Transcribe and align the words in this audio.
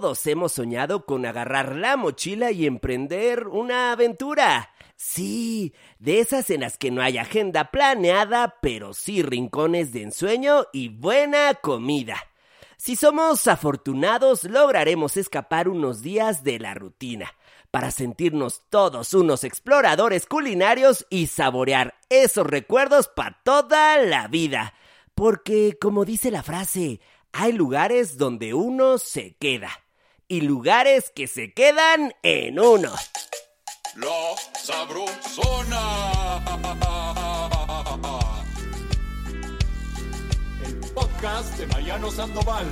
todos 0.00 0.24
hemos 0.28 0.52
soñado 0.52 1.04
con 1.06 1.26
agarrar 1.26 1.74
la 1.74 1.96
mochila 1.96 2.52
y 2.52 2.66
emprender 2.66 3.48
una 3.48 3.90
aventura. 3.90 4.70
Sí, 4.94 5.74
de 5.98 6.20
esas 6.20 6.50
en 6.50 6.60
las 6.60 6.78
que 6.78 6.92
no 6.92 7.02
hay 7.02 7.18
agenda 7.18 7.72
planeada, 7.72 8.58
pero 8.62 8.94
sí 8.94 9.22
rincones 9.22 9.92
de 9.92 10.04
ensueño 10.04 10.66
y 10.72 10.88
buena 10.88 11.54
comida. 11.54 12.14
Si 12.76 12.94
somos 12.94 13.48
afortunados, 13.48 14.44
lograremos 14.44 15.16
escapar 15.16 15.68
unos 15.68 16.00
días 16.00 16.44
de 16.44 16.60
la 16.60 16.74
rutina 16.74 17.34
para 17.72 17.90
sentirnos 17.90 18.62
todos 18.70 19.14
unos 19.14 19.42
exploradores 19.42 20.26
culinarios 20.26 21.08
y 21.10 21.26
saborear 21.26 21.96
esos 22.08 22.46
recuerdos 22.46 23.08
para 23.08 23.40
toda 23.42 23.98
la 23.98 24.28
vida. 24.28 24.74
Porque, 25.16 25.76
como 25.80 26.04
dice 26.04 26.30
la 26.30 26.44
frase, 26.44 27.00
hay 27.32 27.52
lugares 27.52 28.16
donde 28.16 28.54
uno 28.54 28.98
se 28.98 29.34
queda 29.40 29.70
y 30.28 30.42
lugares 30.42 31.10
que 31.14 31.26
se 31.26 31.54
quedan 31.54 32.12
en 32.22 32.60
uno. 32.60 32.92
La 33.96 34.36
Sabrosona. 34.60 36.44
El 40.64 40.78
podcast 40.92 41.58
de 41.58 41.66
Mariano 41.68 42.10
Sandoval. 42.10 42.66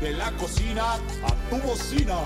De 0.00 0.12
la 0.12 0.32
cocina 0.32 0.94
a 0.94 1.48
tu 1.48 1.56
bocina. 1.58 2.18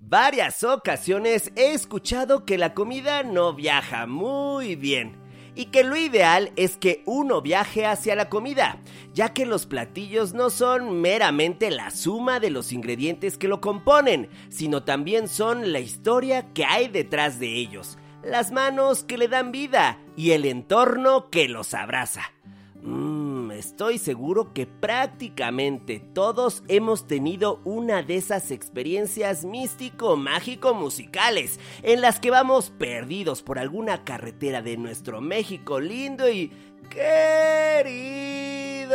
Varias 0.00 0.62
ocasiones 0.62 1.50
he 1.56 1.72
escuchado 1.72 2.46
que 2.46 2.56
la 2.56 2.72
comida 2.72 3.24
no 3.24 3.52
viaja 3.52 4.06
muy 4.06 4.76
bien 4.76 5.23
y 5.54 5.66
que 5.66 5.84
lo 5.84 5.96
ideal 5.96 6.52
es 6.56 6.76
que 6.76 7.02
uno 7.06 7.40
viaje 7.40 7.86
hacia 7.86 8.16
la 8.16 8.28
comida, 8.28 8.78
ya 9.12 9.32
que 9.32 9.46
los 9.46 9.66
platillos 9.66 10.34
no 10.34 10.50
son 10.50 11.00
meramente 11.00 11.70
la 11.70 11.90
suma 11.90 12.40
de 12.40 12.50
los 12.50 12.72
ingredientes 12.72 13.38
que 13.38 13.48
lo 13.48 13.60
componen, 13.60 14.28
sino 14.48 14.82
también 14.82 15.28
son 15.28 15.72
la 15.72 15.80
historia 15.80 16.52
que 16.52 16.64
hay 16.64 16.88
detrás 16.88 17.38
de 17.38 17.54
ellos, 17.54 17.98
las 18.22 18.52
manos 18.52 19.04
que 19.04 19.18
le 19.18 19.28
dan 19.28 19.52
vida 19.52 19.98
y 20.16 20.32
el 20.32 20.44
entorno 20.44 21.30
que 21.30 21.48
los 21.48 21.74
abraza. 21.74 22.32
Estoy 23.64 23.98
seguro 23.98 24.52
que 24.52 24.66
prácticamente 24.66 25.98
todos 25.98 26.62
hemos 26.68 27.06
tenido 27.06 27.60
una 27.64 28.02
de 28.02 28.16
esas 28.16 28.50
experiencias 28.50 29.44
místico-mágico-musicales 29.44 31.58
en 31.82 32.00
las 32.00 32.18
que 32.20 32.30
vamos 32.30 32.70
perdidos 32.70 33.42
por 33.42 33.58
alguna 33.58 34.04
carretera 34.04 34.60
de 34.60 34.76
nuestro 34.76 35.20
México 35.20 35.80
lindo 35.80 36.30
y 36.30 36.52
querido. 36.90 38.90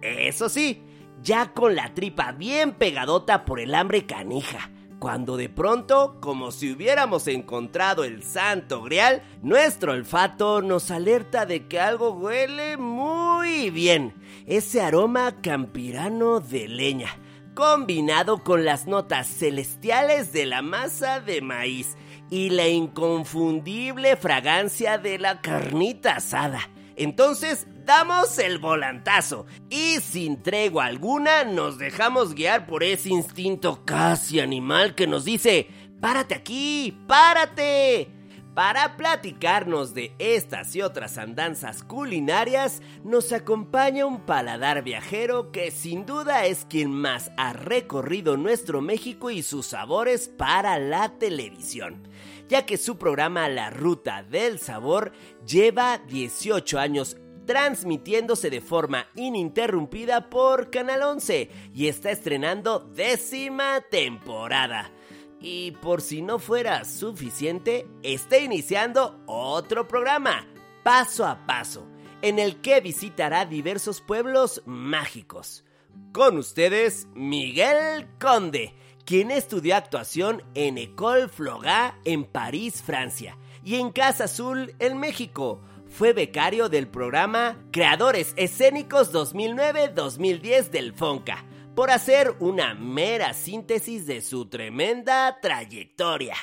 Eso 0.00 0.48
sí, 0.48 0.82
ya 1.22 1.52
con 1.52 1.74
la 1.74 1.92
tripa 1.94 2.30
bien 2.32 2.72
pegadota 2.72 3.44
por 3.44 3.60
el 3.60 3.74
hambre 3.74 4.06
canija 4.06 4.70
cuando 4.98 5.36
de 5.36 5.48
pronto, 5.48 6.16
como 6.20 6.50
si 6.50 6.72
hubiéramos 6.72 7.28
encontrado 7.28 8.04
el 8.04 8.22
santo 8.22 8.82
grial, 8.82 9.22
nuestro 9.42 9.92
olfato 9.92 10.60
nos 10.60 10.90
alerta 10.90 11.46
de 11.46 11.66
que 11.66 11.78
algo 11.78 12.10
huele 12.10 12.76
muy 12.76 13.70
bien. 13.70 14.14
Ese 14.46 14.80
aroma 14.80 15.40
campirano 15.40 16.40
de 16.40 16.68
leña, 16.68 17.10
combinado 17.54 18.42
con 18.42 18.64
las 18.64 18.86
notas 18.86 19.28
celestiales 19.28 20.32
de 20.32 20.46
la 20.46 20.62
masa 20.62 21.20
de 21.20 21.42
maíz 21.42 21.96
y 22.30 22.50
la 22.50 22.68
inconfundible 22.68 24.16
fragancia 24.16 24.98
de 24.98 25.18
la 25.18 25.40
carnita 25.40 26.16
asada. 26.16 26.68
Entonces 26.96 27.66
damos 27.88 28.38
el 28.38 28.58
volantazo 28.58 29.46
y 29.70 30.00
sin 30.00 30.42
tregua 30.42 30.84
alguna 30.84 31.44
nos 31.44 31.78
dejamos 31.78 32.34
guiar 32.34 32.66
por 32.66 32.84
ese 32.84 33.08
instinto 33.08 33.82
casi 33.86 34.40
animal 34.40 34.94
que 34.94 35.06
nos 35.06 35.24
dice, 35.24 35.68
párate 35.98 36.34
aquí, 36.34 36.98
párate. 37.06 38.10
Para 38.54 38.98
platicarnos 38.98 39.94
de 39.94 40.12
estas 40.18 40.76
y 40.76 40.82
otras 40.82 41.16
andanzas 41.16 41.82
culinarias, 41.82 42.82
nos 43.04 43.32
acompaña 43.32 44.04
un 44.04 44.20
paladar 44.20 44.82
viajero 44.82 45.50
que 45.50 45.70
sin 45.70 46.04
duda 46.04 46.44
es 46.44 46.66
quien 46.68 46.90
más 46.90 47.30
ha 47.38 47.54
recorrido 47.54 48.36
nuestro 48.36 48.82
México 48.82 49.30
y 49.30 49.42
sus 49.42 49.64
sabores 49.64 50.28
para 50.28 50.78
la 50.78 51.08
televisión 51.18 52.06
ya 52.48 52.64
que 52.64 52.78
su 52.78 52.96
programa 52.96 53.48
La 53.50 53.68
Ruta 53.68 54.22
del 54.22 54.58
Sabor 54.58 55.12
lleva 55.46 55.98
18 55.98 56.78
años 56.78 57.18
transmitiéndose 57.48 58.50
de 58.50 58.60
forma 58.60 59.06
ininterrumpida 59.14 60.28
por 60.28 60.68
Canal 60.68 61.02
11 61.02 61.50
y 61.72 61.88
está 61.88 62.10
estrenando 62.10 62.80
décima 62.80 63.80
temporada. 63.90 64.92
Y 65.40 65.70
por 65.70 66.02
si 66.02 66.20
no 66.20 66.38
fuera 66.38 66.84
suficiente, 66.84 67.86
está 68.02 68.36
iniciando 68.36 69.22
otro 69.24 69.88
programa, 69.88 70.46
Paso 70.82 71.24
a 71.24 71.46
Paso, 71.46 71.86
en 72.20 72.38
el 72.38 72.60
que 72.60 72.82
visitará 72.82 73.46
diversos 73.46 74.02
pueblos 74.02 74.62
mágicos. 74.66 75.64
Con 76.12 76.36
ustedes, 76.36 77.08
Miguel 77.14 78.08
Conde 78.20 78.74
quien 79.06 79.30
estudió 79.30 79.74
actuación 79.74 80.42
en 80.54 80.76
École 80.76 81.28
Floga 81.28 81.98
en 82.04 82.24
París, 82.24 82.82
Francia, 82.82 83.38
y 83.64 83.76
en 83.76 83.90
Casa 83.90 84.24
Azul 84.24 84.74
en 84.80 84.98
México. 84.98 85.62
Fue 85.90 86.12
becario 86.12 86.68
del 86.68 86.86
programa 86.86 87.56
Creadores 87.72 88.34
Escénicos 88.36 89.12
2009-2010 89.12 90.70
del 90.70 90.92
FONCA, 90.92 91.44
por 91.74 91.90
hacer 91.90 92.34
una 92.38 92.74
mera 92.74 93.32
síntesis 93.32 94.06
de 94.06 94.20
su 94.20 94.48
tremenda 94.48 95.40
trayectoria. 95.40 96.34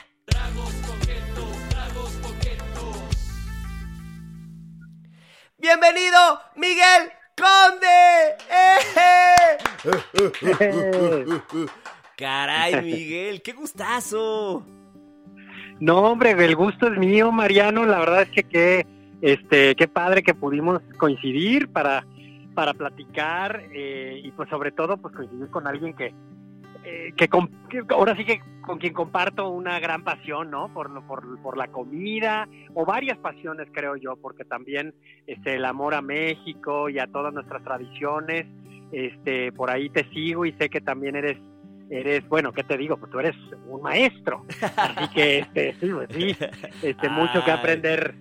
Bienvenido, 5.58 6.20
Miguel 6.56 7.12
Conde. 7.38 8.38
¡Eh! 8.52 8.76
Caray, 12.18 12.82
Miguel, 12.82 13.42
qué 13.42 13.54
gustazo. 13.54 14.66
No, 15.80 15.98
hombre, 16.00 16.32
el 16.32 16.56
gusto 16.56 16.88
es 16.88 16.98
mío, 16.98 17.32
Mariano. 17.32 17.86
La 17.86 18.00
verdad 18.00 18.22
es 18.24 18.30
que 18.30 18.44
qué, 18.44 18.88
este, 19.22 19.76
qué 19.76 19.88
padre 19.88 20.24
que 20.24 20.34
pudimos 20.34 20.82
coincidir 20.98 21.70
para, 21.70 22.06
para 22.54 22.74
platicar 22.74 23.64
eh, 23.72 24.22
y 24.24 24.32
pues 24.32 24.50
sobre 24.50 24.72
todo 24.72 24.98
pues 24.98 25.16
coincidir 25.16 25.50
con 25.50 25.68
alguien 25.68 25.96
que, 25.96 26.14
eh, 26.84 27.14
que, 27.16 27.30
ahora 27.90 28.16
sí 28.16 28.26
que 28.26 28.40
con 28.62 28.80
quien 28.80 28.94
comparto 28.94 29.50
una 29.50 29.80
gran 29.80 30.04
pasión, 30.04 30.50
¿no? 30.50 30.74
Por, 30.74 31.06
por, 31.06 31.42
por, 31.42 31.58
la 31.58 31.68
comida 31.68 32.48
o 32.74 32.86
varias 32.86 33.18
pasiones, 33.20 33.68
creo 33.72 33.96
yo, 33.96 34.16
porque 34.16 34.44
también 34.44 34.94
este, 35.28 35.56
el 35.56 35.66
amor 35.66 35.94
a 35.94 36.02
México 36.02 36.90
y 36.90 36.98
a 37.00 37.08
todas 37.08 37.34
nuestras 37.34 37.64
tradiciones, 37.64 38.48
este, 38.92 39.52
por 39.52 39.70
ahí 39.70 39.90
te 39.90 40.10
sigo 40.12 40.46
y 40.46 40.54
sé 40.54 40.70
que 40.70 40.82
también 40.82 41.16
eres 41.16 41.38
eres, 41.90 42.28
bueno, 42.28 42.52
¿qué 42.52 42.64
te 42.64 42.78
digo? 42.78 42.98
Pues 42.98 43.12
tú 43.12 43.20
eres 43.20 43.36
un 43.68 43.82
maestro. 43.82 44.44
Así 44.76 45.14
que, 45.14 45.40
este, 45.40 45.74
sí, 45.80 45.90
pues 45.94 46.10
sí, 46.12 46.36
este, 46.82 47.10
mucho 47.10 47.44
que 47.44 47.52
aprender 47.52 48.16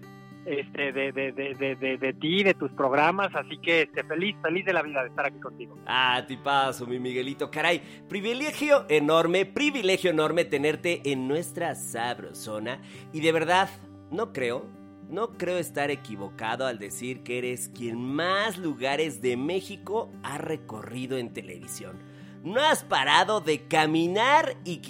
este, 0.46 0.92
de, 0.92 1.12
de, 1.12 1.32
de, 1.32 1.96
de, 1.96 2.12
ti, 2.14 2.42
de 2.42 2.54
tus 2.54 2.70
programas, 2.72 3.34
así 3.34 3.58
que 3.58 3.82
este, 3.82 4.04
feliz, 4.04 4.36
feliz 4.42 4.64
de 4.64 4.72
la 4.72 4.82
vida 4.82 5.02
de 5.02 5.08
estar 5.08 5.26
aquí 5.26 5.40
contigo. 5.40 5.78
Ah, 5.86 6.22
paso, 6.42 6.86
mi 6.86 6.98
Miguelito, 6.98 7.50
caray, 7.50 7.80
privilegio 8.08 8.86
enorme, 8.88 9.46
privilegio 9.46 10.10
enorme 10.10 10.44
tenerte 10.44 11.00
en 11.04 11.28
nuestra 11.28 11.74
sabrosona 11.74 12.80
y 13.12 13.20
de 13.20 13.32
verdad, 13.32 13.68
no 14.10 14.32
creo, 14.32 14.66
no 15.08 15.32
creo 15.32 15.58
estar 15.58 15.90
equivocado 15.90 16.66
al 16.66 16.78
decir 16.78 17.22
que 17.22 17.38
eres 17.38 17.68
quien 17.68 18.02
más 18.04 18.58
lugares 18.58 19.20
de 19.20 19.36
México 19.36 20.10
ha 20.22 20.38
recorrido 20.38 21.18
en 21.18 21.32
televisión 21.32 22.14
no 22.44 22.60
has 22.60 22.84
parado 22.84 23.40
de 23.40 23.66
caminar 23.66 24.54
y, 24.64 24.82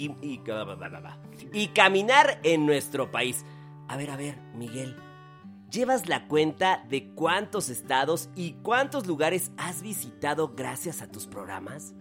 y, 1.53 1.67
caminar 1.69 2.39
en 2.43 2.65
nuestro 2.65 3.11
país. 3.11 3.45
A 3.87 3.95
ver, 3.95 4.09
a 4.11 4.17
ver, 4.17 4.37
Miguel, 4.55 4.95
¿llevas 5.75 6.07
la 6.07 6.27
cuenta 6.27 6.85
de 6.89 7.09
cuántos 7.15 7.69
estados 7.69 8.29
y 8.35 8.53
cuántos 8.63 9.07
lugares 9.07 9.51
has 9.57 9.83
visitado 9.83 10.53
gracias 10.55 11.01
a 11.01 11.11
tus 11.11 11.27
programas? 11.27 11.93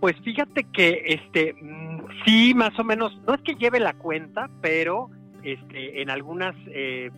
Pues 0.00 0.16
fíjate 0.24 0.64
que 0.72 1.02
este 1.06 1.52
mm, 1.52 2.06
sí, 2.24 2.54
más 2.54 2.76
o 2.78 2.84
menos, 2.84 3.16
no 3.26 3.34
es 3.34 3.42
que 3.42 3.54
lleve 3.56 3.78
la 3.78 3.92
cuenta, 3.92 4.48
pero 4.62 5.10
este, 5.42 6.00
en 6.00 6.08
algunas 6.08 6.56
eh, 6.68 7.10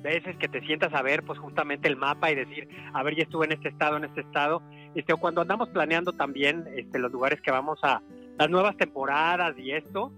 veces 0.00 0.36
que 0.38 0.48
te 0.48 0.62
sientas 0.62 0.94
a 0.94 1.02
ver 1.02 1.22
pues 1.22 1.38
justamente 1.38 1.86
el 1.86 1.96
mapa 1.96 2.30
y 2.30 2.34
decir, 2.34 2.68
a 2.94 3.02
ver, 3.02 3.16
ya 3.16 3.24
estuve 3.24 3.44
en 3.46 3.52
este 3.52 3.68
estado, 3.68 3.98
en 3.98 4.04
este 4.04 4.22
estado, 4.22 4.62
este, 4.94 5.12
o 5.12 5.18
cuando 5.18 5.42
andamos 5.42 5.68
planeando 5.68 6.12
también 6.12 6.64
este, 6.74 6.98
los 6.98 7.12
lugares 7.12 7.40
que 7.42 7.50
vamos 7.50 7.78
a, 7.82 8.00
las 8.38 8.50
nuevas 8.50 8.76
temporadas 8.76 9.56
y 9.58 9.72
esto, 9.72 10.10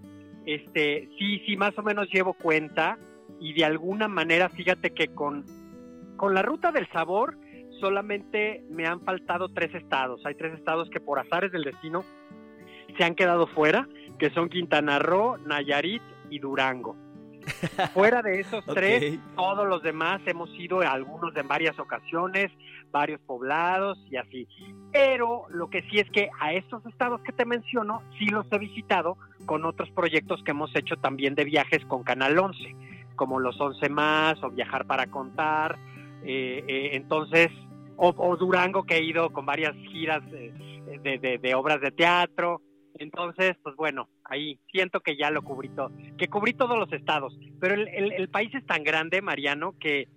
este, 0.45 1.09
sí, 1.19 1.43
sí, 1.45 1.57
más 1.57 1.77
o 1.77 1.83
menos 1.83 2.07
llevo 2.11 2.33
cuenta 2.33 2.97
y 3.39 3.53
de 3.53 3.65
alguna 3.65 4.07
manera, 4.07 4.49
fíjate 4.49 4.91
que 4.91 5.07
con, 5.09 5.45
con 6.17 6.33
la 6.33 6.41
ruta 6.41 6.71
del 6.71 6.87
sabor 6.89 7.37
solamente 7.79 8.63
me 8.69 8.85
han 8.85 9.01
faltado 9.01 9.49
tres 9.49 9.73
estados. 9.75 10.25
Hay 10.25 10.35
tres 10.35 10.53
estados 10.53 10.89
que 10.89 10.99
por 10.99 11.19
azares 11.19 11.51
del 11.51 11.63
destino 11.63 12.03
se 12.97 13.03
han 13.03 13.15
quedado 13.15 13.47
fuera, 13.47 13.87
que 14.17 14.29
son 14.31 14.49
Quintana 14.49 14.99
Roo, 14.99 15.37
Nayarit 15.37 16.01
y 16.29 16.39
Durango. 16.39 16.95
Fuera 17.93 18.21
de 18.21 18.41
esos 18.41 18.65
tres, 18.65 19.19
todos 19.35 19.65
los 19.67 19.81
demás 19.81 20.21
hemos 20.25 20.49
ido 20.59 20.81
algunos 20.81 21.33
en 21.35 21.47
varias 21.47 21.79
ocasiones, 21.79 22.51
varios 22.91 23.21
poblados 23.21 23.97
y 24.09 24.17
así. 24.17 24.47
Pero 24.91 25.45
lo 25.49 25.69
que 25.69 25.81
sí 25.83 25.99
es 25.99 26.09
que 26.11 26.29
a 26.41 26.53
estos 26.53 26.85
estados 26.85 27.21
que 27.21 27.31
te 27.31 27.45
menciono, 27.45 28.01
sí 28.19 28.25
los 28.25 28.45
he 28.51 28.57
visitado 28.57 29.17
con 29.45 29.63
otros 29.65 29.89
proyectos 29.91 30.43
que 30.43 30.51
hemos 30.51 30.75
hecho 30.75 30.97
también 30.97 31.35
de 31.35 31.45
viajes 31.45 31.85
con 31.85 32.03
Canal 32.03 32.37
11, 32.37 32.75
como 33.17 33.41
los 33.41 33.59
11 33.59 33.89
más 33.89 34.41
o 34.41 34.51
Viajar 34.51 34.87
para 34.87 35.07
Contar. 35.07 35.77
Eh, 36.23 36.63
eh, 36.65 36.89
entonces, 36.93 37.49
o, 37.97 38.37
Durango 38.37 38.83
que 38.83 38.95
he 38.95 39.03
ido 39.03 39.31
con 39.33 39.45
varias 39.45 39.75
giras 39.91 40.23
de, 40.31 41.39
de 41.41 41.55
obras 41.55 41.81
de 41.81 41.91
teatro. 41.91 42.61
Entonces, 42.99 43.55
pues 43.61 43.75
bueno, 43.75 44.09
ahí 44.23 44.59
siento 44.71 45.01
que 45.01 45.15
ya 45.15 45.29
lo 45.29 45.41
cubrí 45.41 45.69
todo, 45.69 45.91
que 46.17 46.27
cubrí 46.27 46.53
todos 46.53 46.77
los 46.77 46.91
estados, 46.91 47.37
pero 47.59 47.75
el, 47.75 48.29
país 48.29 48.53
es 48.55 48.65
tan 48.65 48.83
grande, 48.83 49.21
Mariano, 49.21 49.75
que, 49.79 50.07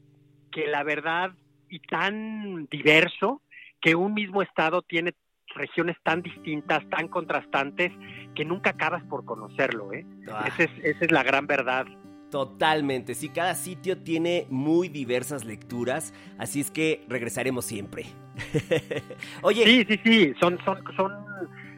que 0.50 0.66
la 0.66 0.82
verdad, 0.82 1.32
y 1.68 1.80
tan 1.80 2.66
diverso, 2.66 3.42
que 3.80 3.94
un 3.94 4.14
mismo 4.14 4.42
estado 4.42 4.82
tiene 4.82 5.14
regiones 5.54 5.96
tan 6.02 6.22
distintas, 6.22 6.88
tan 6.90 7.08
contrastantes, 7.08 7.92
que 8.34 8.44
nunca 8.44 8.70
acabas 8.70 9.02
por 9.04 9.24
conocerlo, 9.24 9.92
¿eh? 9.92 10.06
Ah. 10.30 10.44
Esa, 10.46 10.64
es, 10.64 10.70
esa 10.84 11.04
es 11.04 11.12
la 11.12 11.22
gran 11.22 11.46
verdad. 11.46 11.86
Totalmente, 12.30 13.14
sí, 13.14 13.28
cada 13.28 13.54
sitio 13.54 13.98
tiene 13.98 14.46
muy 14.50 14.88
diversas 14.88 15.44
lecturas, 15.44 16.14
así 16.38 16.60
es 16.60 16.70
que 16.70 17.04
regresaremos 17.08 17.64
siempre. 17.64 18.06
Oye. 19.42 19.64
Sí, 19.64 19.84
sí, 19.88 20.00
sí, 20.04 20.34
son, 20.40 20.58
son, 20.64 20.82
son 20.96 21.12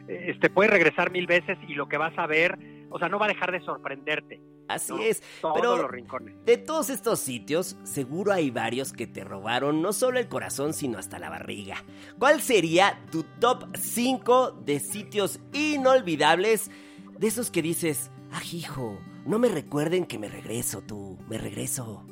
este, 0.07 0.49
puedes 0.49 0.71
regresar 0.71 1.11
mil 1.11 1.27
veces 1.27 1.57
y 1.67 1.73
lo 1.73 1.87
que 1.87 1.97
vas 1.97 2.13
a 2.17 2.27
ver, 2.27 2.57
o 2.89 2.99
sea, 2.99 3.09
no 3.09 3.17
va 3.19 3.25
a 3.25 3.29
dejar 3.29 3.51
de 3.51 3.61
sorprenderte. 3.61 4.41
Así 4.67 4.93
es, 5.01 5.21
Todos 5.41 5.55
pero 5.55 5.75
los 5.75 5.91
rincones. 5.91 6.35
de 6.45 6.57
todos 6.57 6.89
estos 6.89 7.19
sitios, 7.19 7.75
seguro 7.83 8.31
hay 8.31 8.49
varios 8.49 8.93
que 8.93 9.07
te 9.07 9.23
robaron 9.23 9.81
no 9.81 9.91
solo 9.91 10.19
el 10.19 10.29
corazón, 10.29 10.73
sino 10.73 10.97
hasta 10.97 11.19
la 11.19 11.29
barriga. 11.29 11.83
¿Cuál 12.17 12.41
sería 12.41 13.01
tu 13.11 13.23
top 13.41 13.65
5 13.75 14.51
de 14.65 14.79
sitios 14.79 15.39
inolvidables? 15.51 16.71
De 17.19 17.27
esos 17.27 17.51
que 17.51 17.61
dices, 17.61 18.09
ah, 18.31 18.41
hijo, 18.53 18.99
no 19.25 19.39
me 19.39 19.47
recuerden 19.47 20.05
que 20.05 20.19
me 20.19 20.27
regreso, 20.27 20.81
tú, 20.81 21.17
me 21.29 21.37
regreso. 21.37 22.05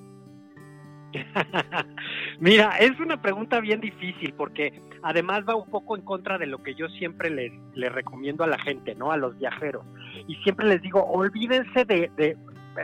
Mira, 2.39 2.77
es 2.77 2.97
una 2.99 3.21
pregunta 3.21 3.59
bien 3.59 3.81
difícil 3.81 4.33
porque 4.33 4.81
además 5.03 5.43
va 5.47 5.55
un 5.55 5.69
poco 5.69 5.95
en 5.95 6.03
contra 6.03 6.37
de 6.37 6.47
lo 6.47 6.63
que 6.63 6.73
yo 6.75 6.87
siempre 6.89 7.29
les, 7.29 7.51
recomiendo 7.91 8.43
a 8.43 8.47
la 8.47 8.57
gente, 8.59 8.95
¿no? 8.95 9.11
A 9.11 9.17
los 9.17 9.37
viajeros. 9.37 9.85
Y 10.27 10.35
siempre 10.35 10.67
les 10.67 10.81
digo, 10.81 11.03
olvídense 11.03 11.85
de, 11.85 12.09
de, 12.15 12.37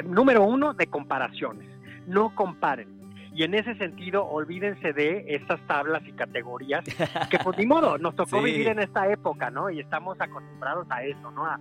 número 0.04 0.44
uno, 0.44 0.74
de 0.74 0.88
comparaciones. 0.88 1.68
No 2.08 2.34
comparen. 2.36 2.97
Y 3.38 3.44
en 3.44 3.54
ese 3.54 3.76
sentido, 3.76 4.26
olvídense 4.26 4.94
de 4.94 5.24
esas 5.28 5.62
tablas 5.68 6.02
y 6.08 6.12
categorías 6.14 6.84
que, 7.30 7.38
pues, 7.38 7.56
ni 7.56 7.68
modo, 7.68 8.00
nos 8.00 8.16
tocó 8.16 8.42
vivir 8.42 8.68
en 8.68 8.80
esta 8.80 9.08
época, 9.12 9.52
¿no? 9.52 9.70
Y 9.70 9.80
estamos 9.80 10.20
acostumbrados 10.20 10.88
a 10.90 11.04
eso, 11.04 11.30
¿no? 11.30 11.46
A, 11.46 11.60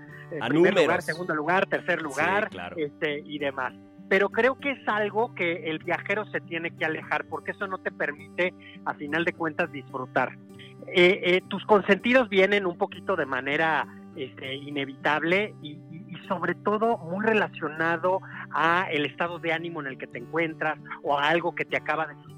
primer 0.48 0.74
lugar, 0.74 1.02
segundo 1.02 1.34
lugar, 1.34 1.66
tercer 1.66 2.00
lugar, 2.00 2.48
este, 2.76 3.20
y 3.20 3.38
demás 3.38 3.74
pero 4.08 4.28
creo 4.28 4.56
que 4.58 4.70
es 4.70 4.88
algo 4.88 5.34
que 5.34 5.68
el 5.68 5.80
viajero 5.80 6.24
se 6.26 6.40
tiene 6.40 6.70
que 6.70 6.84
alejar 6.84 7.24
porque 7.24 7.50
eso 7.50 7.66
no 7.66 7.78
te 7.78 7.90
permite, 7.90 8.54
a 8.84 8.94
final 8.94 9.24
de 9.24 9.32
cuentas, 9.32 9.72
disfrutar. 9.72 10.38
Eh, 10.86 11.20
eh, 11.24 11.42
tus 11.48 11.64
consentidos 11.66 12.28
vienen 12.28 12.66
un 12.66 12.78
poquito 12.78 13.16
de 13.16 13.26
manera 13.26 13.84
este, 14.14 14.54
inevitable 14.54 15.54
y, 15.62 15.80
sobre 16.28 16.54
todo 16.56 16.98
muy 16.98 17.24
relacionado 17.24 18.20
a 18.56 18.88
el 18.90 19.04
estado 19.04 19.38
de 19.38 19.52
ánimo 19.52 19.80
en 19.80 19.88
el 19.88 19.98
que 19.98 20.06
te 20.06 20.18
encuentras 20.18 20.78
o 21.02 21.18
a 21.18 21.28
algo 21.28 21.54
que 21.54 21.64
te 21.64 21.76
acaba 21.76 22.06
de 22.06 22.14
suceder. 22.14 22.36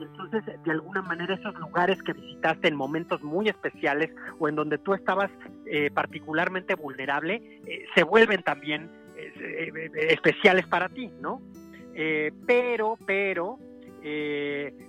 Entonces, 0.00 0.44
de 0.62 0.70
alguna 0.70 1.02
manera, 1.02 1.34
esos 1.34 1.54
lugares 1.54 2.02
que 2.02 2.12
visitaste 2.12 2.68
en 2.68 2.76
momentos 2.76 3.22
muy 3.22 3.48
especiales 3.48 4.10
o 4.38 4.48
en 4.48 4.54
donde 4.54 4.78
tú 4.78 4.94
estabas 4.94 5.30
eh, 5.66 5.90
particularmente 5.92 6.74
vulnerable, 6.74 7.60
se 7.94 8.02
vuelven 8.04 8.42
también 8.42 8.90
eh, 9.18 9.72
eh, 9.74 9.90
especiales 10.10 10.66
para 10.66 10.88
ti, 10.88 11.10
¿no? 11.20 11.42
Eh, 11.94 12.30
pero, 12.46 12.96
pero, 13.04 13.58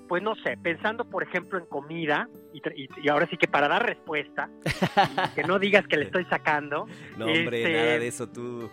pues 0.08 0.24
no 0.24 0.36
sé, 0.36 0.56
pensando 0.62 1.10
por 1.10 1.24
ejemplo 1.24 1.58
en 1.58 1.66
comida, 1.66 2.30
y, 2.54 3.10
ahora 3.10 3.28
sí 3.28 3.38
que 3.38 3.48
para 3.48 3.68
dar 3.68 3.86
respuesta, 3.86 4.50
que 5.36 5.44
no 5.44 5.58
digas 5.58 5.88
que 5.88 5.98
le 5.98 6.06
estoy 6.06 6.26
sacando. 6.26 6.86
No, 7.18 7.26
hombre, 7.26 7.64
este, 7.64 7.74
nada 7.74 8.00
de 8.00 8.08
eso 8.08 8.30
tú. 8.30 8.70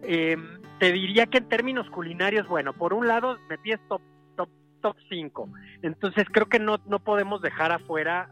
Te 0.00 0.92
diría 0.92 1.26
que 1.26 1.38
en 1.38 1.48
términos 1.48 1.88
culinarios, 1.90 2.48
bueno, 2.48 2.72
por 2.72 2.92
un 2.92 3.06
lado 3.06 3.38
me 3.48 3.58
pides 3.58 3.80
top 3.88 4.00
top 4.36 4.48
top 4.80 4.96
5. 5.08 5.48
Entonces 5.82 6.26
creo 6.30 6.46
que 6.46 6.58
no, 6.58 6.78
no 6.86 6.98
podemos 6.98 7.42
dejar 7.42 7.72
afuera 7.72 8.30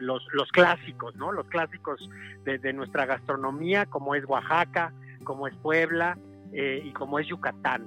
los, 0.00 0.22
los 0.32 0.50
clásicos, 0.50 1.16
¿no? 1.16 1.32
Los 1.32 1.46
clásicos 1.48 2.08
de, 2.44 2.58
de, 2.58 2.72
nuestra 2.72 3.06
gastronomía, 3.06 3.86
como 3.86 4.14
es 4.14 4.24
Oaxaca, 4.26 4.92
como 5.24 5.46
es 5.46 5.54
Puebla 5.56 6.18
eh, 6.52 6.82
y 6.84 6.92
como 6.92 7.18
es 7.18 7.26
Yucatán. 7.26 7.86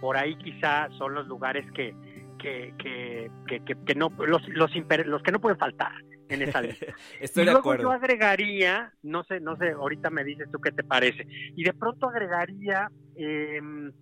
Por 0.00 0.16
ahí 0.16 0.36
quizá 0.36 0.88
son 0.96 1.14
los 1.14 1.26
lugares 1.26 1.70
que, 1.72 1.94
que, 2.38 2.72
que, 2.78 3.30
que, 3.64 3.94
no, 3.94 4.10
los, 4.18 4.48
los, 4.48 4.70
los, 4.74 5.22
que 5.22 5.32
no 5.32 5.40
pueden 5.40 5.58
faltar 5.58 5.92
en 6.28 6.42
esa 6.42 6.60
lista. 6.60 6.86
Estoy 7.20 7.42
y 7.42 7.46
de 7.46 7.52
luego 7.52 7.60
acuerdo. 7.60 7.82
yo 7.84 7.92
agregaría, 7.92 8.92
no 9.02 9.24
sé, 9.24 9.40
no 9.40 9.56
sé, 9.56 9.70
ahorita 9.70 10.10
me 10.10 10.24
dices 10.24 10.48
tú 10.50 10.60
qué 10.60 10.72
te 10.72 10.84
parece, 10.84 11.26
y 11.56 11.64
de 11.64 11.72
pronto 11.72 12.08
agregaría 12.08 12.90
em, 13.16 13.92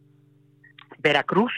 Veracruz, 0.99 1.53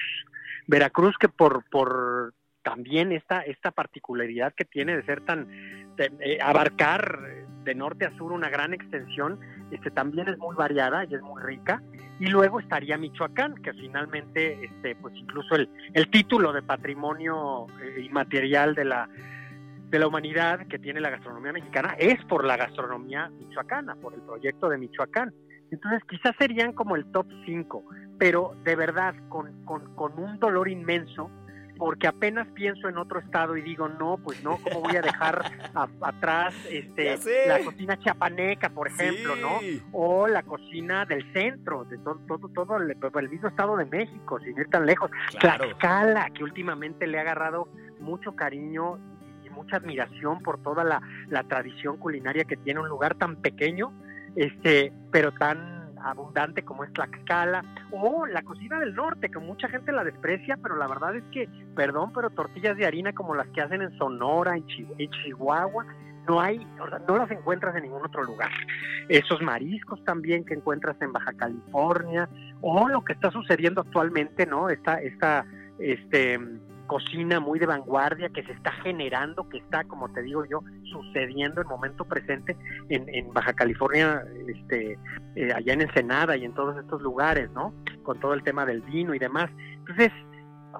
Veracruz 0.67 1.17
que 1.19 1.29
por, 1.29 1.65
por 1.71 2.35
también 2.63 3.13
esta, 3.13 3.41
esta 3.41 3.71
particularidad 3.71 4.53
que 4.55 4.65
tiene 4.65 4.97
de 4.97 5.05
ser 5.05 5.23
tan, 5.23 5.49
eh, 5.99 6.39
abarcar 6.43 7.19
de 7.65 7.75
norte 7.75 8.07
a 8.07 8.17
sur 8.17 8.33
una 8.33 8.49
gran 8.49 8.75
extensión, 8.75 9.41
este, 9.71 9.91
también 9.91 10.29
es 10.29 10.39
muy 10.39 10.55
variada 10.55 11.05
y 11.05 11.15
es 11.15 11.23
muy 11.23 11.43
rica. 11.43 11.83
Y 12.21 12.27
luego 12.27 12.61
estaría 12.61 12.97
Michoacán, 12.99 13.55
que 13.57 13.73
finalmente, 13.73 14.65
este, 14.65 14.97
pues 14.97 15.15
incluso 15.17 15.55
el, 15.55 15.69
el 15.95 16.11
título 16.11 16.53
de 16.53 16.63
patrimonio 16.63 17.67
eh, 17.81 18.01
inmaterial 18.03 18.75
de 18.75 18.85
la, 18.85 19.09
de 19.91 19.99
la 19.99 20.07
humanidad 20.07 20.67
que 20.67 20.79
tiene 20.79 21.01
la 21.01 21.11
gastronomía 21.11 21.53
mexicana 21.53 21.95
es 21.99 22.23
por 22.27 22.45
la 22.45 22.57
gastronomía 22.57 23.31
michoacana, 23.31 23.97
por 23.97 24.15
el 24.15 24.21
proyecto 24.21 24.69
de 24.69 24.79
Michoacán. 24.79 25.33
Entonces 25.71 26.03
quizás 26.09 26.35
serían 26.39 26.73
como 26.73 26.97
el 26.97 27.11
top 27.13 27.27
5, 27.45 27.85
pero 28.19 28.55
de 28.65 28.77
verdad 28.77 29.15
con, 29.29 29.65
con, 29.65 29.95
con 29.95 30.19
un 30.19 30.39
dolor 30.39 30.69
inmenso 30.69 31.31
porque 31.79 32.09
apenas 32.09 32.49
pienso 32.49 32.89
en 32.89 32.99
otro 32.99 33.21
estado 33.21 33.57
y 33.57 33.63
digo, 33.63 33.89
no, 33.89 34.19
pues 34.19 34.43
no, 34.43 34.59
¿cómo 34.59 34.81
voy 34.81 34.97
a 34.97 35.01
dejar 35.01 35.45
atrás 36.03 36.53
este, 36.69 37.17
la 37.47 37.61
cocina 37.65 37.97
chapaneca, 38.01 38.69
por 38.71 38.89
ejemplo, 38.89 39.37
¿no? 39.37 39.61
O 39.93 40.27
la 40.27 40.43
cocina 40.43 41.07
del 41.07 41.33
centro, 41.33 41.85
de 41.85 41.97
todo, 41.99 42.19
todo, 42.27 42.49
todo 42.49 42.77
el, 42.79 43.29
mismo 43.29 43.49
estado 43.49 43.77
de 43.77 43.85
México, 43.85 44.41
sin 44.41 44.59
ir 44.59 44.69
tan 44.69 44.87
lejos. 44.87 45.11
Tlaxcala, 45.39 46.31
que 46.31 46.43
últimamente 46.43 47.07
le 47.07 47.19
ha 47.19 47.23
agarrado 47.23 47.69
mucho 48.01 48.35
cariño 48.35 48.99
mucha 49.59 49.77
admiración 49.77 50.41
por 50.41 50.63
toda 50.63 50.85
la, 50.85 51.01
tradición 51.49 51.97
culinaria 51.97 52.45
que 52.45 52.57
tiene 52.57 52.81
un 52.81 52.89
lugar 52.89 53.17
tan 53.17 53.37
pequeño, 53.37 53.93
este, 54.37 54.93
pero 55.11 55.33
tan 55.33 55.97
abundante 56.01 56.63
como 56.63 56.85
es 56.85 56.93
Tlaxcala, 56.93 57.65
o 57.91 58.25
la 58.27 58.43
cocina 58.43 58.79
del 58.79 58.95
norte, 58.95 59.31
que 59.31 59.39
mucha 59.41 59.69
gente 59.69 59.91
la 59.91 60.05
desprecia, 60.05 60.57
pero 60.63 60.77
la 60.77 60.87
verdad 60.87 61.17
es 61.17 61.25
que, 61.33 61.49
perdón, 61.75 62.13
pero 62.15 62.31
tortillas 62.31 62.77
de 62.77 62.87
harina 62.87 63.13
como 63.13 63.35
las 63.35 63.49
que 63.49 63.61
hacen 63.61 63.83
en 63.83 63.97
Sonora, 63.99 64.57
en, 64.57 64.65
Chihuahua, 64.67 65.87
no 66.29 66.41
hay, 66.41 66.65
no 67.09 67.17
las 67.17 67.31
encuentras 67.31 67.75
en 67.75 67.85
ningún 67.85 68.05
otro 68.05 68.23
lugar. 68.23 68.51
Esos 69.09 69.41
mariscos 69.43 70.05
también 70.05 70.45
que 70.45 70.55
encuentras 70.55 71.01
en 71.01 71.13
Baja 71.13 71.33
California, 71.33 72.29
o 72.61 72.89
lo 72.89 73.03
que 73.03 73.15
está 73.15 73.31
sucediendo 73.33 73.81
actualmente, 73.81 74.47
¿no? 74.47 74.69
Esta, 74.69 75.01
esta, 75.01 75.47
este, 75.79 76.39
cocina 76.89 77.39
muy 77.39 77.61
de 77.61 77.67
vanguardia 77.67 78.31
que 78.31 78.43
se 78.43 78.51
está 78.51 78.73
generando, 78.73 79.49
que 79.49 79.59
está, 79.59 79.85
como 79.85 80.13
te 80.13 80.23
digo 80.23 80.45
yo, 80.47 80.65
sucediendo 80.91 81.61
en 81.61 81.69
momento 81.69 82.05
presente 82.05 82.57
en, 82.89 83.09
en 83.15 83.33
Baja 83.33 83.53
California, 83.53 84.25
este, 84.49 84.99
eh, 85.37 85.53
allá 85.55 85.75
en 85.75 85.83
Ensenada 85.83 86.37
y 86.37 86.45
en 86.45 86.55
todos 86.55 86.77
estos 86.77 87.01
lugares, 87.01 87.49
¿no? 87.53 87.73
Con 88.03 88.19
todo 88.19 88.35
el 88.35 88.43
tema 88.43 88.67
del 88.67 88.81
vino 88.83 89.15
y 89.15 89.21
demás. 89.21 89.51
Entonces, 89.75 90.11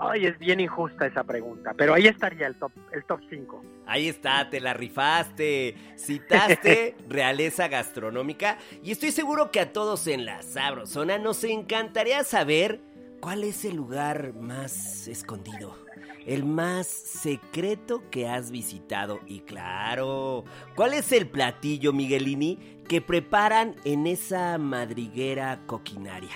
ay, 0.01 0.27
es 0.27 0.37
bien 0.39 0.59
injusta 0.59 1.07
esa 1.07 1.23
pregunta, 1.23 1.75
pero 1.77 1.95
ahí 1.95 2.09
estaría 2.09 2.49
el 2.49 2.57
top, 2.57 2.73
el 2.93 3.05
top 3.05 3.21
5. 3.31 3.63
Ahí 3.87 4.09
está, 4.09 4.51
te 4.51 4.61
la 4.61 4.75
rifaste. 4.75 5.77
Citaste 5.97 6.97
realeza 7.09 7.69
gastronómica 7.69 8.59
y 8.83 8.91
estoy 8.91 9.13
seguro 9.13 9.53
que 9.53 9.61
a 9.61 9.73
todos 9.73 10.07
en 10.09 10.25
la 10.25 10.43
Sabrosona 10.43 11.19
nos 11.19 11.45
encantaría 11.45 12.25
saber 12.25 12.81
¿cuál 13.21 13.45
es 13.45 13.65
el 13.65 13.77
lugar 13.77 14.35
más 14.35 15.09
escondido? 15.09 15.88
El 16.27 16.45
más 16.45 16.87
secreto 16.87 18.03
que 18.11 18.29
has 18.29 18.51
visitado. 18.51 19.21
Y 19.27 19.41
claro, 19.41 20.45
¿cuál 20.75 20.95
es 20.95 21.13
el 21.13 21.29
platillo, 21.29 21.93
Miguelini, 21.93 22.83
que 22.89 23.01
preparan 23.01 23.75
en 23.85 24.07
esa 24.07 24.59
madriguera 24.59 25.61
coquinaria? 25.67 26.33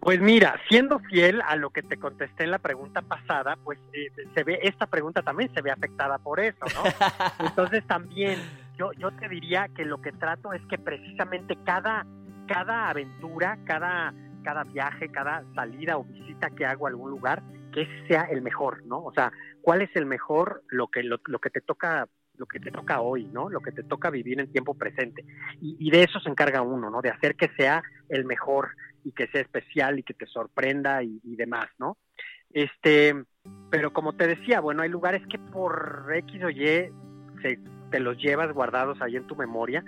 Pues 0.00 0.20
mira, 0.20 0.58
siendo 0.68 1.00
fiel 1.00 1.42
a 1.42 1.56
lo 1.56 1.70
que 1.70 1.82
te 1.82 1.98
contesté 1.98 2.44
en 2.44 2.52
la 2.52 2.58
pregunta 2.58 3.02
pasada, 3.02 3.56
pues 3.64 3.78
eh, 3.92 4.10
se 4.32 4.44
ve 4.44 4.60
esta 4.62 4.86
pregunta 4.86 5.22
también 5.22 5.52
se 5.52 5.60
ve 5.60 5.70
afectada 5.70 6.18
por 6.18 6.38
eso, 6.40 6.64
¿no? 6.74 6.84
Entonces 7.46 7.84
también 7.86 8.38
yo 8.78 8.92
yo 8.92 9.10
te 9.10 9.28
diría 9.28 9.68
que 9.76 9.84
lo 9.84 10.00
que 10.00 10.12
trato 10.12 10.52
es 10.52 10.62
que 10.66 10.78
precisamente 10.78 11.58
cada 11.64 12.06
cada 12.46 12.88
aventura, 12.90 13.58
cada 13.64 14.14
cada 14.44 14.62
viaje, 14.64 15.08
cada 15.08 15.42
salida 15.54 15.98
o 15.98 16.04
visita 16.04 16.48
que 16.50 16.64
hago 16.64 16.86
a 16.86 16.90
algún 16.90 17.10
lugar, 17.10 17.42
que 17.72 17.86
sea 18.06 18.22
el 18.24 18.42
mejor, 18.42 18.84
¿no? 18.86 19.02
O 19.02 19.12
sea, 19.12 19.32
¿cuál 19.62 19.82
es 19.82 19.94
el 19.94 20.06
mejor 20.06 20.62
lo 20.68 20.88
que 20.88 21.02
lo, 21.02 21.20
lo 21.26 21.38
que 21.38 21.50
te 21.50 21.60
toca 21.60 22.08
lo 22.36 22.46
que 22.46 22.60
te 22.60 22.70
toca 22.70 23.00
hoy, 23.00 23.24
¿no? 23.24 23.50
Lo 23.50 23.60
que 23.60 23.72
te 23.72 23.82
toca 23.82 24.10
vivir 24.10 24.38
en 24.38 24.52
tiempo 24.52 24.74
presente. 24.74 25.24
Y, 25.60 25.76
y 25.80 25.90
de 25.90 26.04
eso 26.04 26.20
se 26.20 26.28
encarga 26.28 26.62
uno, 26.62 26.88
¿no? 26.88 27.02
De 27.02 27.10
hacer 27.10 27.34
que 27.34 27.48
sea 27.56 27.82
el 28.08 28.24
mejor 28.24 28.70
y 29.04 29.10
que 29.10 29.26
sea 29.26 29.40
especial 29.40 29.98
y 29.98 30.04
que 30.04 30.14
te 30.14 30.26
sorprenda 30.26 31.02
y, 31.02 31.20
y, 31.24 31.34
demás, 31.34 31.66
¿no? 31.78 31.96
Este, 32.50 33.24
pero 33.70 33.92
como 33.92 34.14
te 34.14 34.26
decía, 34.28 34.60
bueno, 34.60 34.82
hay 34.82 34.88
lugares 34.88 35.26
que 35.26 35.38
por 35.38 36.06
X 36.14 36.44
o 36.44 36.50
Y 36.50 36.92
se, 37.42 37.58
te 37.90 38.00
los 38.00 38.16
llevas 38.18 38.52
guardados 38.52 39.00
ahí 39.00 39.16
en 39.16 39.26
tu 39.26 39.36
memoria 39.36 39.84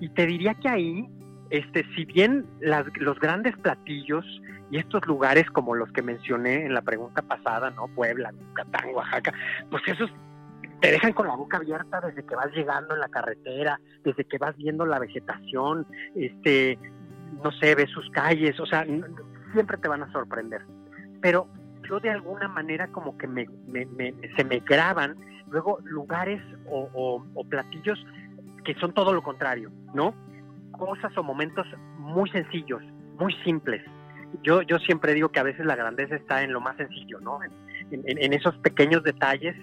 y 0.00 0.08
te 0.10 0.26
diría 0.26 0.54
que 0.54 0.68
ahí, 0.68 1.08
este, 1.52 1.84
si 1.94 2.06
bien 2.06 2.46
las, 2.60 2.86
los 2.96 3.20
grandes 3.20 3.54
platillos 3.58 4.24
y 4.70 4.78
estos 4.78 5.06
lugares 5.06 5.48
como 5.50 5.74
los 5.74 5.92
que 5.92 6.00
mencioné 6.00 6.64
en 6.64 6.72
la 6.72 6.80
pregunta 6.80 7.20
pasada, 7.20 7.70
¿no? 7.70 7.88
Puebla, 7.88 8.32
Yucatán, 8.32 8.94
Oaxaca, 8.94 9.34
pues 9.70 9.82
esos 9.86 10.10
te 10.80 10.90
dejan 10.90 11.12
con 11.12 11.28
la 11.28 11.36
boca 11.36 11.58
abierta 11.58 12.00
desde 12.00 12.24
que 12.24 12.34
vas 12.34 12.50
llegando 12.52 12.94
en 12.94 13.00
la 13.00 13.08
carretera, 13.08 13.78
desde 14.02 14.24
que 14.24 14.38
vas 14.38 14.56
viendo 14.56 14.86
la 14.86 14.98
vegetación, 14.98 15.86
este, 16.16 16.78
no 17.44 17.52
sé, 17.52 17.74
ves 17.74 17.90
sus 17.90 18.08
calles, 18.10 18.58
o 18.58 18.64
sea, 18.64 18.86
siempre 19.52 19.76
te 19.76 19.88
van 19.88 20.02
a 20.02 20.10
sorprender. 20.10 20.62
Pero 21.20 21.48
yo 21.86 22.00
de 22.00 22.08
alguna 22.08 22.48
manera 22.48 22.88
como 22.88 23.18
que 23.18 23.28
me, 23.28 23.46
se 24.36 24.44
me 24.44 24.60
graban 24.60 25.16
luego 25.50 25.80
lugares 25.84 26.42
o, 26.66 27.22
platillos 27.50 28.02
que 28.64 28.74
son 28.76 28.94
todo 28.94 29.12
lo 29.12 29.22
contrario, 29.22 29.70
¿no? 29.92 30.14
Cosas 30.72 31.16
o 31.16 31.22
momentos 31.22 31.66
muy 31.98 32.28
sencillos, 32.30 32.82
muy 33.18 33.34
simples. 33.44 33.82
Yo, 34.42 34.62
yo 34.62 34.78
siempre 34.78 35.14
digo 35.14 35.28
que 35.28 35.40
a 35.40 35.44
veces 35.44 35.66
la 35.66 35.76
grandeza 35.76 36.16
está 36.16 36.42
en 36.42 36.52
lo 36.52 36.60
más 36.60 36.76
sencillo, 36.76 37.20
¿no? 37.20 37.38
En, 37.90 38.32
esos 38.32 38.56
pequeños 38.58 39.02
detalles 39.02 39.54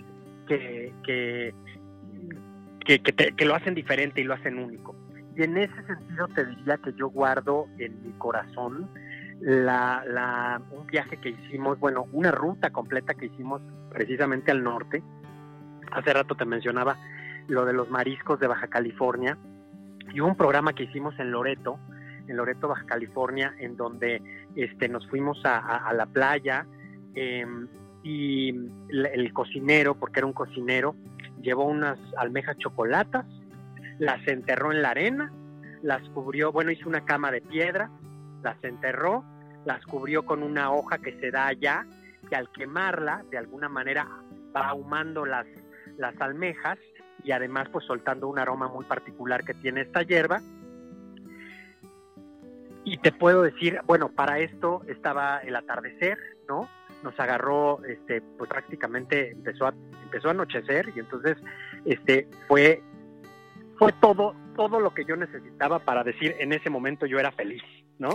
que, 0.48 0.94
que, 1.04 1.54
que 3.36 3.46
lo 3.46 3.56
hacen 3.56 3.74
diferente 3.74 4.22
y 4.22 4.24
lo 4.24 4.36
hacen 4.36 4.60
único. 4.60 4.96
Y 5.36 5.44
en 5.44 5.58
ese 5.58 5.84
sentido 5.86 6.28
te 6.28 6.46
diría 6.46 6.78
que 6.78 6.94
yo 6.94 7.10
guardo 7.10 7.68
en 7.78 8.04
mi 8.04 8.12
corazón 8.18 8.90
la, 9.40 10.04
la, 10.06 10.62
un 10.72 10.86
viaje 10.88 11.18
que 11.18 11.30
hicimos, 11.30 11.80
bueno, 11.80 12.08
una 12.12 12.32
ruta 12.32 12.72
completa 12.72 13.14
que 13.14 13.28
hicimos 13.28 13.62
precisamente 13.90 14.52
al 14.52 14.64
norte. 14.64 15.02
Hace 15.92 16.14
rato 16.14 16.36
te 16.36 16.46
mencionaba 16.46 16.98
lo 17.48 17.66
de 17.66 17.74
los 17.74 17.90
mariscos 17.90 18.40
de 18.40 18.48
Baja 18.48 18.68
California 18.68 19.38
y 20.14 20.20
un 20.20 20.36
programa 20.36 20.74
que 20.74 20.84
hicimos 20.84 21.18
en 21.20 21.32
Loreto, 21.32 21.80
en 22.28 22.38
Loreto, 22.38 22.68
Baja 22.68 22.86
California, 22.86 23.54
en 23.60 23.76
donde 23.76 24.22
este, 24.56 24.88
nos 24.88 25.08
fuimos 25.08 25.42
a, 25.46 25.92
la 25.94 26.06
playa 26.06 26.66
eh, 27.16 27.46
y 28.04 28.50
el 28.90 29.34
cocinero, 29.34 29.96
porque 29.96 30.20
era 30.20 30.28
un 30.28 30.34
cocinero, 30.34 30.96
llevó 31.42 31.66
unas 31.66 31.98
almejas 32.18 32.58
chocolatas 32.58 33.26
las 34.00 34.26
enterró 34.28 34.72
en 34.72 34.82
la 34.82 34.92
arena, 34.92 35.32
las 35.84 36.02
cubrió, 36.10 36.52
bueno, 36.52 36.72
hizo 36.72 36.90
una 36.90 37.06
cama 37.06 37.32
de 37.32 37.42
piedra, 37.42 37.92
las 38.42 38.62
enterró, 38.64 39.24
las 39.66 39.86
cubrió 39.86 40.26
con 40.26 40.42
una 40.42 40.72
hoja 40.72 40.98
que 40.98 41.20
se 41.20 41.30
da 41.30 41.48
allá, 41.48 41.86
que 42.30 42.36
al 42.36 42.50
quemarla, 42.52 43.24
de 43.30 43.38
alguna 43.38 43.70
manera, 43.70 44.08
va 44.56 44.70
ahumando 44.70 45.26
las, 45.26 45.46
las 45.98 46.20
almejas 46.22 46.80
y 47.24 47.32
además 47.32 47.70
pues 47.72 47.86
soltando 47.86 48.28
un 48.28 48.40
aroma 48.40 48.68
muy 48.68 48.86
particular 48.86 49.44
que 49.44 49.54
tiene 49.54 49.82
esta 49.82 50.04
hierba. 50.04 50.42
Y 52.86 52.98
te 52.98 53.12
puedo 53.12 53.44
decir, 53.44 53.82
bueno, 53.86 54.10
para 54.10 54.40
esto 54.40 54.82
estaba 54.88 55.40
el 55.40 55.56
atardecer, 55.56 56.18
¿no? 56.48 56.70
Nos 57.04 57.20
agarró, 57.20 57.84
este, 57.86 58.22
pues 58.22 58.50
prácticamente 58.50 59.32
empezó 59.32 59.68
a, 59.68 59.74
empezó 60.04 60.30
a 60.30 60.32
anochecer 60.32 60.92
y 60.96 61.00
entonces, 61.00 61.38
este, 61.86 62.28
fue 62.48 62.82
fue 63.80 63.94
todo, 63.94 64.36
todo 64.58 64.80
lo 64.82 64.94
que 64.94 65.06
yo 65.06 65.16
necesitaba 65.16 65.80
para 65.80 66.04
decir 66.04 66.36
en 66.40 66.52
ese 66.52 66.70
momento 66.70 67.06
yo 67.06 67.18
era 67.18 67.32
feliz, 67.32 67.64
¿no? 67.98 68.10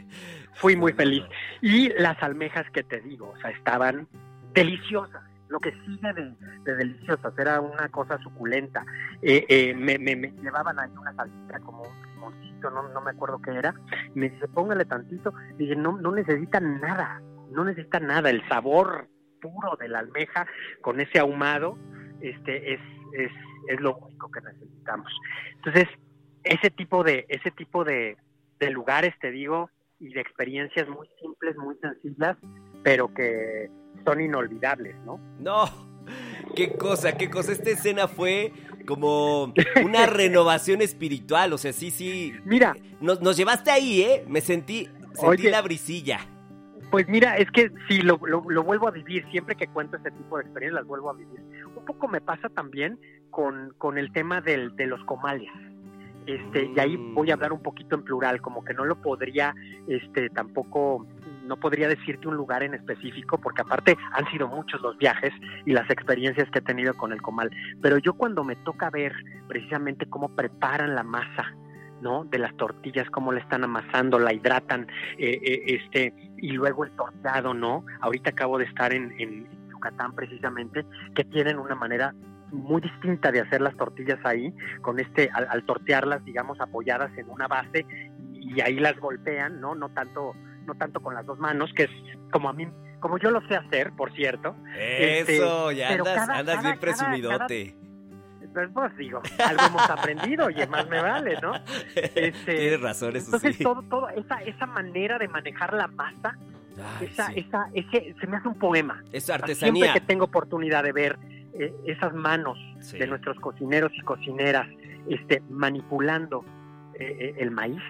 Fui 0.54 0.76
muy 0.76 0.92
feliz. 0.92 1.24
Y 1.60 1.88
las 2.00 2.22
almejas 2.22 2.70
que 2.70 2.84
te 2.84 3.00
digo, 3.00 3.34
o 3.36 3.40
sea, 3.40 3.50
estaban 3.50 4.06
deliciosas. 4.54 5.24
Lo 5.50 5.60
que 5.60 5.72
sigue 5.84 6.12
de, 6.14 6.34
de 6.64 6.76
deliciosas, 6.76 7.38
era 7.38 7.60
una 7.60 7.88
cosa 7.90 8.18
suculenta. 8.18 8.84
Eh, 9.20 9.44
eh, 9.48 9.74
me, 9.74 9.98
me, 9.98 10.16
me, 10.16 10.32
llevaban 10.42 10.78
ahí 10.78 10.90
una 10.98 11.14
salsita 11.14 11.60
como 11.60 11.82
un 11.82 12.02
limoncito, 12.14 12.70
no, 12.70 12.88
no 12.88 13.00
me 13.02 13.10
acuerdo 13.10 13.42
qué 13.42 13.50
era. 13.50 13.74
Me 14.14 14.30
dice, 14.30 14.48
póngale 14.48 14.84
tantito. 14.86 15.34
Dije, 15.58 15.76
no, 15.76 15.98
no 15.98 16.12
necesitan 16.12 16.80
nada, 16.80 17.20
no 17.50 17.64
necesitan 17.64 18.06
nada. 18.06 18.30
El 18.30 18.46
sabor 18.48 19.08
puro 19.42 19.76
de 19.78 19.88
la 19.88 19.98
almeja 19.98 20.46
con 20.80 21.00
ese 21.00 21.18
ahumado 21.18 21.76
este, 22.20 22.74
es, 22.74 22.80
es 23.12 23.32
es 23.68 23.80
lo 23.80 23.96
único 23.96 24.30
que 24.30 24.40
necesitamos. 24.40 25.12
Entonces, 25.56 25.88
ese 26.44 26.70
tipo 26.70 27.04
de, 27.04 27.26
ese 27.28 27.50
tipo 27.50 27.84
de, 27.84 28.16
de, 28.58 28.70
lugares, 28.70 29.14
te 29.20 29.30
digo, 29.30 29.70
y 29.98 30.12
de 30.12 30.20
experiencias 30.20 30.88
muy 30.88 31.08
simples, 31.20 31.56
muy 31.56 31.76
sencillas, 31.76 32.36
pero 32.82 33.12
que 33.12 33.70
son 34.04 34.20
inolvidables, 34.20 34.96
¿no? 35.04 35.20
No, 35.38 35.64
qué 36.54 36.72
cosa, 36.76 37.16
qué 37.16 37.30
cosa. 37.30 37.52
Esta 37.52 37.70
escena 37.70 38.08
fue 38.08 38.52
como 38.86 39.52
una 39.84 40.06
renovación 40.06 40.82
espiritual, 40.82 41.52
o 41.52 41.58
sea, 41.58 41.72
sí, 41.72 41.90
sí. 41.90 42.34
Mira. 42.44 42.76
Nos, 43.00 43.20
nos 43.20 43.36
llevaste 43.36 43.70
ahí, 43.70 44.02
¿eh? 44.02 44.24
Me 44.28 44.40
sentí, 44.40 44.88
sentí 45.14 45.26
oye, 45.26 45.50
la 45.50 45.62
brisilla. 45.62 46.20
Pues 46.90 47.08
mira, 47.08 47.36
es 47.36 47.50
que 47.50 47.70
sí, 47.88 48.02
lo, 48.02 48.18
lo, 48.26 48.42
lo, 48.48 48.64
vuelvo 48.64 48.88
a 48.88 48.90
vivir, 48.90 49.24
siempre 49.30 49.54
que 49.54 49.68
cuento 49.68 49.96
este 49.96 50.10
tipo 50.10 50.36
de 50.36 50.42
experiencias 50.42 50.80
las 50.80 50.86
vuelvo 50.86 51.08
a 51.08 51.14
vivir. 51.14 51.40
Un 51.76 51.84
poco 51.84 52.08
me 52.08 52.20
pasa 52.20 52.48
también 52.48 52.98
con, 53.30 53.72
con 53.78 53.96
el 53.96 54.12
tema 54.12 54.40
del, 54.40 54.74
de 54.76 54.86
los 54.86 55.02
comales. 55.04 55.48
Este, 56.26 56.70
y 56.76 56.78
ahí 56.78 56.96
voy 56.96 57.30
a 57.30 57.34
hablar 57.34 57.52
un 57.52 57.62
poquito 57.62 57.94
en 57.96 58.02
plural, 58.02 58.40
como 58.40 58.64
que 58.64 58.74
no 58.74 58.84
lo 58.84 59.00
podría, 59.00 59.54
este, 59.86 60.30
tampoco, 60.30 61.06
no 61.50 61.56
podría 61.56 61.88
decirte 61.88 62.28
un 62.28 62.36
lugar 62.36 62.62
en 62.62 62.74
específico, 62.74 63.36
porque 63.36 63.62
aparte 63.62 63.98
han 64.12 64.24
sido 64.30 64.46
muchos 64.46 64.80
los 64.80 64.96
viajes 64.96 65.32
y 65.66 65.72
las 65.72 65.90
experiencias 65.90 66.48
que 66.50 66.60
he 66.60 66.62
tenido 66.62 66.94
con 66.94 67.12
el 67.12 67.20
comal. 67.20 67.50
Pero 67.82 67.98
yo 67.98 68.14
cuando 68.14 68.44
me 68.44 68.54
toca 68.54 68.88
ver 68.88 69.12
precisamente 69.48 70.08
cómo 70.08 70.28
preparan 70.28 70.94
la 70.94 71.02
masa, 71.02 71.52
¿no? 72.00 72.24
De 72.24 72.38
las 72.38 72.56
tortillas, 72.56 73.10
cómo 73.10 73.32
la 73.32 73.40
están 73.40 73.64
amasando, 73.64 74.20
la 74.20 74.32
hidratan, 74.32 74.86
eh, 75.18 75.40
eh, 75.42 75.62
este, 75.66 76.14
y 76.36 76.52
luego 76.52 76.84
el 76.84 76.92
torteado, 76.92 77.52
¿no? 77.52 77.84
Ahorita 78.00 78.30
acabo 78.30 78.56
de 78.56 78.66
estar 78.66 78.92
en, 78.92 79.12
en 79.18 79.48
Yucatán 79.70 80.14
precisamente, 80.14 80.86
que 81.16 81.24
tienen 81.24 81.58
una 81.58 81.74
manera 81.74 82.14
muy 82.52 82.80
distinta 82.80 83.32
de 83.32 83.40
hacer 83.40 83.60
las 83.60 83.76
tortillas 83.76 84.20
ahí, 84.24 84.54
con 84.82 85.00
este, 85.00 85.28
al, 85.32 85.48
al, 85.50 85.64
tortearlas, 85.64 86.24
digamos, 86.24 86.60
apoyadas 86.60 87.10
en 87.18 87.28
una 87.28 87.48
base 87.48 87.84
y 88.32 88.60
ahí 88.60 88.76
las 88.76 88.98
golpean, 89.00 89.60
¿no? 89.60 89.74
No 89.74 89.88
tanto, 89.88 90.34
no 90.66 90.74
tanto 90.74 91.00
con 91.00 91.14
las 91.14 91.26
dos 91.26 91.38
manos, 91.38 91.70
que 91.74 91.84
es 91.84 91.90
como 92.30 92.48
a 92.48 92.52
mí, 92.52 92.66
como 93.00 93.18
yo 93.18 93.30
lo 93.30 93.40
sé 93.48 93.56
hacer, 93.56 93.92
por 93.92 94.12
cierto. 94.12 94.56
Eso, 94.76 95.70
este, 95.70 95.76
ya 95.76 95.88
andas, 95.90 96.14
cada, 96.14 96.38
andas 96.38 96.56
cada, 96.56 96.68
bien 96.68 96.80
presumidote. 96.80 97.74
Cada, 98.54 98.68
pues 98.68 98.96
digo, 98.96 99.22
algo 99.46 99.62
hemos 99.66 99.90
aprendido 99.90 100.50
y 100.50 100.66
más 100.66 100.88
me 100.88 101.00
vale, 101.00 101.38
¿no? 101.40 101.52
Este, 101.94 102.56
Tienes 102.56 102.80
razón, 102.80 103.16
eso 103.16 103.26
entonces, 103.26 103.56
sí. 103.56 103.62
todo, 103.62 103.82
todo, 103.82 104.08
esa, 104.08 104.42
esa 104.42 104.66
manera 104.66 105.18
de 105.18 105.28
manejar 105.28 105.72
la 105.72 105.86
masa, 105.86 106.36
Ay, 106.98 107.06
esa, 107.06 107.28
sí. 107.28 107.40
esa, 107.40 107.70
ese, 107.74 108.14
se 108.20 108.26
me 108.26 108.36
hace 108.36 108.48
un 108.48 108.58
poema. 108.58 109.02
Es 109.12 109.30
artesanía. 109.30 109.84
Siempre 109.84 110.00
que 110.00 110.06
tengo 110.06 110.24
oportunidad 110.24 110.82
de 110.82 110.92
ver 110.92 111.18
eh, 111.52 111.72
esas 111.86 112.12
manos 112.14 112.58
sí. 112.80 112.98
de 112.98 113.06
nuestros 113.06 113.38
cocineros 113.38 113.92
y 113.94 114.00
cocineras 114.00 114.66
este, 115.08 115.42
manipulando 115.48 116.44
eh, 116.94 117.34
el 117.38 117.50
maíz, 117.50 117.82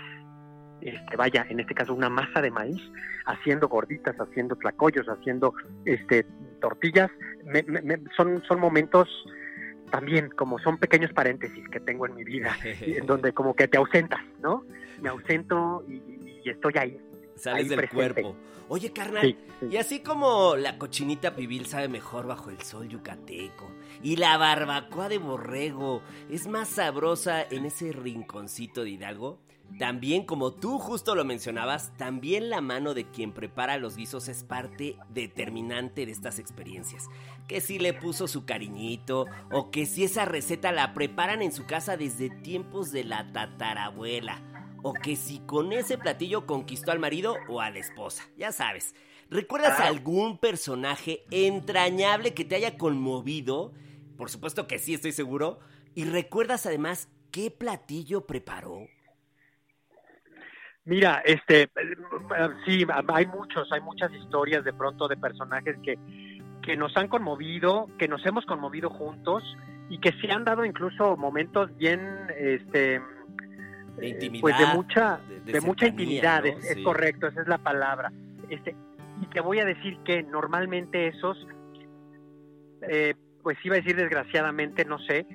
este, 0.82 1.16
vaya, 1.16 1.46
en 1.48 1.60
este 1.60 1.74
caso 1.74 1.94
una 1.94 2.08
masa 2.08 2.40
de 2.40 2.50
maíz, 2.50 2.80
haciendo 3.26 3.68
gorditas, 3.68 4.16
haciendo 4.16 4.56
tlacoyos, 4.56 5.06
haciendo 5.08 5.54
este, 5.84 6.24
tortillas, 6.60 7.10
me, 7.44 7.62
me, 7.62 7.98
son, 8.16 8.42
son 8.46 8.60
momentos 8.60 9.08
también 9.90 10.30
como 10.30 10.58
son 10.58 10.78
pequeños 10.78 11.12
paréntesis 11.12 11.68
que 11.68 11.80
tengo 11.80 12.06
en 12.06 12.14
mi 12.14 12.24
vida, 12.24 12.56
en 12.80 13.06
donde 13.06 13.32
como 13.32 13.54
que 13.54 13.68
te 13.68 13.76
ausentas, 13.78 14.20
¿no? 14.40 14.64
Me 15.00 15.08
ausento 15.08 15.84
y, 15.88 16.40
y 16.44 16.50
estoy 16.50 16.74
ahí. 16.76 17.00
Sales 17.36 17.62
ahí 17.64 17.68
del 17.68 17.78
presente. 17.78 18.22
cuerpo. 18.22 18.36
Oye, 18.68 18.92
carnal, 18.92 19.22
Sí, 19.22 19.36
sí. 19.58 19.66
y 19.72 19.76
así 19.78 20.00
como 20.00 20.54
la 20.56 20.78
cochinita 20.78 21.34
pibil 21.34 21.66
sabe 21.66 21.88
mejor 21.88 22.26
bajo 22.26 22.50
el 22.50 22.60
sol 22.60 22.88
yucateco, 22.88 23.68
y 24.02 24.16
la 24.16 24.36
barbacoa 24.36 25.08
de 25.08 25.18
borrego 25.18 26.02
es 26.28 26.46
más 26.46 26.68
sabrosa 26.68 27.42
en 27.42 27.64
ese 27.64 27.90
rinconcito 27.92 28.84
de 28.84 28.90
Hidalgo, 28.90 29.40
también 29.78 30.24
como 30.24 30.52
tú 30.52 30.78
justo 30.78 31.14
lo 31.14 31.24
mencionabas, 31.24 31.96
también 31.96 32.50
la 32.50 32.60
mano 32.60 32.94
de 32.94 33.10
quien 33.10 33.32
prepara 33.32 33.78
los 33.78 33.96
guisos 33.96 34.28
es 34.28 34.44
parte 34.44 34.96
determinante 35.08 36.04
de 36.06 36.12
estas 36.12 36.38
experiencias. 36.38 37.08
Que 37.48 37.60
si 37.60 37.78
le 37.78 37.94
puso 37.94 38.28
su 38.28 38.44
cariñito, 38.44 39.26
o 39.50 39.70
que 39.70 39.86
si 39.86 40.04
esa 40.04 40.24
receta 40.24 40.72
la 40.72 40.92
preparan 40.94 41.42
en 41.42 41.52
su 41.52 41.64
casa 41.66 41.96
desde 41.96 42.30
tiempos 42.30 42.92
de 42.92 43.04
la 43.04 43.32
tatarabuela 43.32 44.42
o 44.82 44.94
que 44.94 45.14
si 45.14 45.40
con 45.40 45.72
ese 45.74 45.98
platillo 45.98 46.46
conquistó 46.46 46.90
al 46.90 46.98
marido 46.98 47.36
o 47.48 47.60
a 47.60 47.68
la 47.70 47.78
esposa, 47.78 48.24
ya 48.38 48.50
sabes. 48.50 48.94
¿Recuerdas 49.28 49.78
Ah. 49.78 49.86
algún 49.86 50.38
personaje 50.38 51.24
entrañable 51.30 52.32
que 52.32 52.44
te 52.46 52.54
haya 52.56 52.78
conmovido? 52.78 53.72
Por 54.16 54.30
supuesto 54.30 54.66
que 54.66 54.78
sí, 54.78 54.94
estoy 54.94 55.12
seguro. 55.12 55.60
¿Y 55.94 56.04
recuerdas 56.04 56.64
además 56.66 57.08
qué 57.30 57.50
platillo 57.50 58.26
preparó? 58.26 58.86
Mira, 60.84 61.22
este, 61.24 61.62
eh, 61.62 61.68
sí, 62.64 62.86
hay 63.08 63.26
muchos, 63.26 63.70
hay 63.72 63.80
muchas 63.80 64.12
historias 64.14 64.64
de 64.64 64.72
pronto 64.72 65.08
de 65.08 65.16
personajes 65.16 65.76
que, 65.82 65.98
que 66.62 66.76
nos 66.76 66.96
han 66.96 67.08
conmovido, 67.08 67.86
que 67.98 68.08
nos 68.08 68.24
hemos 68.24 68.44
conmovido 68.46 68.88
juntos 68.90 69.42
y 69.88 69.98
que 69.98 70.12
se 70.12 70.30
han 70.32 70.44
dado 70.44 70.64
incluso 70.64 71.16
momentos 71.16 71.76
bien, 71.76 72.00
este, 72.36 73.00
De 73.96 74.06
eh, 74.06 74.08
intimidad, 74.08 74.40
pues 74.40 74.58
de 74.58 74.66
mucha, 74.66 75.18
de- 75.28 75.40
de, 75.40 75.52
de 75.52 75.60
mucha 75.60 75.86
intimidad, 75.86 76.42
¿no? 76.42 76.48
es, 76.48 76.64
es 76.64 76.74
Sí. 76.76 76.82
correcto, 76.82 77.26
esa 77.26 77.42
es 77.42 77.48
la 77.48 77.58
palabra. 77.58 78.10
Este, 78.48 78.74
y 79.20 79.26
te 79.26 79.40
voy 79.40 79.58
a 79.60 79.64
decir 79.66 79.98
que 80.04 80.22
normalmente 80.22 81.08
esos, 81.08 81.46
eh, 82.88 83.14
pues 83.42 83.58
iba 83.64 83.74
a 83.74 83.78
decir 83.78 83.96
desgraciadamente, 83.96 84.84
no 84.86 84.98
sé, 84.98 85.26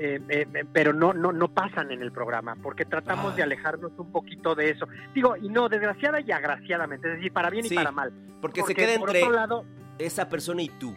eh, 0.00 0.20
eh, 0.28 0.64
pero 0.72 0.92
no, 0.92 1.12
no, 1.12 1.30
no 1.32 1.48
pasan 1.48 1.90
en 1.92 2.00
el 2.02 2.10
programa, 2.12 2.56
porque 2.62 2.84
tratamos 2.84 3.32
Ah. 3.32 3.36
de 3.36 3.42
alejarnos 3.42 3.92
un 3.98 4.10
poquito 4.10 4.54
de 4.54 4.70
eso. 4.70 4.86
Digo, 5.14 5.36
y 5.36 5.48
no, 5.48 5.68
desgraciada 5.68 6.20
y 6.20 6.32
agraciadamente, 6.32 7.08
es 7.08 7.16
decir, 7.16 7.32
para 7.32 7.50
bien 7.50 7.64
Sí, 7.64 7.74
y 7.74 7.76
para 7.76 7.92
mal. 7.92 8.10
Porque, 8.40 8.60
Porque 8.62 8.62
se 8.62 8.74
queda 8.74 8.98
por 8.98 9.10
entre 9.10 9.22
otro 9.24 9.34
lado, 9.36 9.64
esa 9.98 10.28
persona 10.28 10.62
y 10.62 10.68
tú. 10.70 10.94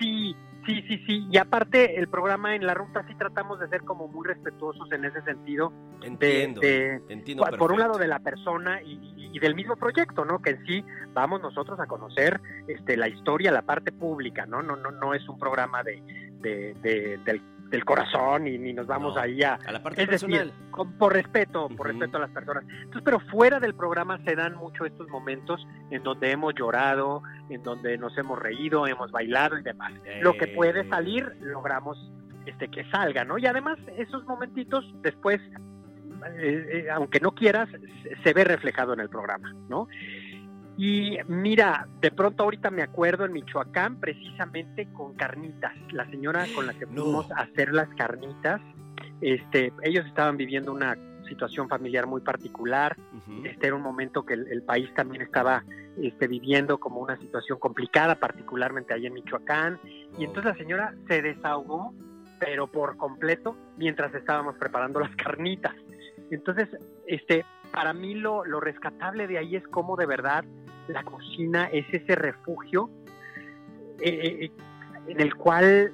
sí, 0.00 0.34
sí, 0.66 0.82
sí, 0.88 1.02
sí, 1.06 1.26
y 1.30 1.36
aparte 1.38 1.98
el 1.98 2.08
programa 2.08 2.54
en 2.54 2.66
la 2.66 2.74
ruta 2.74 3.04
sí 3.08 3.14
tratamos 3.16 3.58
de 3.60 3.68
ser 3.68 3.82
como 3.82 4.08
muy 4.08 4.26
respetuosos 4.26 4.90
en 4.92 5.04
ese 5.04 5.22
sentido, 5.22 5.72
Entiendo, 6.02 6.60
de- 6.60 7.00
entiendo 7.08 7.44
por, 7.58 7.72
un 7.72 7.78
lado 7.78 7.98
de 7.98 8.08
la 8.08 8.18
persona 8.20 8.82
y, 8.82 8.92
y- 9.16 9.30
y 9.34 9.38
del 9.38 9.54
mismo 9.54 9.76
proyecto, 9.76 10.24
¿no? 10.24 10.40
Que 10.42 10.50
en 10.50 10.66
sí 10.66 10.84
vamos 11.14 11.40
nosotros 11.40 11.78
a 11.80 11.86
conocer 11.86 12.40
este, 12.68 12.96
la 12.96 13.08
historia, 13.08 13.50
la 13.52 13.62
parte 13.62 13.92
pública, 13.92 14.46
¿no? 14.46 14.62
No, 14.62 14.76
no, 14.76 14.90
no 14.90 15.14
es 15.14 15.26
un 15.28 15.38
programa 15.38 15.82
de, 15.82 16.02
de- 16.40 16.74
de- 16.82 17.18
del, 17.24 17.40
del 17.72 17.84
corazón 17.84 18.46
y 18.46 18.56
ni 18.58 18.72
nos 18.72 18.86
vamos 18.86 19.16
No, 19.16 19.20
ahí 19.22 19.42
a, 19.42 19.54
A 19.66 19.72
la 19.72 19.82
parte 19.82 20.02
es 20.02 20.08
decir, 20.10 20.28
personal. 20.28 20.70
con- 20.70 20.92
por 20.98 21.12
respeto, 21.12 21.68
por 21.76 21.88
respeto 21.88 22.18
a 22.18 22.20
las 22.20 22.30
personas. 22.30 22.64
Entonces, 22.68 23.02
pero 23.04 23.18
fuera 23.18 23.58
del 23.58 23.74
programa 23.74 24.22
se 24.24 24.36
dan 24.36 24.54
mucho 24.54 24.84
estos 24.84 25.08
momentos 25.08 25.66
en 25.90 26.02
donde 26.04 26.30
hemos 26.30 26.54
llorado, 26.54 27.22
en 27.48 27.62
donde 27.62 27.98
nos 27.98 28.16
hemos 28.18 28.38
reído, 28.38 28.86
hemos 28.86 29.10
bailado 29.10 29.58
y 29.58 29.62
demás. 29.62 29.92
Lo 30.20 30.34
que 30.34 30.46
puede 30.48 30.88
salir, 30.88 31.26
logramos 31.40 31.98
este 32.46 32.68
que 32.68 32.84
salga, 32.90 33.24
¿no? 33.24 33.38
Y 33.38 33.46
además, 33.46 33.78
esos 33.96 34.24
momentitos 34.26 34.84
después, 35.02 35.40
eh, 36.38 36.84
eh, 36.86 36.90
aunque 36.90 37.20
no 37.20 37.32
quieras, 37.34 37.68
se 38.22 38.32
ve 38.32 38.44
reflejado 38.44 38.92
en 38.94 39.00
el 39.00 39.08
programa, 39.08 39.52
¿no? 39.68 39.88
Y 40.76 41.18
mira, 41.28 41.86
de 42.00 42.10
pronto 42.10 42.44
ahorita 42.44 42.70
me 42.70 42.82
acuerdo 42.82 43.24
en 43.24 43.32
Michoacán, 43.32 44.00
precisamente 44.00 44.88
con 44.92 45.14
carnitas, 45.14 45.72
la 45.92 46.08
señora 46.10 46.46
con 46.54 46.66
la 46.66 46.74
que 46.74 46.86
No. 46.90 47.02
fuimos 47.02 47.30
a 47.32 47.42
hacer 47.42 47.72
las 47.72 47.88
carnitas, 47.90 48.60
este, 49.20 49.72
ellos 49.82 50.06
estaban 50.06 50.36
viviendo 50.36 50.72
una 50.72 50.96
situación 51.28 51.68
familiar 51.68 52.06
muy 52.06 52.20
particular, 52.20 52.96
este 53.44 53.68
era 53.68 53.76
un 53.76 53.82
momento 53.82 54.24
que 54.24 54.34
el, 54.34 54.48
el 54.48 54.62
país 54.62 54.92
también 54.94 55.22
estaba 55.22 55.64
este, 56.00 56.26
viviendo 56.26 56.78
como 56.78 57.00
una 57.00 57.16
situación 57.18 57.58
complicada, 57.58 58.16
particularmente 58.16 58.92
ahí 58.92 59.06
en 59.06 59.14
Michoacán, 59.14 59.78
y 60.18 60.24
entonces 60.24 60.52
la 60.52 60.58
señora 60.58 60.94
se 61.06 61.22
desahogó, 61.22 61.94
pero 62.40 62.66
por 62.66 62.96
completo, 62.96 63.56
mientras 63.76 64.12
estábamos 64.14 64.56
preparando 64.56 65.00
las 65.00 65.14
carnitas. 65.16 65.74
Entonces, 66.30 66.68
este, 67.06 67.44
para 67.72 67.92
mí 67.92 68.14
lo, 68.14 68.44
lo 68.44 68.60
rescatable 68.60 69.26
de 69.26 69.38
ahí 69.38 69.56
es 69.56 69.66
cómo 69.68 69.96
de 69.96 70.06
verdad 70.06 70.44
la 70.88 71.02
cocina 71.04 71.66
es 71.66 71.86
ese 71.92 72.14
refugio 72.14 72.90
eh, 74.00 74.38
eh, 74.44 74.52
en 75.06 75.20
el 75.20 75.34
cual, 75.34 75.92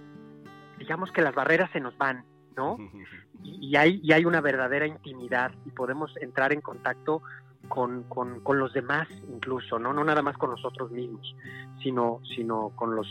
digamos 0.78 1.12
que 1.12 1.22
las 1.22 1.34
barreras 1.34 1.70
se 1.72 1.80
nos 1.80 1.96
van, 1.98 2.24
¿no? 2.56 2.76
y, 3.42 3.68
y 3.68 3.76
hay, 3.76 4.00
y 4.02 4.12
hay 4.12 4.24
una 4.24 4.40
verdadera 4.40 4.86
intimidad 4.86 5.52
y 5.64 5.70
podemos 5.70 6.16
entrar 6.18 6.52
en 6.52 6.60
contacto 6.60 7.22
con, 7.68 8.04
con, 8.04 8.40
con 8.40 8.58
los 8.58 8.72
demás 8.72 9.08
incluso, 9.28 9.78
¿no? 9.78 9.92
No 9.92 10.04
nada 10.04 10.22
más 10.22 10.36
con 10.36 10.50
nosotros 10.50 10.90
mismos, 10.90 11.34
sino, 11.82 12.20
sino 12.34 12.70
con 12.70 12.94
los 12.94 13.06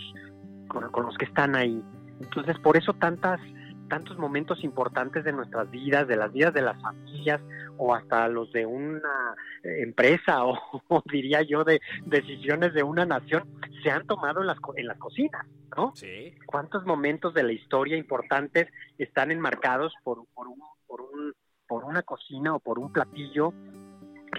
con, 0.67 0.89
con 0.91 1.05
los 1.05 1.17
que 1.17 1.25
están 1.25 1.55
ahí. 1.55 1.81
Entonces, 2.19 2.57
por 2.59 2.75
eso 2.77 2.93
tantas 2.93 3.39
tantos 3.87 4.17
momentos 4.17 4.63
importantes 4.63 5.23
de 5.23 5.31
nuestras 5.31 5.69
vidas, 5.71 6.07
de 6.07 6.17
las 6.17 6.31
vidas 6.33 6.53
de 6.53 6.61
las 6.61 6.81
familias 6.81 7.41
o 7.77 7.93
hasta 7.93 8.27
los 8.27 8.51
de 8.51 8.65
una 8.65 9.35
empresa 9.63 10.45
o, 10.45 10.57
o 10.87 11.03
diría 11.11 11.41
yo 11.41 11.63
de 11.63 11.81
decisiones 12.05 12.73
de 12.73 12.83
una 12.83 13.05
nación 13.05 13.43
se 13.83 13.91
han 13.91 14.05
tomado 14.05 14.41
en 14.41 14.47
las 14.47 14.57
en 14.75 14.87
las 14.87 14.97
cocinas, 14.97 15.45
¿no? 15.75 15.93
Sí. 15.95 16.35
cuántos 16.45 16.85
momentos 16.85 17.33
de 17.33 17.43
la 17.43 17.51
historia 17.51 17.97
importantes 17.97 18.67
están 18.97 19.31
enmarcados 19.31 19.93
por, 20.03 20.25
por, 20.33 20.47
un, 20.47 20.59
por, 20.87 21.01
un, 21.01 21.33
por 21.67 21.83
una 21.83 22.01
cocina 22.01 22.55
o 22.55 22.59
por 22.59 22.79
un 22.79 22.91
platillo 22.91 23.53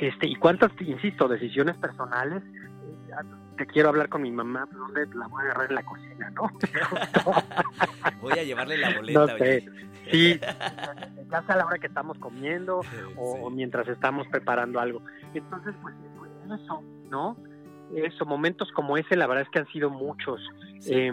este 0.00 0.28
y 0.28 0.36
cuántas 0.36 0.70
insisto 0.80 1.28
decisiones 1.28 1.76
personales 1.76 2.42
te 3.56 3.66
quiero 3.66 3.88
hablar 3.88 4.08
con 4.08 4.22
mi 4.22 4.30
mamá 4.30 4.68
dónde 4.70 5.06
la 5.16 5.26
voy 5.26 5.42
a 5.42 5.44
agarrar 5.46 5.68
en 5.70 5.74
la 5.74 5.82
cocina 5.82 6.30
no 6.30 6.50
Voy 8.20 8.32
a 8.32 8.42
llevarle 8.42 8.78
la 8.78 8.94
boleta. 8.94 9.20
no 9.20 9.26
sé 9.38 9.64
oye. 9.68 9.87
Sí 10.10 10.40
ya 11.30 11.42
sea 11.42 11.54
a 11.54 11.58
la 11.58 11.66
hora 11.66 11.78
que 11.78 11.86
estamos 11.86 12.18
comiendo 12.18 12.78
o, 12.78 12.82
Sí. 12.82 12.96
o 13.16 13.50
mientras 13.50 13.88
estamos 13.88 14.26
preparando 14.28 14.80
algo. 14.80 15.02
Entonces, 15.34 15.74
pues, 15.82 15.94
pues, 16.18 16.30
eso, 16.60 16.82
¿no? 17.10 17.36
Eso, 17.94 18.24
momentos 18.26 18.70
como 18.72 18.96
ese, 18.96 19.16
la 19.16 19.26
verdad 19.26 19.44
es 19.44 19.50
que 19.50 19.58
han 19.60 19.68
sido 19.68 19.90
muchos. 19.90 20.40
Sí. 20.80 20.94
Eh, 20.94 21.12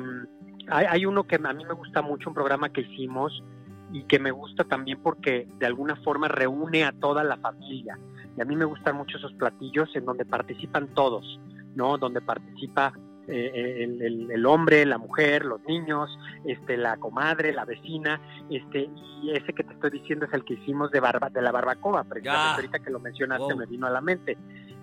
hay, 0.69 0.85
hay 0.89 1.05
uno 1.05 1.25
que 1.25 1.35
a 1.35 1.53
mí 1.53 1.65
me 1.65 1.73
gusta 1.73 2.01
mucho, 2.01 2.29
un 2.29 2.33
programa 2.33 2.69
que 2.69 2.81
hicimos 2.81 3.43
y 3.91 4.03
que 4.03 4.19
me 4.19 4.31
gusta 4.31 4.63
también 4.63 5.01
porque 5.01 5.47
de 5.59 5.65
alguna 5.65 5.95
forma 5.97 6.27
reúne 6.27 6.83
a 6.83 6.91
toda 6.91 7.23
la 7.23 7.37
familia. 7.37 7.97
Y 8.37 8.41
a 8.41 8.45
mí 8.45 8.55
me 8.55 8.65
gustan 8.65 8.97
mucho 8.97 9.17
esos 9.17 9.33
platillos 9.33 9.89
en 9.95 10.05
donde 10.05 10.25
participan 10.25 10.87
todos, 10.93 11.39
¿no? 11.75 11.97
Donde 11.97 12.21
participa 12.21 12.93
eh, 13.27 13.83
el, 13.83 14.01
el- 14.01 14.31
el 14.31 14.45
hombre, 14.45 14.85
la 14.85 14.97
mujer, 14.97 15.45
los 15.45 15.61
niños, 15.65 16.09
este, 16.45 16.77
la 16.77 16.97
comadre, 16.97 17.53
la 17.53 17.65
vecina, 17.65 18.19
este, 18.49 18.89
y 19.23 19.31
ese 19.31 19.53
que 19.53 19.63
te 19.63 19.73
estoy 19.73 19.89
diciendo 19.91 20.25
es 20.25 20.33
el 20.33 20.43
que 20.45 20.53
hicimos 20.55 20.91
de 20.91 20.99
barba, 20.99 21.29
de 21.29 21.41
la 21.41 21.51
barbacoa, 21.51 22.03
precisamente 22.03 22.47
Ah. 22.49 22.55
ahorita 22.55 22.79
que 22.79 22.89
lo 22.91 22.99
mencionaste 22.99 23.43
Wow. 23.45 23.57
me 23.57 23.65
vino 23.65 23.87
a 23.87 23.89
la 23.89 24.01
mente, 24.01 24.37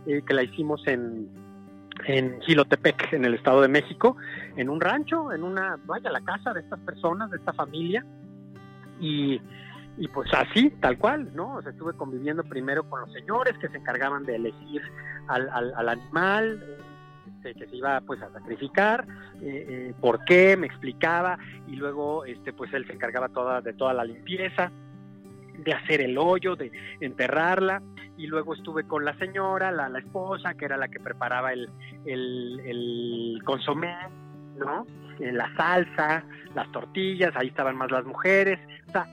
eh, 0.06 0.22
que 0.26 0.34
la 0.34 0.42
hicimos 0.42 0.86
en 0.86 1.28
en 2.06 2.40
Gilotepec, 2.40 3.12
en 3.12 3.26
el 3.26 3.34
Estado 3.34 3.60
de 3.60 3.68
México, 3.68 4.16
en 4.56 4.70
un 4.70 4.80
rancho, 4.80 5.30
en 5.30 5.44
una, 5.44 5.78
vaya, 5.84 6.10
la 6.10 6.22
casa 6.22 6.52
de 6.54 6.60
estas 6.60 6.80
personas, 6.80 7.30
de 7.30 7.36
esta 7.36 7.52
familia, 7.52 8.04
y, 8.98 9.40
y 9.98 10.08
pues 10.08 10.32
así, 10.32 10.70
tal 10.80 10.96
cual, 10.98 11.30
¿no? 11.36 11.56
O 11.56 11.62
sea, 11.62 11.70
estuve 11.70 11.92
conviviendo 11.92 12.42
primero 12.44 12.88
con 12.88 13.02
los 13.02 13.12
señores 13.12 13.56
que 13.58 13.68
se 13.68 13.76
encargaban 13.76 14.24
de 14.24 14.36
elegir 14.36 14.80
al, 15.28 15.48
al, 15.50 15.74
al 15.76 15.88
animal, 15.90 16.64
este, 17.26 17.54
que 17.54 17.66
se 17.66 17.76
iba 17.76 18.00
pues 18.02 18.22
a 18.22 18.30
sacrificar, 18.32 19.06
eh, 19.40 19.66
eh, 19.68 19.94
por 20.00 20.24
qué, 20.24 20.56
me 20.56 20.66
explicaba, 20.66 21.38
y 21.66 21.76
luego 21.76 22.24
este 22.24 22.52
pues 22.52 22.72
él 22.72 22.86
se 22.86 22.92
encargaba 22.92 23.28
toda, 23.28 23.60
de 23.60 23.72
toda 23.72 23.92
la 23.94 24.04
limpieza, 24.04 24.70
de 25.58 25.72
hacer 25.72 26.00
el 26.00 26.18
hoyo, 26.18 26.56
de 26.56 26.72
enterrarla, 27.00 27.82
y 28.16 28.26
luego 28.26 28.54
estuve 28.54 28.84
con 28.84 29.04
la 29.04 29.16
señora, 29.18 29.70
la, 29.70 29.88
la 29.88 29.98
esposa, 29.98 30.54
que 30.54 30.64
era 30.64 30.76
la 30.76 30.88
que 30.88 31.00
preparaba 31.00 31.52
el, 31.52 31.68
el, 32.04 32.60
el 32.64 33.42
consomé, 33.44 33.94
¿no? 34.56 34.86
Eh, 35.18 35.32
La 35.32 35.54
salsa, 35.56 36.24
las 36.54 36.70
tortillas, 36.72 37.32
ahí 37.36 37.48
estaban 37.48 37.76
más 37.76 37.90
las 37.90 38.04
mujeres, 38.04 38.58
o 38.88 38.92
sea, 38.92 39.06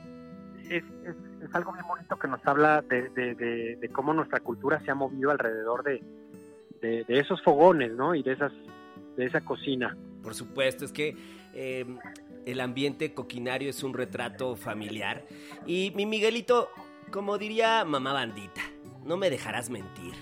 es, 0.63 0.83
es, 1.05 1.15
es 1.43 1.55
algo 1.55 1.73
bien 1.73 1.85
bonito 1.87 2.17
que 2.17 2.27
nos 2.27 2.45
habla 2.45 2.81
de, 2.81 3.09
de 3.09 3.89
cómo 3.91 4.13
nuestra 4.13 4.39
cultura 4.39 4.79
se 4.81 4.91
ha 4.91 4.95
movido 4.95 5.31
alrededor 5.31 5.83
de, 5.83 6.03
de, 6.81 7.03
de 7.03 7.19
esos 7.19 7.41
fogones, 7.43 7.91
¿no? 7.91 8.15
Y 8.15 8.23
de 8.23 8.33
esas 8.33 8.51
de 9.19 9.25
esa 9.25 9.41
cocina. 9.41 9.97
Por 10.23 10.33
supuesto, 10.33 10.85
es 10.85 10.91
que 10.91 11.15
eh, 11.53 11.85
el 12.45 12.61
ambiente 12.61 13.13
coquinario 13.13 13.69
es 13.69 13.83
un 13.83 13.93
retrato 13.93 14.55
familiar. 14.55 15.25
Y 15.65 15.91
mi 15.95 16.05
Miguelito, 16.05 16.69
como 17.11 17.37
diría 17.37 17.83
mamá 17.85 18.13
bandita, 18.13 18.61
no 19.03 19.17
me 19.17 19.29
dejarás 19.29 19.69
mentir. 19.69 20.13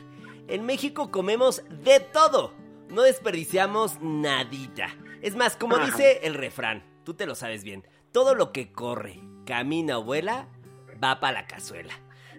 En 0.47 0.65
México 0.65 1.11
comemos 1.11 1.61
de 1.83 1.99
todo. 1.99 2.53
No 2.89 3.03
desperdiciamos 3.03 4.01
nadita. 4.01 4.89
Es 5.21 5.35
más, 5.35 5.55
como 5.57 5.75
Ajá. 5.75 5.85
dice 5.85 6.21
el 6.23 6.33
refrán, 6.33 6.83
tú 7.03 7.13
te 7.13 7.25
lo 7.25 7.35
sabes 7.35 7.63
bien. 7.63 7.85
Todo 8.11 8.33
lo 8.33 8.51
que 8.51 8.71
corre, 8.71 9.19
camina 9.45 9.99
o 9.99 10.03
vuela, 10.03 10.47
va 11.03 11.19
para 11.19 11.41
la 11.41 11.47
cazuela. 11.47 11.93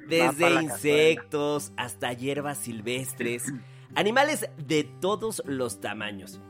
Desde 0.09 0.49
la 0.49 0.63
insectos 0.63 1.73
hasta 1.77 2.13
hierbas 2.15 2.59
silvestres, 2.59 3.53
animales 3.95 4.49
de 4.57 4.85
todos 4.85 5.43
los 5.47 5.81
tamaños. 5.81 6.41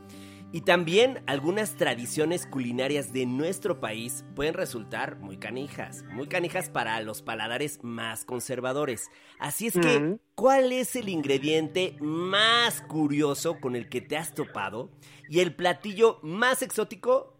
Y 0.51 0.61
también 0.61 1.21
algunas 1.27 1.75
tradiciones 1.75 2.47
culinarias 2.47 3.13
de 3.13 3.27
nuestro 3.27 3.79
país 3.79 4.25
pueden 4.35 4.55
resultar 4.55 5.17
muy 5.19 5.37
canijas, 5.37 6.03
muy 6.11 6.27
canijas 6.27 6.71
para 6.71 6.99
los 7.01 7.21
paladares 7.21 7.83
más 7.83 8.25
conservadores. 8.25 9.11
Así 9.37 9.67
es 9.67 9.73
que, 9.73 9.97
Ujú. 9.97 10.19
¿cuál 10.33 10.71
es 10.71 10.95
el 10.95 11.07
ingrediente 11.07 11.95
más 11.99 12.81
curioso 12.81 13.59
con 13.59 13.75
el 13.75 13.89
que 13.89 14.01
te 14.01 14.17
has 14.17 14.33
topado 14.33 14.89
y 15.27 15.39
el 15.41 15.53
platillo 15.53 16.19
más 16.23 16.63
exótico 16.63 17.37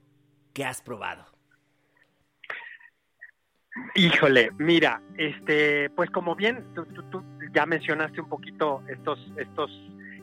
que 0.54 0.64
has 0.64 0.84
probado? 0.84 1.26
Híjole, 3.96 4.52
mira, 4.60 5.02
este, 5.18 5.90
pues 5.92 6.12
como 6.12 6.36
bien 6.36 6.64
tú, 6.76 6.86
tú- 6.94 7.04
tú 7.10 7.24
ya 7.54 7.66
mencionaste 7.66 8.22
un 8.22 8.30
poquito 8.30 8.82
estos, 8.88 9.20
estos 9.38 9.70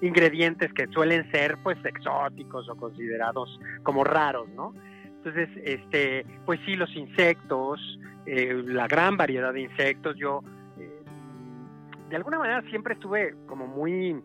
ingredientes 0.01 0.73
que 0.73 0.87
suelen 0.89 1.31
ser 1.31 1.57
pues 1.63 1.79
exóticos 1.85 2.69
o 2.69 2.77
considerados 2.77 3.59
como 3.83 4.05
raros, 4.05 4.49
¿no? 4.51 4.73
Entonces, 5.05 5.49
este, 5.65 6.25
pues 6.45 6.61
sí, 6.65 6.77
los 6.77 6.95
insectos, 6.95 7.81
eh, 8.27 8.63
la 8.67 8.87
gran 8.87 9.17
variedad 9.17 9.53
de 9.53 9.63
insectos, 9.63 10.17
yo 10.17 10.43
eh, 10.79 11.03
de 12.11 12.17
alguna 12.17 12.39
manera 12.39 12.63
siempre 12.71 12.95
estuve 12.95 13.35
como 13.47 13.67
muy, 13.67 14.23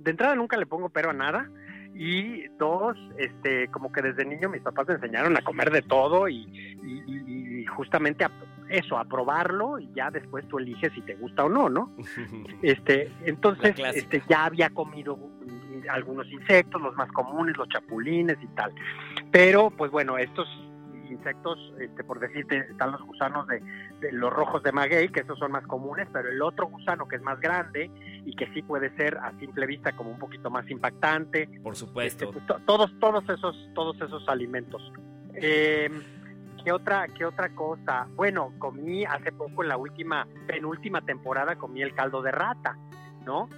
de 0.00 0.10
entrada 0.10 0.34
nunca 0.34 0.56
le 0.56 0.66
pongo 0.66 0.88
pero 0.88 1.10
a 1.10 1.12
nada, 1.12 1.50
y 1.94 2.46
dos, 2.58 2.96
este, 3.18 3.68
como 3.68 3.90
que 3.90 4.00
desde 4.02 4.24
niño 4.24 4.48
mis 4.48 4.62
papás 4.62 4.86
me 4.88 4.94
enseñaron 4.94 5.36
a 5.36 5.42
comer 5.42 5.70
de 5.70 5.82
todo 5.82 6.28
y, 6.28 6.36
y- 6.84 7.64
justamente 7.76 8.24
a, 8.24 8.30
eso, 8.70 8.98
a 8.98 9.04
probarlo 9.04 9.78
y 9.78 9.90
ya 9.94 10.10
después 10.10 10.46
tú 10.48 10.58
eliges 10.58 10.92
si 10.92 11.00
te 11.02 11.14
gusta 11.16 11.44
o 11.44 11.48
no, 11.48 11.68
¿no? 11.68 11.94
Este, 12.62 13.10
entonces, 13.24 13.74
este, 13.94 14.22
ya 14.28 14.44
había 14.46 14.70
comido 14.70 15.18
algunos 15.90 16.26
insectos, 16.30 16.82
los 16.82 16.94
más 16.96 17.10
comunes, 17.12 17.56
los 17.56 17.68
chapulines 17.68 18.36
y 18.42 18.46
tal. 18.48 18.72
Pero, 19.30 19.70
pues 19.70 19.90
bueno, 19.90 20.18
estos 20.18 20.46
insectos, 21.10 21.58
este, 21.80 22.04
por 22.04 22.20
decirte, 22.20 22.58
están 22.70 22.92
los 22.92 23.00
gusanos 23.02 23.46
de, 23.46 23.60
de 24.00 24.12
los 24.12 24.30
rojos 24.30 24.62
de 24.62 24.72
maguey, 24.72 25.08
que 25.08 25.20
esos 25.20 25.38
son 25.38 25.52
más 25.52 25.66
comunes, 25.66 26.06
pero 26.12 26.28
el 26.30 26.42
otro 26.42 26.66
gusano 26.66 27.08
que 27.08 27.16
es 27.16 27.22
más 27.22 27.40
grande 27.40 27.90
y 28.26 28.36
que 28.36 28.46
sí 28.52 28.60
puede 28.62 28.94
ser 28.96 29.16
a 29.16 29.32
simple 29.38 29.64
vista 29.66 29.92
como 29.96 30.10
un 30.10 30.18
poquito 30.18 30.50
más 30.50 30.68
impactante, 30.70 31.48
Por 31.62 31.72
este, 31.72 31.86
supuesto. 31.86 32.30
pues, 32.32 32.46
to- 32.46 32.60
todos, 32.66 32.92
todos 33.00 33.24
esos, 33.30 33.56
todos 33.74 33.96
esos 34.02 34.28
alimentos. 34.28 34.92
Eh, 35.34 35.88
¿Qué 36.68 36.72
otra, 36.72 37.06
qué 37.08 37.24
otra 37.24 37.48
cosa? 37.54 38.06
Bueno, 38.14 38.52
comí 38.58 39.02
hace 39.02 39.32
poco 39.32 39.62
en 39.62 39.70
la 39.70 39.78
última, 39.78 40.26
penúltima 40.46 41.00
temporada 41.00 41.56
comí 41.56 41.80
el 41.80 41.94
caldo 41.94 42.20
de 42.20 42.30
rata, 42.30 42.76
¿no? 43.24 43.48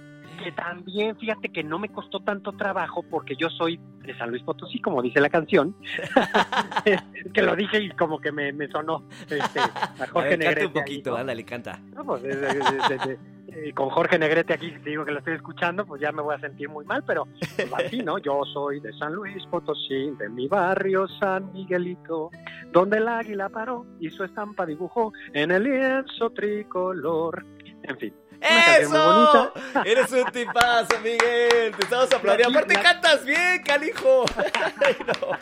Que 0.41 0.53
también, 0.53 1.17
fíjate 1.17 1.49
que 1.49 1.61
no 1.61 1.77
me 1.77 1.89
costó 1.89 2.21
tanto 2.21 2.53
trabajo 2.53 3.03
porque 3.03 3.35
yo 3.35 3.49
soy 3.49 3.81
de 4.05 4.17
San 4.17 4.29
Luis 4.29 4.43
Potosí, 4.43 4.79
como 4.79 5.01
dice 5.01 5.19
la 5.19 5.27
canción. 5.29 5.75
que 7.33 7.41
lo 7.41 7.53
dije 7.57 7.81
y 7.81 7.89
como 7.89 8.17
que 8.21 8.31
me, 8.31 8.53
me 8.53 8.69
sonó 8.69 9.03
este, 9.29 9.59
a 9.59 9.65
A 10.03 10.07
Jorge 10.07 10.37
ver, 10.37 10.39
canta 10.45 10.67
un 10.67 10.73
poquito, 10.73 11.09
ahí, 11.09 11.13
¿no? 11.15 11.19
ándale, 11.19 11.43
canta. 11.43 11.79
No, 11.93 12.05
pues, 12.05 12.23
de- 12.23 12.35
de- 12.37 12.53
de- 12.53 13.19
eh, 13.51 13.73
con 13.73 13.89
Jorge 13.89 14.17
Negrete 14.17 14.53
aquí, 14.53 14.71
te 14.71 14.89
digo 14.91 15.03
que 15.05 15.11
lo 15.11 15.19
estoy 15.19 15.35
escuchando, 15.35 15.85
pues 15.85 16.01
ya 16.01 16.11
me 16.11 16.21
voy 16.21 16.35
a 16.35 16.39
sentir 16.39 16.69
muy 16.69 16.85
mal, 16.85 17.03
pero 17.05 17.27
pues, 17.55 17.71
así, 17.73 18.01
¿no? 18.01 18.17
Yo 18.17 18.41
soy 18.53 18.79
de 18.79 18.91
San 18.93 19.13
Luis 19.13 19.45
Potosí, 19.47 20.11
de 20.17 20.29
mi 20.29 20.47
barrio 20.47 21.07
San 21.19 21.51
Miguelito, 21.51 22.29
donde 22.71 22.97
el 22.97 23.07
águila 23.07 23.49
paró 23.49 23.85
y 23.99 24.09
su 24.09 24.23
estampa 24.23 24.65
dibujó 24.65 25.11
en 25.33 25.51
el 25.51 25.63
lienzo 25.63 26.29
tricolor. 26.31 27.45
En 27.83 27.97
fin. 27.97 28.13
¡Eso! 28.41 29.53
Eres 29.85 30.11
un 30.11 30.25
tipazo, 30.31 30.95
Miguel. 31.03 31.75
Te 31.77 31.83
estamos 31.83 32.11
aplaudiendo. 32.11 32.53
La- 32.53 32.59
Aparte, 32.59 32.73
la- 32.73 32.81
cantas 32.81 33.23
bien, 33.25 33.61
calijo. 33.63 34.25
Ay, 34.85 34.95
no. 35.05 35.37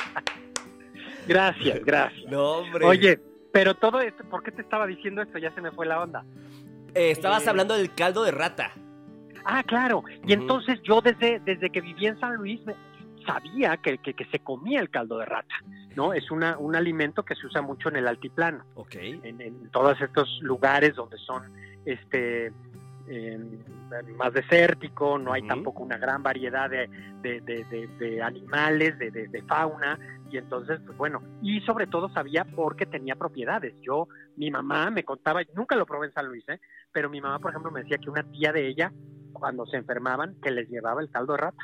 Gracias, 1.27 1.79
gracias. 1.85 2.29
No, 2.31 2.57
hombre. 2.57 2.85
Oye, 2.85 3.19
pero 3.53 3.75
todo 3.75 4.01
esto, 4.01 4.23
¿por 4.29 4.43
qué 4.43 4.51
te 4.51 4.61
estaba 4.61 4.85
diciendo 4.87 5.21
esto? 5.21 5.37
Ya 5.37 5.53
se 5.53 5.61
me 5.61 5.71
fue 5.71 5.85
la 5.85 6.01
onda. 6.01 6.25
Eh, 6.95 7.11
estabas 7.11 7.45
eh, 7.45 7.49
hablando 7.49 7.75
del 7.75 7.93
caldo 7.93 8.23
de 8.23 8.31
rata. 8.31 8.71
Ah, 9.45 9.63
claro. 9.63 10.03
Y 10.25 10.33
entonces 10.33 10.79
yo 10.83 11.01
desde, 11.01 11.39
desde 11.39 11.69
que 11.69 11.81
vivía 11.81 12.09
en 12.09 12.19
San 12.19 12.35
Luis 12.35 12.59
me- 12.65 12.75
sabía 13.25 13.77
que, 13.77 13.97
que, 13.99 14.13
que 14.13 14.25
se 14.25 14.39
comía 14.39 14.79
el 14.79 14.89
caldo 14.89 15.17
de 15.17 15.25
rata, 15.25 15.55
¿no? 15.95 16.13
Es 16.13 16.29
una, 16.31 16.57
un 16.57 16.75
alimento 16.75 17.23
que 17.23 17.35
se 17.35 17.45
usa 17.47 17.61
mucho 17.61 17.89
en 17.89 17.97
el 17.97 18.07
altiplano, 18.07 18.63
Ok. 18.75 18.95
en, 18.95 19.39
en 19.41 19.69
todos 19.71 19.99
estos 20.01 20.39
lugares 20.41 20.95
donde 20.95 21.17
son 21.19 21.43
este 21.85 22.51
em, 23.09 23.59
más 24.15 24.31
desértico, 24.33 25.17
no 25.17 25.33
hay 25.33 25.41
tampoco 25.47 25.83
una 25.83 25.97
gran 25.97 26.21
variedad 26.23 26.69
de, 26.69 26.87
de, 27.21 27.41
de- 27.41 27.87
de- 27.99 28.21
animales, 28.21 28.97
de, 28.99 29.09
de- 29.11 29.27
de 29.27 29.41
fauna, 29.43 29.97
y 30.31 30.37
entonces, 30.37 30.79
pues 30.85 30.97
bueno, 30.97 31.21
y 31.41 31.59
sobre 31.61 31.87
todo 31.87 32.07
sabía 32.09 32.45
porque 32.55 32.85
tenía 32.85 33.15
propiedades. 33.15 33.73
Yo, 33.81 34.07
mi 34.35 34.51
mamá 34.51 34.91
me 34.91 35.03
contaba, 35.03 35.41
nunca 35.55 35.75
lo 35.75 35.85
probé 35.85 36.07
en 36.07 36.13
San 36.13 36.27
Luis, 36.27 36.47
¿eh? 36.49 36.59
pero 36.91 37.09
mi 37.09 37.19
mamá, 37.19 37.39
por 37.39 37.49
ejemplo, 37.51 37.71
me 37.71 37.81
decía 37.81 37.97
que 37.97 38.09
una 38.11 38.23
tía 38.23 38.51
de 38.53 38.67
ella, 38.67 38.93
cuando 39.33 39.65
se 39.65 39.77
enfermaban, 39.77 40.35
que 40.41 40.51
les 40.51 40.69
llevaba 40.69 41.01
el 41.01 41.09
caldo 41.09 41.33
de 41.33 41.39
rata. 41.39 41.63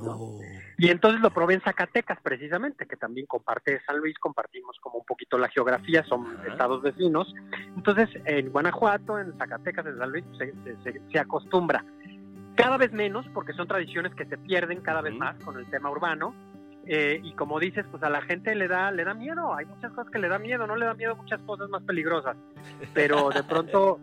No. 0.00 0.38
Y 0.80 0.88
entonces 0.88 1.20
lo 1.20 1.28
probé 1.30 1.52
en 1.54 1.60
Zacatecas, 1.60 2.18
precisamente, 2.22 2.86
que 2.86 2.96
también 2.96 3.26
comparte 3.26 3.82
San 3.84 3.98
Luis, 3.98 4.18
compartimos 4.18 4.78
como 4.80 5.00
un 5.00 5.04
poquito 5.04 5.36
la 5.36 5.50
geografía, 5.50 6.02
son 6.04 6.24
Ajá. 6.24 6.46
estados 6.48 6.80
vecinos. 6.80 7.30
Entonces, 7.76 8.08
en 8.24 8.48
Guanajuato, 8.48 9.18
en 9.18 9.36
Zacatecas, 9.36 9.84
en 9.84 9.98
San 9.98 10.10
Luis, 10.10 10.24
se, 10.38 10.54
se- 10.82 11.00
se- 11.12 11.18
acostumbra. 11.18 11.84
Cada 12.56 12.78
vez 12.78 12.92
menos, 12.94 13.26
porque 13.34 13.52
son 13.52 13.68
tradiciones 13.68 14.14
que 14.14 14.24
se 14.24 14.38
pierden 14.38 14.80
cada 14.80 15.02
vez 15.02 15.12
Ujú. 15.12 15.20
más 15.20 15.36
con 15.44 15.58
el 15.58 15.66
tema 15.68 15.90
urbano. 15.90 16.34
Eh, 16.86 17.20
y 17.22 17.34
como 17.34 17.60
dices, 17.60 17.84
pues 17.90 18.02
a 18.02 18.08
la 18.08 18.22
gente 18.22 18.54
le 18.54 18.66
da, 18.66 18.90
le 18.90 19.04
da 19.04 19.12
miedo. 19.12 19.54
Hay 19.54 19.66
muchas 19.66 19.92
cosas 19.92 20.10
que 20.10 20.18
le 20.18 20.28
da 20.28 20.38
miedo, 20.38 20.66
no 20.66 20.76
le 20.76 20.86
da 20.86 20.94
miedo 20.94 21.14
muchas 21.14 21.42
cosas 21.42 21.68
más 21.68 21.82
peligrosas. 21.82 22.38
Pero 22.94 23.28
de 23.28 23.44
pronto, 23.44 24.00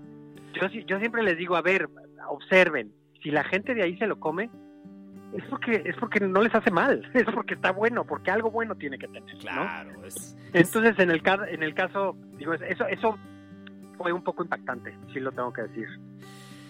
yo, 0.54 0.68
yo 0.86 1.00
siempre 1.00 1.24
les 1.24 1.40
digo, 1.40 1.56
a 1.56 1.64
ver, 1.64 1.90
observen, 2.30 2.94
si 3.24 3.32
la 3.32 3.44
gente 3.46 3.74
de 3.74 3.82
ahí 3.82 3.98
se 3.98 4.06
lo 4.06 4.20
come, 4.20 4.52
es 5.34 5.44
porque 5.50 5.82
es 5.86 5.96
porque 5.98 6.20
no 6.22 6.42
les 6.42 6.54
hace 6.56 6.72
mal, 6.72 7.10
es 7.14 7.26
porque 7.34 7.54
está 7.56 7.72
bueno, 7.72 8.04
porque 8.06 8.32
algo 8.32 8.50
bueno 8.52 8.76
tiene 8.76 8.98
que 8.98 9.08
tener, 9.08 9.24
¿no? 9.34 9.40
Claro. 9.40 10.06
Es, 10.06 10.36
Entonces, 10.54 10.98
en 11.00 11.12
el 11.12 11.22
en 11.50 11.64
el 11.64 11.74
caso, 11.74 12.16
digo, 12.38 12.54
es- 12.54 12.62
eso 12.62 12.86
eso 12.88 13.18
fue 13.98 14.12
un 14.14 14.24
poco 14.24 14.44
impactante, 14.44 14.96
sí 15.14 15.20
lo 15.20 15.32
tengo 15.32 15.52
que 15.54 15.64
decir. 15.64 15.88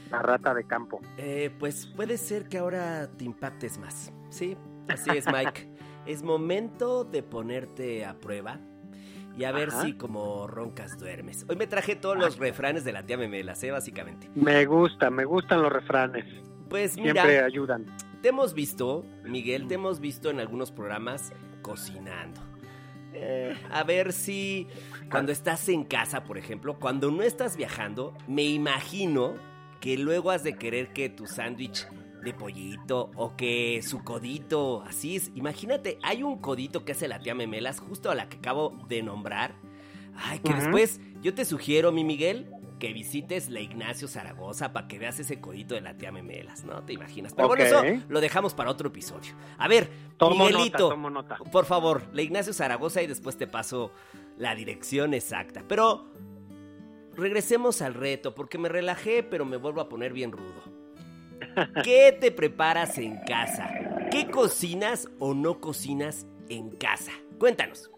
La 0.10 0.22
rata 0.22 0.54
de 0.54 0.64
campo. 0.64 1.02
eh, 1.18 1.52
pues 1.60 1.86
puede 1.88 2.18
ser 2.18 2.48
que 2.48 2.58
ahora 2.60 3.08
te 3.18 3.26
impactes 3.26 3.78
más. 3.78 4.14
Sí, 4.30 4.56
así 4.88 5.10
es, 5.12 5.26
Mike. 5.32 5.68
es 6.06 6.24
momento 6.24 7.04
de 7.04 7.22
ponerte 7.24 8.06
a 8.06 8.14
prueba 8.18 8.58
y 9.38 9.44
a 9.44 9.52
ver 9.52 9.70
si 9.72 9.94
como 9.94 10.48
roncas 10.48 10.98
duermes. 10.98 11.46
Hoy 11.50 11.58
me 11.58 11.68
traje 11.68 11.98
todos 11.98 12.18
los 12.18 12.40
refranes 12.40 12.86
de 12.86 12.94
la 12.94 13.04
tía 13.06 13.18
Memelas, 13.18 13.62
¿eh? 13.64 13.72
Básicamente. 13.72 14.30
Me 14.34 14.66
gusta, 14.66 15.10
me 15.10 15.26
gustan 15.26 15.62
los 15.62 15.72
refranes, 15.74 16.24
Pues 16.70 16.96
mira, 16.96 17.12
siempre 17.24 17.42
ayudan. 17.44 17.86
Te 18.22 18.30
hemos 18.30 18.54
visto, 18.54 19.06
Miguel, 19.24 19.68
te 19.68 19.76
hemos 19.76 20.00
visto 20.00 20.30
en 20.30 20.40
algunos 20.40 20.72
programas 20.72 21.32
cocinando. 21.62 22.42
Eh, 23.14 23.56
a 23.72 23.84
ver 23.84 24.14
si 24.14 24.68
cuando 25.10 25.32
estás 25.32 25.70
en 25.70 25.84
casa, 25.84 26.24
por 26.24 26.38
ejemplo, 26.38 26.78
cuando 26.80 27.10
no 27.10 27.24
estás 27.24 27.58
viajando, 27.58 28.14
me 28.28 28.44
imagino 28.44 29.36
que 29.80 29.98
luego 29.98 30.32
has 30.32 30.44
de 30.44 30.56
querer 30.56 30.94
que 30.94 31.10
tu 31.10 31.26
sándwich 31.26 31.88
de 32.24 32.34
pollito 32.34 33.12
o 33.16 33.36
que 33.36 33.82
su 33.84 34.04
codito, 34.04 34.84
así 34.84 35.16
es. 35.16 35.32
Imagínate, 35.36 35.98
hay 36.04 36.24
un 36.24 36.40
codito 36.40 36.84
que 36.84 36.92
hace 36.92 37.08
la 37.08 37.20
tía 37.20 37.36
Memelas, 37.36 37.80
justo 37.80 38.12
a 38.12 38.16
la 38.16 38.28
que 38.28 38.38
acabo 38.38 38.78
de 38.88 39.02
nombrar. 39.02 39.56
Ay, 40.16 40.40
que 40.40 40.54
después 40.54 41.00
yo 41.22 41.34
te 41.34 41.46
sugiero, 41.46 41.92
mi 41.92 42.04
Miguel, 42.04 42.50
que 42.80 42.94
visites 42.94 43.50
la 43.50 43.60
Ignacio 43.60 44.08
Zaragoza 44.08 44.74
para 44.74 44.88
que 44.88 45.00
veas 45.00 45.20
ese 45.20 45.40
codito 45.40 45.76
de 45.76 45.82
la 45.82 45.98
tía 45.98 46.12
Memelas, 46.12 46.64
¿no? 46.64 46.84
Te 46.84 46.94
imaginas. 46.94 47.34
Pero 47.34 47.48
bueno, 47.48 47.64
eso 47.64 47.84
lo 48.08 48.22
dejamos 48.22 48.54
para 48.54 48.70
otro 48.70 48.90
episodio. 48.90 49.34
A 49.58 49.68
ver, 49.68 49.90
Tomo 50.18 50.46
Miguelito, 50.46 50.78
nota, 50.78 50.90
tomo 50.90 51.10
nota. 51.10 51.38
por 51.52 51.66
favor, 51.66 52.04
la 52.14 52.22
Ignacio 52.22 52.54
Zaragoza 52.54 53.02
y 53.02 53.08
después 53.08 53.38
te 53.38 53.48
paso 53.48 53.92
la 54.38 54.56
dirección 54.56 55.14
exacta. 55.14 55.64
Pero 55.68 56.06
regresemos 57.16 57.82
al 57.82 57.94
reto, 57.94 58.36
porque 58.36 58.58
me 58.58 58.70
relajé, 58.70 59.24
pero 59.24 59.46
me 59.46 59.58
vuelvo 59.58 59.82
a 59.82 59.90
poner 59.90 60.14
bien 60.14 60.32
rudo. 60.32 60.64
¿Qué 61.84 62.16
te 62.20 62.32
preparas 62.32 62.98
en 62.98 63.18
casa? 63.18 63.70
¿Qué 64.12 64.30
cocinas 64.30 65.10
o 65.20 65.34
no 65.34 65.60
cocinas 65.60 66.26
en 66.50 66.70
casa? 66.72 67.12
Cuéntanos. 67.40 67.92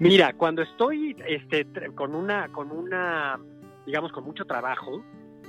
Mira, 0.00 0.32
cuando 0.32 0.62
estoy 0.62 1.16
este, 1.26 1.66
con 1.94 2.14
una, 2.14 2.48
con 2.48 2.70
una, 2.72 3.38
digamos, 3.86 4.10
con 4.12 4.24
mucho 4.24 4.44
trabajo, 4.46 5.02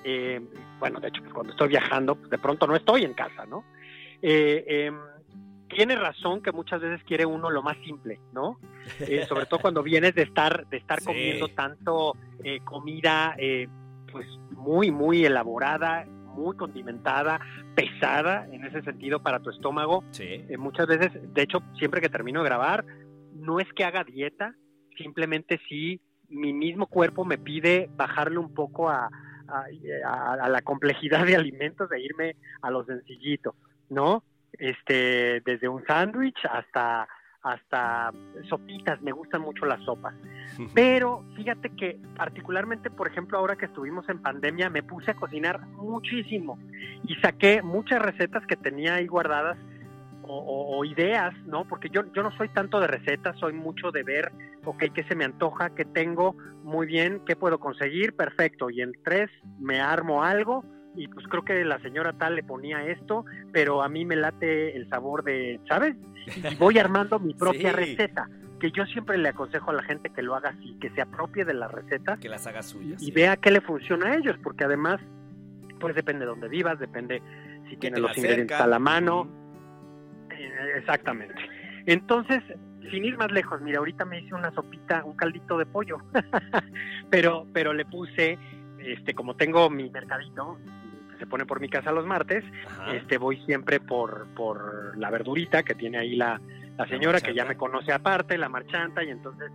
eh, 0.04 0.42
bueno, 0.80 1.00
de 1.00 1.08
hecho, 1.08 1.22
pues 1.22 1.34
cuando 1.34 1.54
estoy 1.54 1.70
viajando, 1.70 2.16
pues 2.16 2.30
de 2.30 2.38
pronto 2.38 2.68
no 2.68 2.76
estoy 2.76 3.04
en 3.06 3.14
casa, 3.14 3.46
¿no? 3.46 3.64
Eh, 4.22 4.64
em, 4.68 4.98
tiene 5.70 5.96
razón 5.96 6.42
que 6.42 6.52
muchas 6.52 6.82
veces 6.82 7.02
quiere 7.06 7.26
uno 7.26 7.50
lo 7.50 7.64
más 7.64 7.78
simple, 7.86 8.20
¿no? 8.34 8.58
Eh, 9.00 9.26
sobre 9.28 9.46
todo 9.46 9.62
cuando 9.62 9.82
vienes 9.84 10.14
de 10.16 10.24
estar, 10.24 10.68
de 10.68 10.78
estar 10.78 11.00
Sí. 11.00 11.06
comiendo 11.06 11.48
tanto 11.50 12.18
eh, 12.44 12.60
comida, 12.66 13.36
eh, 13.38 13.68
pues 14.12 14.28
muy, 14.52 14.92
muy 14.92 15.24
elaborada, 15.24 16.06
muy 16.36 16.58
condimentada, 16.58 17.40
pesada 17.76 18.48
en 18.52 18.66
ese 18.66 18.82
sentido 18.82 19.22
para 19.22 19.40
tu 19.40 19.50
estómago. 19.50 20.04
Sí. 20.12 20.26
Eh, 20.50 20.58
muchas 20.58 20.88
veces, 20.88 21.12
de 21.34 21.42
hecho, 21.42 21.62
siempre 21.78 22.02
que 22.02 22.10
termino 22.10 22.42
de 22.42 22.50
grabar, 22.50 22.84
no 23.36 23.60
es 23.60 23.72
que 23.74 23.84
haga 23.84 24.04
dieta, 24.04 24.56
simplemente 24.98 25.60
sí 25.68 26.00
mi 26.30 26.54
mismo 26.54 26.88
cuerpo 26.88 27.26
me 27.26 27.38
pide 27.38 27.90
bajarle 27.98 28.38
un 28.38 28.54
poco 28.54 28.90
a, 28.90 29.10
a- 29.48 29.66
a- 30.06 30.34
a 30.46 30.50
la 30.50 30.62
complejidad 30.62 31.26
de 31.26 31.36
alimentos, 31.36 31.90
de 31.90 32.00
irme 32.02 32.36
a 32.62 32.72
lo 32.72 32.86
sencillito, 32.86 33.56
¿no? 33.90 34.24
Este, 34.54 35.42
desde 35.46 35.68
un 35.68 35.84
sándwich 35.86 36.38
hasta 36.50 37.08
hasta 37.44 38.12
sopitas, 38.48 39.02
me 39.02 39.12
gustan 39.12 39.42
mucho 39.42 39.66
las 39.66 39.82
sopas. 39.84 40.14
Pero 40.76 41.26
fíjate 41.36 41.70
que 41.72 41.98
particularmente, 42.16 42.92
por 42.92 43.08
ejemplo, 43.08 43.40
ahora 43.40 43.56
que 43.56 43.66
estuvimos 43.66 44.08
en 44.10 44.22
pandemia, 44.22 44.70
me 44.70 44.84
puse 44.84 45.10
a 45.10 45.16
cocinar 45.16 45.60
muchísimo 45.68 46.60
y 47.04 47.16
saqué 47.16 47.64
muchas 47.64 48.00
recetas 48.00 48.46
que 48.46 48.56
tenía 48.56 48.94
ahí 48.94 49.08
guardadas 49.08 49.58
o, 50.34 50.86
ideas, 50.86 51.34
¿no? 51.46 51.66
Porque 51.68 51.90
yo, 51.90 52.02
yo 52.14 52.24
no 52.24 52.32
soy 52.38 52.50
tanto 52.50 52.80
de 52.80 52.88
recetas, 52.88 53.38
soy 53.40 53.54
mucho 53.54 53.92
de 53.92 54.04
ver, 54.04 54.32
ok, 54.66 54.84
qué 54.94 55.04
se 55.04 55.16
me 55.16 55.26
antoja, 55.26 55.72
qué 55.76 55.86
tengo, 55.86 56.36
muy 56.64 56.88
bien, 56.88 57.22
qué 57.26 57.36
puedo 57.36 57.60
conseguir, 57.60 58.16
perfecto. 58.16 58.70
Y 58.70 58.82
en 58.82 58.94
tres 59.04 59.30
me 59.60 59.80
armo 59.82 60.24
algo 60.24 60.64
y 60.96 61.08
pues 61.08 61.26
creo 61.28 61.44
que 61.46 61.64
la 61.64 61.80
señora 61.82 62.14
tal 62.14 62.36
le 62.36 62.44
ponía 62.44 62.86
esto, 62.86 63.26
pero 63.54 63.82
a 63.82 63.90
mí 63.90 64.06
me 64.06 64.16
late 64.16 64.76
el 64.76 64.90
sabor 64.90 65.24
de, 65.24 65.60
¿sabes? 65.68 65.96
Y 66.52 66.56
voy 66.56 66.78
armando 66.80 67.20
mi 67.20 67.34
propia 67.36 67.70
Sí. 67.72 67.76
receta, 67.76 68.30
que 68.60 68.72
yo 68.72 68.86
siempre 68.86 69.18
le 69.18 69.30
aconsejo 69.30 69.72
a 69.72 69.74
la 69.74 69.84
gente 69.84 70.10
que 70.10 70.22
lo 70.22 70.36
haga 70.36 70.50
así, 70.50 70.78
que 70.82 70.90
se 70.92 71.02
apropie 71.02 71.46
de 71.46 71.54
las 71.54 71.72
recetas 71.72 72.20
Que 72.20 72.30
las 72.30 72.46
haga 72.48 72.62
suyas. 72.62 73.02
y 73.02 73.06
sí. 73.06 73.12
vea 73.12 73.38
qué 73.38 73.52
le 73.52 73.62
funciona 73.62 74.08
a 74.12 74.16
ellos, 74.16 74.36
porque 74.44 74.66
además, 74.66 75.00
pues 75.80 75.96
depende 75.96 76.26
de 76.26 76.32
dónde 76.32 76.48
vivas, 76.48 76.78
depende 76.80 77.22
si 77.70 77.78
tienes 77.78 78.00
los 78.02 78.16
ingredientes 78.18 78.60
a 78.60 78.68
la 78.68 78.78
mano. 78.80 79.41
Eh, 80.44 80.78
Exactamente. 80.78 81.36
Entonces, 81.86 82.42
sin 82.92 83.06
ir 83.06 83.18
más 83.18 83.32
lejos, 83.32 83.62
mira, 83.62 83.80
ahorita 83.80 84.06
me 84.06 84.20
hice 84.20 84.36
una 84.36 84.52
sopita, 84.52 85.04
un 85.04 85.16
caldito 85.16 85.58
de 85.58 85.66
pollo, 85.66 85.98
pero, 87.10 87.48
pero 87.54 87.74
le 87.74 87.86
puse, 87.86 88.38
este, 88.80 89.14
como 89.14 89.36
tengo 89.36 89.70
mi 89.70 89.90
mercadito, 89.90 90.58
que 91.12 91.18
se 91.18 91.26
pone 91.26 91.46
por 91.46 91.60
mi 91.60 91.70
casa 91.70 91.92
los 91.92 92.06
martes, 92.06 92.44
Ajá. 92.68 92.94
este, 92.96 93.18
voy 93.18 93.38
siempre 93.46 93.80
por, 93.80 94.28
por 94.36 94.98
la 94.98 95.10
verdurita 95.10 95.64
que 95.64 95.74
tiene 95.76 96.00
ahí 96.00 96.16
la, 96.16 96.40
la 96.78 96.88
señora, 96.88 97.20
que 97.20 97.34
ya 97.34 97.46
me 97.46 97.58
conoce 97.58 97.92
aparte, 97.92 98.38
la 98.38 98.50
marchanta, 98.50 99.04
y 99.04 99.10
entonces 99.10 99.52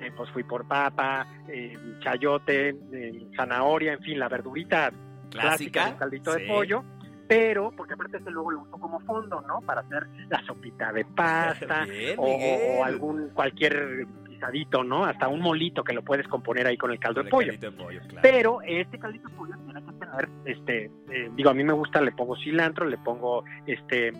este, 0.00 0.12
pues 0.12 0.30
fui 0.30 0.42
por 0.44 0.66
papa, 0.66 1.26
eh, 1.48 1.76
chayote, 2.00 2.70
eh, 2.92 3.26
zanahoria, 3.36 3.92
en 3.92 4.00
fin, 4.00 4.18
la 4.18 4.28
verdurita 4.28 4.90
clásica, 5.30 5.30
Clásica. 5.30 5.86
del 5.86 5.96
caldito 5.96 6.32
sí. 6.32 6.40
de 6.40 6.48
pollo, 6.48 6.84
pero, 7.30 7.70
porque 7.76 7.94
aparte 7.94 8.16
ese 8.18 8.30
luego 8.30 8.50
lo 8.50 8.60
uso 8.62 8.72
como 8.72 8.98
fondo, 9.00 9.40
¿no? 9.46 9.60
Para 9.60 9.82
hacer 9.82 10.06
la 10.28 10.42
sopita 10.44 10.92
de 10.92 11.04
pasta, 11.04 11.84
Bien, 11.88 12.16
o, 12.18 12.84
algún, 12.84 13.28
cualquier 13.30 14.06
guisadito, 14.28 14.82
¿no? 14.82 15.04
Hasta 15.04 15.28
un 15.28 15.40
molito 15.40 15.84
que 15.84 15.92
lo 15.92 16.02
puedes 16.02 16.26
componer 16.26 16.66
ahí 16.66 16.76
con 16.76 16.90
el 16.90 16.98
caldo 16.98 17.20
Con 17.20 17.24
de 17.26 17.30
pollo. 17.30 17.46
caldito 17.52 17.70
de 17.70 17.76
pollo, 17.76 18.00
claro. 18.08 18.18
Pero 18.22 18.58
este 18.62 18.98
caldito 18.98 19.28
de 19.28 19.34
pollo 19.36 19.54
tiene 19.64 19.80
que 19.84 19.92
tener, 19.92 20.28
este, 20.44 20.84
eh, 21.10 21.30
digo, 21.36 21.50
a 21.50 21.54
mí 21.54 21.62
me 21.62 21.72
gusta, 21.72 22.00
le 22.00 22.10
pongo 22.12 22.34
cilantro, 22.36 22.84
le 22.86 22.98
pongo, 22.98 23.44
este, 23.66 24.12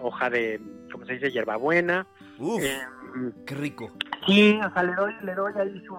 hoja 0.00 0.28
de, 0.28 0.60
¿cómo 0.92 1.06
se 1.06 1.14
dice? 1.14 1.30
Hierbabuena. 1.30 2.06
Uf, 2.38 2.62
eh, 2.62 2.78
qué 3.46 3.54
rico. 3.54 3.90
sí, 4.26 4.60
o 4.64 4.70
sea, 4.74 4.82
le 4.82 4.94
doy, 4.94 5.14
le 5.22 5.34
doy 5.34 5.52
ahí 5.58 5.82
su, 5.86 5.96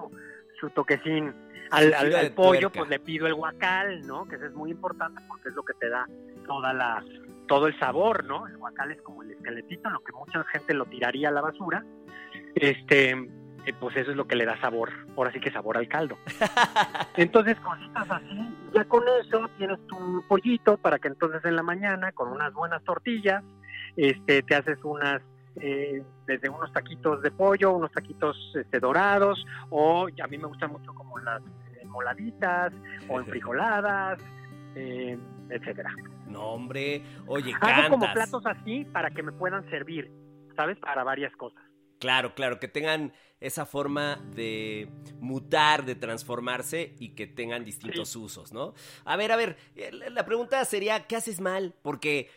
su 0.60 0.70
toquecín. 0.70 1.34
Al, 1.72 1.94
al- 1.94 2.12
al 2.16 2.32
pollo, 2.32 2.70
pues 2.70 2.88
le 2.90 2.98
pido 2.98 3.28
el 3.28 3.34
guacal, 3.34 4.04
¿no? 4.04 4.26
Que 4.26 4.34
eso 4.34 4.46
es 4.46 4.52
muy 4.54 4.72
importante 4.72 5.20
porque 5.28 5.50
es 5.50 5.54
lo 5.54 5.62
que 5.62 5.72
te 5.74 5.88
da 5.88 6.04
toda 6.50 6.72
la, 6.72 7.04
todo 7.46 7.68
el 7.68 7.78
sabor, 7.78 8.24
¿no? 8.24 8.48
El 8.48 8.56
guacal 8.56 8.90
es 8.90 9.00
como 9.02 9.22
el 9.22 9.30
esqueletito, 9.30 9.88
lo 9.88 10.00
que 10.00 10.10
mucha 10.10 10.42
gente 10.52 10.74
lo 10.74 10.84
tiraría 10.84 11.28
a 11.28 11.30
la 11.30 11.40
basura. 11.40 11.84
Este, 12.56 13.10
eh, 13.12 13.72
pues 13.78 13.96
eso 13.96 14.10
es 14.10 14.16
lo 14.16 14.26
que 14.26 14.34
le 14.34 14.46
da 14.46 14.60
sabor, 14.60 14.90
ahora 15.16 15.30
sí 15.30 15.38
que 15.38 15.52
sabor 15.52 15.76
al 15.76 15.86
caldo. 15.86 16.18
Entonces, 17.16 17.56
cositas 17.60 18.10
así, 18.10 18.56
ya 18.74 18.84
con 18.86 19.04
eso 19.22 19.48
tienes 19.58 19.78
tu 19.86 20.24
pollito 20.26 20.76
para 20.76 20.98
que 20.98 21.06
entonces 21.06 21.44
en 21.44 21.54
la 21.54 21.62
mañana, 21.62 22.10
con 22.10 22.32
unas 22.32 22.52
buenas 22.52 22.82
tortillas, 22.82 23.44
este, 23.94 24.42
te 24.42 24.56
haces 24.56 24.82
unas, 24.82 25.22
eh, 25.60 26.02
desde 26.26 26.48
unos 26.48 26.72
taquitos 26.72 27.22
de 27.22 27.30
pollo, 27.30 27.74
unos 27.74 27.92
taquitos 27.92 28.36
este, 28.56 28.80
dorados, 28.80 29.46
o 29.68 30.08
a 30.08 30.26
mí 30.26 30.36
me 30.36 30.48
gustan 30.48 30.72
mucho 30.72 30.92
como 30.94 31.16
las 31.20 31.42
eh, 31.42 31.86
moladitas, 31.86 32.72
o 33.08 33.20
enfrijoladas, 33.20 34.18
eh, 34.74 35.16
etcétera. 35.52 35.94
No, 36.26 36.52
hombre. 36.52 37.02
Oye, 37.26 37.54
Hago 37.60 37.90
como 37.90 38.12
platos 38.12 38.44
así 38.46 38.84
para 38.86 39.10
que 39.10 39.22
me 39.22 39.32
puedan 39.32 39.68
servir, 39.70 40.10
¿sabes? 40.56 40.78
Para 40.78 41.04
varias 41.04 41.34
cosas. 41.36 41.62
Claro, 41.98 42.34
claro, 42.34 42.58
que 42.58 42.68
tengan 42.68 43.12
esa 43.40 43.66
forma 43.66 44.16
de 44.34 44.88
mutar, 45.18 45.84
de 45.84 45.94
transformarse 45.94 46.94
y 46.98 47.10
que 47.10 47.26
tengan 47.26 47.64
distintos 47.64 48.16
usos, 48.16 48.52
¿no? 48.52 48.74
A 49.04 49.16
ver, 49.16 49.32
a 49.32 49.36
ver, 49.36 49.56
eh, 49.76 49.90
la 50.10 50.24
pregunta 50.24 50.64
sería, 50.64 51.06
¿qué 51.06 51.16
haces 51.16 51.40
mal? 51.40 51.74
Porque 51.82 52.30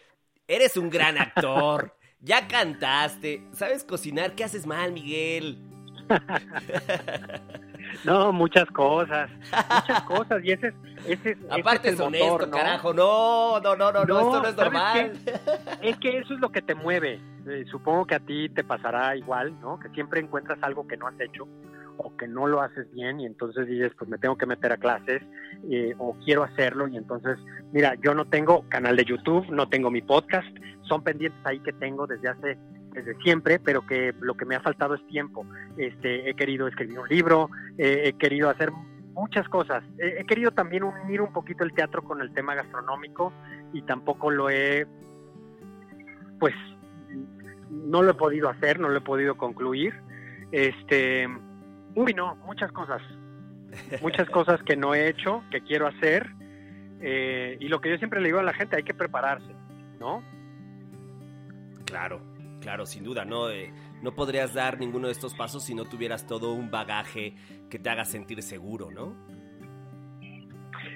eres 0.48 0.76
un 0.76 0.90
gran 0.90 1.18
actor, 1.18 1.96
ya 2.20 2.48
cantaste, 2.48 3.44
sabes 3.54 3.86
cocinar, 3.86 4.36
¿qué 4.36 4.44
haces 4.44 4.66
mal, 4.66 4.92
Miguel? 4.92 5.60
No, 8.04 8.34
muchas 8.34 8.66
cosas, 8.72 9.30
muchas 9.52 10.04
cosas, 10.04 10.44
y 10.44 10.52
ese 10.52 10.68
es, 10.68 10.74
ese 11.08 11.32
es, 11.32 11.38
Aparte 11.50 11.90
es 11.90 11.94
es 11.96 12.00
el 12.00 12.08
honesto, 12.08 12.28
motor, 12.28 12.48
¿no? 12.50 12.58
carajo, 12.58 12.94
no, 12.94 13.60
no, 13.60 13.76
no, 13.76 13.92
no, 13.92 14.06
no, 14.06 14.20
esto 14.20 14.42
no 14.42 14.48
es 14.48 14.56
¿sabes 14.56 14.56
normal. 14.56 15.12
Es 15.82 15.98
que 15.98 16.18
eso 16.18 16.34
es 16.34 16.40
lo 16.40 16.52
que 16.52 16.62
te 16.62 16.76
mueve. 16.76 17.22
Eh, 17.48 17.66
supongo 17.70 18.06
que 18.06 18.16
a 18.16 18.20
ti 18.20 18.50
te 18.50 18.64
pasará 18.64 19.16
igual, 19.16 19.60
¿no? 19.60 19.80
Que 19.80 19.90
siempre 19.90 20.20
encuentras 20.22 20.58
algo 20.62 20.88
que 20.88 20.98
no 20.98 21.08
has 21.08 21.20
hecho 21.20 21.48
o 21.98 22.16
que 22.16 22.28
no 22.28 22.48
lo 22.48 22.62
haces 22.62 22.92
bien 22.92 23.20
y 23.20 23.26
entonces 23.26 23.68
dices, 23.68 23.92
pues 23.98 24.10
me 24.10 24.18
tengo 24.18 24.38
que 24.38 24.46
meter 24.46 24.72
a 24.72 24.78
clases 24.78 25.22
eh, 25.70 25.94
o 26.00 26.16
quiero 26.26 26.44
hacerlo 26.44 26.88
y 26.88 26.98
entonces, 26.98 27.38
mira, 27.72 27.96
yo 28.02 28.14
no 28.14 28.26
tengo 28.26 28.68
canal 28.70 28.96
de 28.96 29.06
YouTube, 29.06 29.46
no 29.50 29.68
tengo 29.70 29.92
mi 29.92 30.02
podcast, 30.02 30.48
son 30.84 31.04
pendientes 31.04 31.40
ahí 31.46 31.60
que 31.60 31.74
tengo 31.74 32.08
desde 32.08 32.30
hace 32.30 32.58
desde 32.94 33.16
siempre, 33.22 33.60
pero 33.60 33.86
que 33.86 34.14
lo 34.22 34.36
que 34.36 34.46
me 34.46 34.56
ha 34.56 34.62
faltado 34.62 34.96
es 34.96 35.06
tiempo. 35.08 35.46
Este, 35.78 36.30
he 36.30 36.36
querido 36.36 36.68
escribir 36.68 37.00
un 37.00 37.08
libro, 37.10 37.50
eh, 37.78 38.04
he 38.06 38.14
querido 38.14 38.50
hacer 38.50 38.72
muchas 39.14 39.48
cosas. 39.50 39.84
He, 39.98 40.22
he 40.22 40.26
querido 40.26 40.52
también 40.52 40.84
unir 40.84 41.22
un 41.22 41.34
poquito 41.34 41.64
el 41.64 41.74
teatro 41.74 42.04
con 42.04 42.22
el 42.22 42.34
tema 42.34 42.56
gastronómico 42.56 43.34
y 43.74 43.82
tampoco 43.84 44.30
lo 44.32 44.50
he, 44.50 44.88
pues, 46.40 46.54
no 47.70 48.02
lo 48.04 48.12
he 48.12 48.16
podido 48.16 48.50
hacer, 48.50 48.80
no 48.80 48.90
lo 48.90 48.98
he 48.98 49.02
podido 49.02 49.36
concluir. 49.36 49.94
Este, 50.52 51.28
uy, 51.96 52.14
no, 52.14 52.36
muchas 52.46 52.72
cosas, 52.72 53.02
muchas 54.02 54.30
cosas 54.32 54.62
que 54.64 54.76
no 54.76 54.94
he 54.94 55.08
hecho, 55.10 55.44
que 55.52 55.62
quiero 55.62 55.88
hacer. 55.88 56.30
eh, 57.02 57.58
y 57.60 57.68
lo 57.68 57.82
que 57.82 57.90
yo 57.90 57.98
siempre 57.98 58.22
le 58.22 58.28
digo 58.28 58.40
a 58.40 58.44
la 58.44 58.54
gente, 58.54 58.76
hay 58.78 58.84
que 58.84 58.94
prepararse, 58.94 59.52
¿no? 60.00 60.24
Claro, 61.86 62.22
claro, 62.64 62.86
sin 62.88 63.04
duda, 63.04 63.26
no, 63.26 63.50
Eh, 63.50 63.72
no 64.02 64.16
podrías 64.16 64.54
dar 64.54 64.80
ninguno 64.80 65.08
de 65.08 65.14
estos 65.14 65.36
pasos 65.36 65.64
si 65.64 65.76
no 65.76 65.86
tuvieras 65.86 66.26
todo 66.26 66.54
un 66.54 66.72
bagaje 66.72 67.36
que 67.70 67.78
te 67.78 67.90
haga 67.90 68.06
sentir 68.06 68.42
seguro, 68.42 68.90
¿no? 68.90 69.14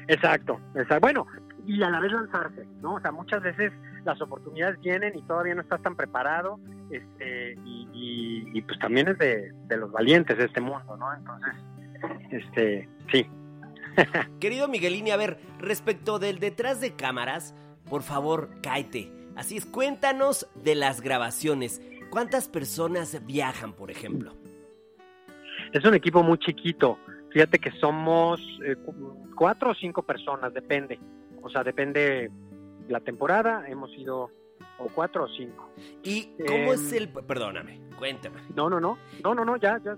Exacto, 0.08 0.60
exacto. 0.75 0.99
Bueno, 1.01 1.27
y 1.65 1.82
a 1.84 1.89
la 1.89 1.99
vez 1.99 2.12
lanzarse, 2.12 2.65
¿no? 2.82 2.95
O 2.95 2.99
sea, 3.01 3.12
muchas 3.12 3.41
veces 3.43 3.71
las 4.06 4.21
oportunidades 4.21 4.80
vienen 4.80 5.17
y 5.17 5.21
todavía 5.23 5.53
no 5.56 5.62
estás 5.62 5.82
tan 5.82 5.95
preparado, 5.95 6.60
este, 6.89 7.53
y, 7.65 7.88
y- 7.93 8.58
y, 8.58 8.62
pues 8.62 8.80
también 8.80 9.10
es 9.10 9.17
de, 9.17 9.51
de 9.67 9.77
los 9.77 9.91
valientes 9.91 10.38
de 10.38 10.45
este 10.45 10.62
mundo, 10.62 10.95
¿no? 10.97 11.13
Entonces, 11.13 11.53
este, 12.32 12.89
sí. 13.12 13.27
Querido 14.39 14.67
Miguelini, 14.69 15.12
a 15.12 15.17
ver, 15.17 15.39
respecto 15.60 16.19
del 16.19 16.39
detrás 16.39 16.80
de 16.80 16.93
cámaras, 16.95 17.53
por 17.89 18.03
favor, 18.03 18.49
cáete. 18.62 19.12
Así 19.38 19.56
es, 19.58 19.65
cuéntanos 19.65 20.47
de 20.56 20.76
las 20.76 21.00
grabaciones. 21.02 21.82
¿Cuántas 22.10 22.47
personas 22.50 23.26
viajan, 23.26 23.73
por 23.73 23.91
ejemplo? 23.91 24.34
Es 25.71 25.84
un 25.86 25.93
equipo 25.93 26.23
muy 26.23 26.38
chiquito. 26.39 26.97
Fíjate 27.32 27.60
que 27.60 27.71
somos 27.80 28.39
eh, 28.65 28.76
cu- 28.78 29.28
cuatro 29.36 29.71
o 29.71 29.76
cinco 29.76 30.02
personas, 30.04 30.54
depende. 30.54 31.00
O 31.41 31.50
sea, 31.50 31.63
depende 31.63 32.32
la 32.88 33.00
temporada, 33.00 33.65
hemos 33.67 33.91
ido 33.97 34.32
o 34.80 34.88
cuatro 34.93 35.26
o 35.26 35.28
cinco. 35.28 35.69
¿Y 36.04 36.32
cómo 36.47 36.73
Em. 36.73 36.73
es 36.73 36.91
el... 36.93 37.10
Perdóname, 37.10 37.80
cuéntame. 37.97 38.41
No, 38.56 38.69
no, 38.69 38.80
no, 38.80 38.97
no, 39.23 39.36
no, 39.36 39.45
no, 39.45 39.58
ya, 39.58 39.80
ya. 39.84 39.97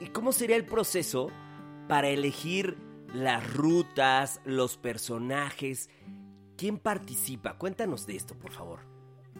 ¿Y 0.00 0.06
cómo 0.08 0.32
sería 0.32 0.56
el 0.56 0.64
proceso 0.64 1.30
para 1.88 2.08
elegir 2.08 2.76
las 3.14 3.54
rutas, 3.54 4.40
los 4.44 4.76
personajes. 4.78 5.90
¿Quién 6.62 6.78
participa? 6.78 7.58
Cuéntanos 7.58 8.06
de 8.06 8.14
esto, 8.14 8.36
por 8.38 8.52
favor. 8.52 8.78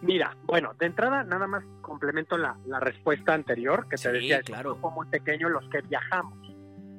Mira, 0.01 0.37
bueno, 0.43 0.75
de 0.77 0.87
entrada 0.87 1.23
nada 1.23 1.47
más 1.47 1.63
complemento 1.81 2.37
la, 2.37 2.59
la 2.67 2.81
respuesta 2.81 3.33
anterior 3.33 3.87
que 3.89 3.97
Sí, 3.97 4.09
te 4.09 4.13
decía, 4.15 4.43
claro. 4.43 4.73
como 4.81 4.97
muy 4.97 5.07
pequeño 5.07 5.49
los 5.49 5.63
que 5.69 5.83
viajamos. 5.83 6.37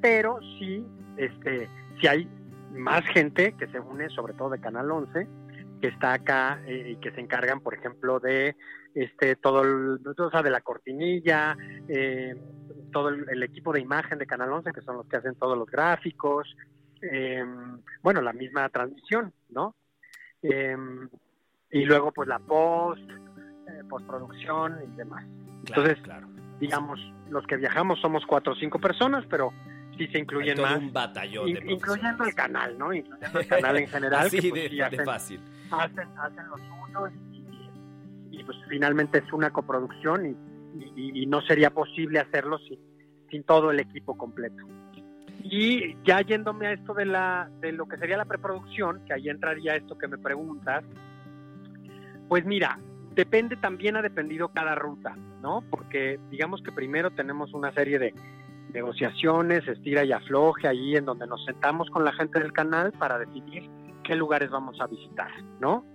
Pero 0.01 0.39
sí, 0.57 0.87
este, 1.17 1.67
sí 1.99 2.07
hay 2.07 2.25
más 2.71 3.03
gente 3.07 3.51
que 3.59 3.67
se 3.67 3.81
une, 3.81 4.07
sobre 4.11 4.33
todo 4.35 4.51
de 4.51 4.61
Canal 4.61 4.89
11, 4.91 5.27
que 5.81 5.87
está 5.89 6.13
acá 6.13 6.61
eh, 6.67 6.91
y 6.91 6.95
que 7.01 7.11
se 7.11 7.19
encargan, 7.19 7.59
por 7.59 7.73
ejemplo, 7.73 8.21
de 8.21 8.55
este 8.95 9.35
todo 9.35 9.61
el, 9.63 9.99
o 10.07 10.29
sea, 10.31 10.41
de 10.41 10.51
la 10.51 10.61
cortinilla, 10.61 11.57
eh, 11.89 12.33
todo 12.93 13.09
el, 13.09 13.29
el 13.29 13.43
equipo 13.43 13.73
de 13.73 13.81
imagen 13.81 14.19
de 14.19 14.25
Canal 14.25 14.53
11, 14.53 14.71
que 14.71 14.81
son 14.83 14.95
los 14.95 15.05
que 15.05 15.17
hacen 15.17 15.35
todos 15.35 15.57
los 15.57 15.69
gráficos, 15.69 16.47
eh, 17.01 17.43
bueno, 18.01 18.21
la 18.21 18.31
misma 18.31 18.69
transmisión, 18.69 19.33
¿no? 19.49 19.75
Eh, 20.43 20.77
y 21.71 21.85
luego 21.85 22.11
pues 22.11 22.27
la 22.29 22.39
post, 22.39 23.01
eh, 23.09 23.83
postproducción 23.89 24.77
y 24.93 24.95
demás. 24.97 25.25
Entonces, 25.65 25.97
claro. 26.03 26.27
digamos, 26.59 26.99
los 27.29 27.45
que 27.47 27.57
viajamos 27.57 27.99
somos 28.01 28.23
cuatro 28.27 28.53
o 28.53 28.55
cinco 28.55 28.79
personas, 28.79 29.25
pero 29.29 29.51
sí 29.97 30.07
se 30.07 30.19
incluyen 30.19 30.55
todo 30.57 30.65
más, 30.67 30.77
un 30.79 30.91
batallón 30.93 31.47
in- 31.49 31.55
de 31.55 31.71
incluyendo 31.71 32.23
el 32.25 32.35
canal, 32.35 32.77
¿no? 32.77 32.93
Incluyendo 32.93 33.39
el 33.39 33.47
canal 33.47 33.77
en 33.77 33.87
general, 33.87 34.21
Así 34.27 34.39
que 34.39 34.49
pues, 34.49 34.63
de, 34.63 34.69
sí 34.69 34.75
de 34.75 34.83
hacen, 34.83 35.05
fácil. 35.05 35.39
hacen, 35.71 36.07
hacen 36.19 36.47
lo 36.47 36.57
suyo 36.57 37.07
y, 38.29 38.39
y, 38.39 38.43
pues 38.43 38.57
finalmente 38.67 39.19
es 39.19 39.31
una 39.33 39.49
coproducción 39.51 40.25
y, 40.25 40.35
y- 40.95 41.23
y 41.23 41.25
no 41.25 41.41
sería 41.41 41.69
posible 41.69 42.19
hacerlo 42.19 42.57
sin, 42.59 42.77
sin 43.31 43.43
todo 43.43 43.71
el 43.71 43.79
equipo 43.79 44.17
completo. 44.17 44.63
Y 45.43 45.97
ya 46.05 46.21
yéndome 46.21 46.67
a 46.67 46.71
esto 46.71 46.93
de 46.93 47.05
la 47.05 47.49
de 47.59 47.73
lo 47.73 47.85
que 47.85 47.97
sería 47.97 48.17
la 48.17 48.25
preproducción, 48.25 49.03
que 49.05 49.13
ahí 49.13 49.29
entraría 49.29 49.75
esto 49.75 49.97
que 49.97 50.07
me 50.07 50.17
preguntas, 50.17 50.83
pues 52.29 52.45
mira, 52.45 52.79
depende 53.13 53.57
también 53.57 53.97
ha 53.97 54.01
dependido 54.01 54.49
cada 54.49 54.75
ruta, 54.75 55.15
¿no? 55.41 55.63
Porque 55.69 56.19
digamos 56.29 56.61
que 56.63 56.71
primero 56.71 57.11
tenemos 57.11 57.53
una 57.53 57.73
serie 57.73 57.99
de 57.99 58.13
negociaciones, 58.73 59.67
estira 59.67 60.03
y 60.03 60.11
afloje 60.11 60.67
ahí 60.67 60.95
en 60.95 61.05
donde 61.05 61.27
nos 61.27 61.43
sentamos 61.45 61.89
con 61.89 62.03
la 62.03 62.13
gente 62.13 62.39
del 62.39 62.53
canal 62.53 62.91
para 62.93 63.19
definir 63.19 63.69
qué 64.03 64.15
lugares 64.15 64.49
vamos 64.49 64.79
a 64.81 64.87
visitar, 64.87 65.31
¿no? 65.59 65.85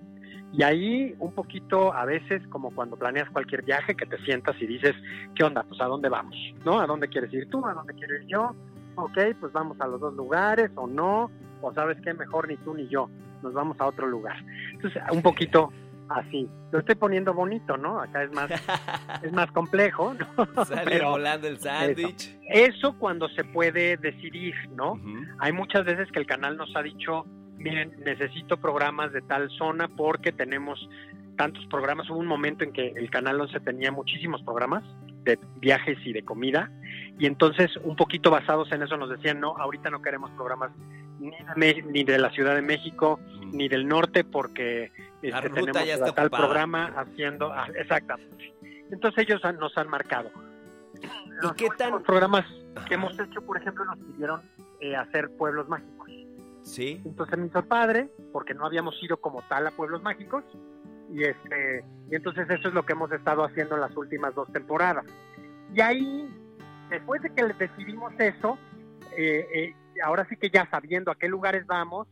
Y 0.52 0.62
ahí 0.62 1.14
un 1.18 1.32
poquito 1.32 1.92
a 1.92 2.04
veces 2.04 2.46
como 2.48 2.70
cuando 2.70 2.96
planeas 2.96 3.28
cualquier 3.30 3.62
viaje 3.64 3.94
que 3.94 4.06
te 4.06 4.16
sientas 4.24 4.56
y 4.60 4.66
dices, 4.66 4.94
¿qué 5.34 5.44
onda? 5.44 5.62
Pues 5.62 5.80
a 5.80 5.84
dónde 5.84 6.08
vamos, 6.08 6.36
¿no? 6.64 6.80
¿A 6.80 6.86
dónde 6.86 7.08
quieres 7.08 7.32
ir 7.34 7.50
tú? 7.50 7.66
¿A 7.66 7.74
dónde 7.74 7.94
quiero 7.94 8.14
ir 8.16 8.26
yo? 8.26 8.54
Ok, 8.98 9.16
pues 9.38 9.52
vamos 9.52 9.80
a 9.80 9.86
los 9.86 10.00
dos 10.00 10.14
lugares 10.14 10.72
o 10.74 10.88
no, 10.88 11.30
o 11.62 11.72
sabes 11.72 11.98
qué, 12.02 12.12
mejor 12.14 12.48
ni 12.48 12.56
tú 12.56 12.74
ni 12.74 12.88
yo, 12.88 13.08
nos 13.42 13.52
vamos 13.54 13.80
a 13.80 13.86
otro 13.86 14.08
lugar. 14.08 14.36
Entonces, 14.72 15.00
un 15.12 15.22
poquito 15.22 15.72
así. 16.08 16.50
Lo 16.72 16.80
estoy 16.80 16.96
poniendo 16.96 17.32
bonito, 17.32 17.76
¿no? 17.76 18.00
Acá 18.00 18.24
es 18.24 18.32
más, 18.32 18.50
es 19.22 19.32
más 19.32 19.52
complejo, 19.52 20.14
¿no? 20.14 20.64
Sale 20.64 20.82
Pero 20.84 21.10
volando 21.10 21.46
el 21.46 21.58
sándwich. 21.60 22.36
eso 22.48 22.96
cuando 22.98 23.28
se 23.28 23.44
puede 23.44 23.96
decidir, 23.98 24.54
¿no? 24.74 25.00
Hay 25.38 25.52
muchas 25.52 25.84
veces 25.84 26.10
que 26.10 26.18
el 26.18 26.26
canal 26.26 26.56
nos 26.56 26.74
ha 26.74 26.82
dicho, 26.82 27.24
miren, 27.56 27.94
necesito 28.04 28.56
programas 28.56 29.12
de 29.12 29.22
tal 29.22 29.48
zona 29.50 29.86
porque 29.86 30.32
tenemos 30.32 30.88
tantos 31.36 31.64
programas. 31.66 32.10
Hubo 32.10 32.18
un 32.18 32.26
momento 32.26 32.64
en 32.64 32.72
que 32.72 32.88
el 32.88 33.10
canal 33.10 33.40
11 33.40 33.60
tenía 33.60 33.92
muchísimos 33.92 34.42
programas 34.42 34.82
de 35.24 35.38
viajes 35.56 35.98
y 36.04 36.12
de 36.12 36.24
comida 36.24 36.70
y 37.18 37.26
entonces 37.26 37.76
un 37.84 37.96
poquito 37.96 38.30
basados 38.30 38.70
en 38.72 38.82
eso 38.82 38.96
nos 38.96 39.10
decían, 39.10 39.40
no, 39.40 39.56
ahorita 39.56 39.90
no 39.90 40.00
queremos 40.02 40.30
programas 40.32 40.70
ni 41.18 41.30
de, 41.56 41.82
ni 41.82 42.04
de 42.04 42.18
la 42.18 42.30
Ciudad 42.30 42.54
de 42.54 42.62
México 42.62 43.18
ni 43.52 43.68
del 43.68 43.86
norte 43.88 44.24
porque 44.24 44.92
La 45.22 45.38
este, 45.38 45.50
tenemos 45.50 45.84
ya 45.84 45.94
está 45.94 46.12
tal 46.14 46.26
ocupada. 46.26 46.44
programa 46.44 46.86
haciendo, 46.96 47.52
ah, 47.52 47.66
exactamente. 47.76 48.54
Entonces 48.90 49.24
ellos 49.24 49.44
han- 49.44 49.58
nos 49.58 49.76
han 49.76 49.88
marcado. 49.88 50.30
Los 51.42 51.52
qué 51.54 51.68
tan- 51.76 52.02
programas 52.02 52.44
que 52.88 52.94
hemos 52.94 53.18
hecho, 53.18 53.42
por 53.42 53.56
ejemplo, 53.56 53.84
nos 53.84 53.98
pidieron 53.98 54.42
eh, 54.80 54.94
hacer 54.96 55.28
pueblos 55.36 55.68
mágicos. 55.68 56.08
Sí. 56.62 57.00
Entonces 57.04 57.38
me 57.38 57.46
hizo 57.46 57.64
padre, 57.64 58.10
porque 58.32 58.54
no 58.54 58.64
habíamos 58.66 58.94
ido 59.02 59.16
como 59.16 59.42
tal 59.48 59.66
a 59.66 59.70
pueblos 59.72 60.02
mágicos, 60.02 60.44
y 61.10 61.24
este, 61.24 61.84
y 62.10 62.14
entonces 62.14 62.48
eso 62.50 62.68
es 62.68 62.74
lo 62.74 62.84
que 62.84 62.92
hemos 62.92 63.10
estado 63.12 63.44
haciendo 63.44 63.74
en 63.74 63.82
las 63.82 63.96
últimas 63.96 64.34
dos 64.34 64.52
temporadas. 64.52 65.04
Y 65.74 65.80
ahí, 65.80 66.28
después 66.90 67.22
de 67.22 67.30
que 67.30 67.44
decidimos 67.44 68.12
eso, 68.18 68.58
eh, 69.16 69.46
eh, 69.54 69.74
ahora 70.04 70.26
sí 70.28 70.36
que 70.36 70.50
ya 70.50 70.68
sabiendo 70.70 71.10
a 71.10 71.16
qué 71.16 71.28
lugares 71.28 71.66
vamos, 71.66 72.08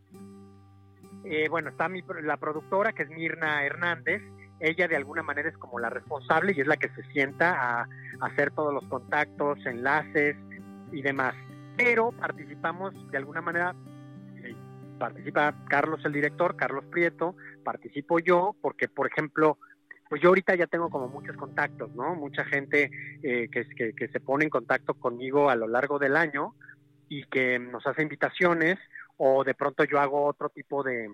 eh, 1.25 1.49
bueno, 1.49 1.71
está 1.71 1.89
mi, 1.89 2.03
la 2.23 2.37
productora, 2.37 2.93
que 2.93 3.03
es 3.03 3.11
Mirna 3.11 3.65
Hernández, 3.65 4.23
ella 4.61 4.89
de 4.89 4.97
alguna 4.97 5.23
manera 5.23 5.49
es 5.49 5.59
como 5.59 5.79
la 5.79 5.91
responsable 5.91 6.53
y 6.57 6.61
es 6.61 6.67
la 6.67 6.77
que 6.77 6.89
se 6.91 7.03
sienta 7.13 7.81
a, 7.81 7.89
hacer 8.21 8.51
todos 8.53 8.73
los 8.73 8.85
contactos, 8.87 9.59
enlaces 9.67 10.37
y 10.93 11.03
demás. 11.03 11.35
Pero 11.77 12.13
participamos 12.13 12.95
de 13.11 13.19
alguna 13.19 13.43
manera, 13.43 13.75
participa 14.99 15.55
Carlos 15.69 16.01
el 16.05 16.13
director, 16.13 16.57
Carlos 16.57 16.85
Prieto, 16.91 17.37
participo 17.65 18.19
yo, 18.19 18.57
porque 18.61 18.89
por 18.89 19.07
ejemplo, 19.07 19.59
pues 20.09 20.23
yo 20.23 20.29
ahorita 20.29 20.55
ya 20.55 20.67
tengo 20.67 20.91
como 20.91 21.09
muchos 21.09 21.37
contactos, 21.37 21.95
¿no? 21.95 22.15
Mucha 22.15 22.45
gente 22.45 22.91
eh, 23.23 23.49
que, 23.51 23.95
que, 23.95 24.09
se 24.09 24.21
pone 24.21 24.45
en 24.45 24.51
contacto 24.51 24.95
conmigo 24.95 25.51
a 25.51 25.57
lo 25.57 25.67
largo 25.69 25.99
del 25.99 26.17
año 26.17 26.55
y 27.09 27.25
que 27.25 27.59
nos 27.59 27.87
hace 27.87 28.03
invitaciones 28.03 28.79
o 29.17 29.45
de 29.45 29.55
pronto 29.55 29.85
yo 29.85 30.01
hago 30.01 30.25
otro 30.25 30.49
tipo 30.49 30.83
de, 30.83 31.09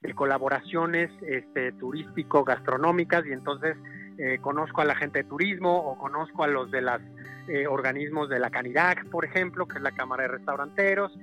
de 0.00 0.14
colaboraciones 0.14 1.10
este, 1.22 1.72
turístico 1.72 2.44
gastronómicas 2.44 3.24
y 3.26 3.32
entonces 3.32 3.76
eh, 4.18 4.38
conozco 4.40 4.80
a 4.80 4.84
la 4.84 4.96
gente 4.96 5.22
de 5.22 5.28
turismo 5.28 5.76
o 5.76 5.98
conozco 5.98 6.44
a 6.44 6.48
los 6.48 6.70
de 6.70 6.82
los 6.82 7.00
organismos 7.68 8.28
de 8.28 8.40
la 8.40 8.50
Canirac, 8.50 9.08
por 9.08 9.24
ejemplo, 9.24 9.66
que 9.66 9.76
es 9.76 9.82
la 9.82 9.92
Cámara 9.92 10.24
de 10.24 10.30
Restauranteros, 10.30 11.16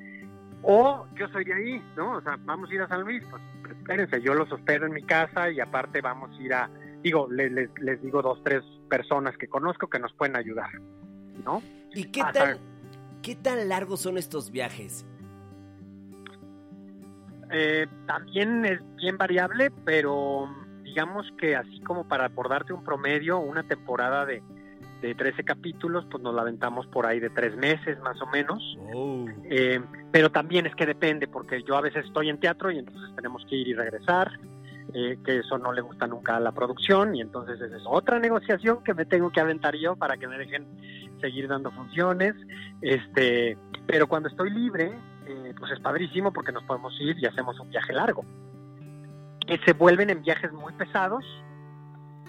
o 0.63 1.05
yo 1.15 1.27
soy 1.29 1.43
de 1.45 1.53
ahí, 1.53 1.83
¿no? 1.95 2.13
O 2.17 2.21
sea, 2.21 2.37
vamos 2.45 2.69
a 2.69 2.73
ir 2.73 2.81
a 2.81 2.87
San 2.87 3.01
Luis, 3.01 3.23
pues 3.29 3.41
espérense, 3.77 4.21
yo 4.21 4.33
los 4.33 4.51
hospedo 4.51 4.85
en 4.85 4.93
mi 4.93 5.03
casa 5.03 5.49
y 5.51 5.59
aparte 5.59 6.01
vamos 6.01 6.31
a 6.37 6.41
ir 6.41 6.53
a, 6.53 6.69
digo, 7.03 7.27
les, 7.29 7.51
les, 7.51 7.69
les 7.79 8.01
digo 8.01 8.21
dos, 8.21 8.41
tres 8.43 8.63
personas 8.89 9.37
que 9.37 9.47
conozco 9.47 9.87
que 9.87 9.99
nos 9.99 10.13
pueden 10.13 10.35
ayudar, 10.35 10.69
¿no? 11.43 11.61
¿Y 11.93 12.05
qué 12.05 12.21
Hasta- 12.21 12.39
tan, 12.39 12.57
qué 13.21 13.35
tan 13.35 13.67
largos 13.69 14.01
son 14.01 14.17
estos 14.17 14.51
viajes? 14.51 15.05
Eh, 17.51 17.85
también 18.07 18.65
es 18.65 18.79
bien 18.95 19.17
variable, 19.17 19.69
pero 19.85 20.49
digamos 20.83 21.25
que 21.39 21.55
así 21.55 21.81
como 21.81 22.07
para 22.07 22.29
por 22.29 22.49
darte 22.49 22.73
un 22.73 22.83
promedio, 22.83 23.39
una 23.39 23.63
temporada 23.63 24.25
de, 24.25 24.41
de 25.03 25.15
13 25.15 25.43
capítulos, 25.43 26.05
pues 26.09 26.23
nos 26.23 26.33
la 26.33 26.43
aventamos 26.43 26.87
por 26.87 27.05
ahí 27.05 27.19
de 27.19 27.29
tres 27.29 27.57
meses 27.57 27.99
más 27.99 28.21
o 28.21 28.25
menos. 28.27 28.77
Oh. 28.93 29.25
Eh, 29.43 29.81
pero 30.13 30.31
también 30.31 30.65
es 30.65 30.73
que 30.75 30.85
depende, 30.85 31.27
porque 31.27 31.61
yo 31.63 31.75
a 31.75 31.81
veces 31.81 32.05
estoy 32.05 32.29
en 32.29 32.39
teatro 32.39 32.71
y 32.71 32.79
entonces 32.79 33.13
tenemos 33.13 33.45
que 33.49 33.57
ir 33.57 33.67
y 33.67 33.73
regresar, 33.73 34.31
eh, 34.93 35.17
que 35.25 35.39
eso 35.39 35.57
no 35.57 35.73
le 35.73 35.81
gusta 35.81 36.07
nunca 36.07 36.37
a 36.37 36.39
la 36.39 36.53
producción 36.53 37.15
y 37.15 37.21
entonces 37.21 37.59
esa 37.59 37.75
es 37.75 37.83
otra 37.85 38.17
negociación 38.17 38.81
que 38.81 38.93
me 38.93 39.05
tengo 39.05 39.29
que 39.29 39.41
aventar 39.41 39.75
yo 39.75 39.97
para 39.97 40.15
que 40.15 40.25
me 40.25 40.37
dejen 40.37 40.65
seguir 41.19 41.49
dando 41.49 41.69
funciones. 41.71 42.33
Este, 42.81 43.57
pero 43.85 44.07
cuando 44.07 44.29
estoy 44.29 44.51
libre, 44.51 44.93
eh, 45.27 45.53
pues 45.59 45.69
es 45.73 45.81
padrísimo 45.81 46.31
porque 46.31 46.53
nos 46.53 46.63
podemos 46.63 46.93
ir 47.01 47.17
y 47.19 47.25
hacemos 47.25 47.59
un 47.59 47.69
viaje 47.69 47.91
largo. 47.91 48.23
Que 49.45 49.57
se 49.65 49.73
vuelven 49.73 50.09
en 50.11 50.21
viajes 50.21 50.53
muy 50.53 50.71
pesados, 50.71 51.25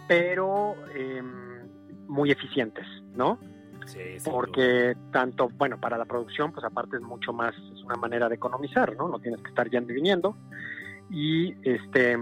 pero 0.09 0.75
eh, 0.93 1.23
muy 2.09 2.31
eficientes, 2.31 2.87
¿no? 3.15 3.39
Sí, 3.87 4.01
porque 4.25 4.97
tanto, 5.13 5.51
bueno, 5.51 5.79
para 5.79 5.99
la 5.99 6.07
producción, 6.07 6.53
pues 6.53 6.65
aparte 6.65 6.97
es 6.97 7.03
mucho 7.03 7.33
más, 7.33 7.55
es 7.55 7.83
una 7.83 7.97
manera 7.97 8.29
de 8.29 8.37
economizar, 8.37 8.97
¿no? 8.97 9.09
No 9.09 9.19
tienes 9.19 9.43
que 9.43 9.49
estar 9.49 9.69
yendo 9.69 9.93
y 9.93 9.97
viniendo. 9.97 10.37
Y 11.11 11.55
este, 11.69 12.17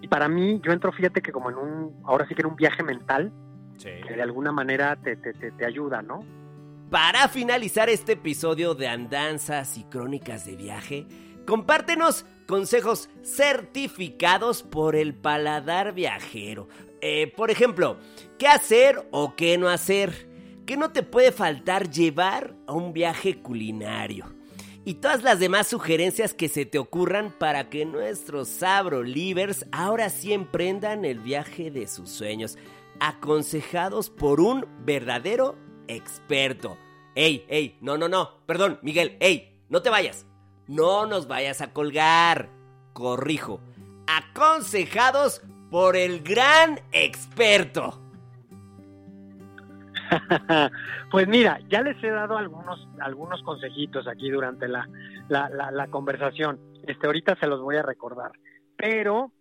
y 0.00 0.08
para 0.08 0.28
mí, 0.28 0.60
yo 0.62 0.72
entro, 0.72 0.92
fíjate 0.92 1.20
que 1.20 1.32
como 1.32 1.50
en 1.50 1.56
un, 1.56 2.02
ahora 2.04 2.26
sí 2.28 2.34
que 2.34 2.42
en 2.42 2.48
un 2.48 2.56
viaje 2.56 2.82
mental. 2.82 3.32
Sí. 3.76 3.88
que 4.06 4.14
de 4.14 4.20
alguna 4.20 4.52
manera 4.52 4.94
te, 4.96 5.16
te, 5.16 5.32
te, 5.32 5.52
te 5.52 5.64
ayuda, 5.64 6.02
¿no? 6.02 6.20
Para 6.90 7.28
finalizar 7.28 7.88
este 7.88 8.12
episodio 8.12 8.74
de 8.74 8.88
Andanzas 8.88 9.78
y 9.78 9.84
Crónicas 9.84 10.44
de 10.44 10.56
Viaje, 10.56 11.06
compártenos 11.46 12.26
consejos 12.46 13.08
certificados 13.22 14.64
por 14.64 14.96
el 14.96 15.14
paladar 15.14 15.94
viajero. 15.94 16.68
Eh, 17.00 17.32
por 17.36 17.50
ejemplo, 17.50 17.98
¿qué 18.38 18.46
hacer 18.48 19.08
o 19.10 19.34
qué 19.36 19.58
no 19.58 19.68
hacer? 19.68 20.28
¿Qué 20.66 20.76
no 20.76 20.92
te 20.92 21.02
puede 21.02 21.32
faltar 21.32 21.90
llevar 21.90 22.54
a 22.66 22.72
un 22.72 22.92
viaje 22.92 23.40
culinario? 23.40 24.26
Y 24.84 24.94
todas 24.94 25.22
las 25.22 25.38
demás 25.38 25.66
sugerencias 25.66 26.32
que 26.32 26.48
se 26.48 26.64
te 26.64 26.78
ocurran 26.78 27.34
para 27.38 27.68
que 27.68 27.84
nuestros 27.84 28.48
Sabro 28.48 29.02
Livers 29.02 29.66
ahora 29.72 30.08
sí 30.08 30.32
emprendan 30.32 31.04
el 31.04 31.20
viaje 31.20 31.70
de 31.70 31.86
sus 31.86 32.08
sueños, 32.08 32.56
aconsejados 32.98 34.10
por 34.10 34.40
un 34.40 34.66
verdadero 34.84 35.56
experto. 35.86 36.78
¡Ey, 37.14 37.44
ey! 37.48 37.76
No, 37.80 37.98
no, 37.98 38.08
no. 38.08 38.44
Perdón, 38.46 38.78
Miguel. 38.82 39.16
¡Ey! 39.20 39.64
No 39.68 39.82
te 39.82 39.90
vayas. 39.90 40.26
No 40.66 41.06
nos 41.06 41.26
vayas 41.26 41.60
a 41.60 41.72
colgar. 41.72 42.48
Corrijo. 42.92 43.60
Aconsejados 44.06 45.42
por 45.70 45.96
el 45.96 46.22
gran 46.22 46.80
experto. 46.92 48.00
pues 51.10 51.28
mira, 51.28 51.60
ya 51.68 51.82
les 51.82 52.02
he 52.02 52.10
dado 52.10 52.36
algunos, 52.36 52.88
algunos 53.00 53.42
consejitos 53.42 54.08
aquí 54.08 54.30
durante 54.30 54.66
la, 54.68 54.88
la, 55.28 55.48
la, 55.70 55.86
conversación. 55.86 56.58
Este, 56.86 57.06
ahorita 57.06 57.36
se 57.36 57.46
los 57.46 57.60
voy 57.60 57.76
a 57.76 57.82
recordar. 57.82 58.32
Pero, 58.76 59.32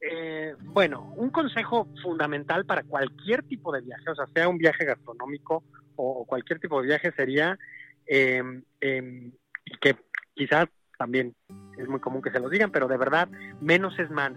eh, 0.00 0.54
bueno, 0.60 1.12
un 1.16 1.30
consejo 1.30 1.88
fundamental 2.02 2.64
para 2.64 2.84
cualquier 2.84 3.42
tipo 3.42 3.72
de 3.72 3.80
viaje, 3.80 4.10
o 4.10 4.14
sea, 4.14 4.26
sea 4.32 4.48
un 4.48 4.58
viaje 4.58 4.84
gastronómico 4.84 5.64
o, 5.96 6.24
cualquier 6.24 6.60
tipo 6.60 6.80
de 6.80 6.88
viaje, 6.88 7.12
sería 7.12 7.58
em, 8.06 8.62
que 8.80 9.96
quizás 10.34 10.66
también 10.98 11.34
es 11.78 11.88
muy 11.88 12.00
común 12.00 12.22
que 12.22 12.30
se 12.30 12.40
los 12.40 12.50
digan, 12.50 12.70
pero 12.70 12.86
de 12.86 12.96
verdad, 12.96 13.28
menos 13.60 13.98
es 13.98 14.10
más. 14.10 14.32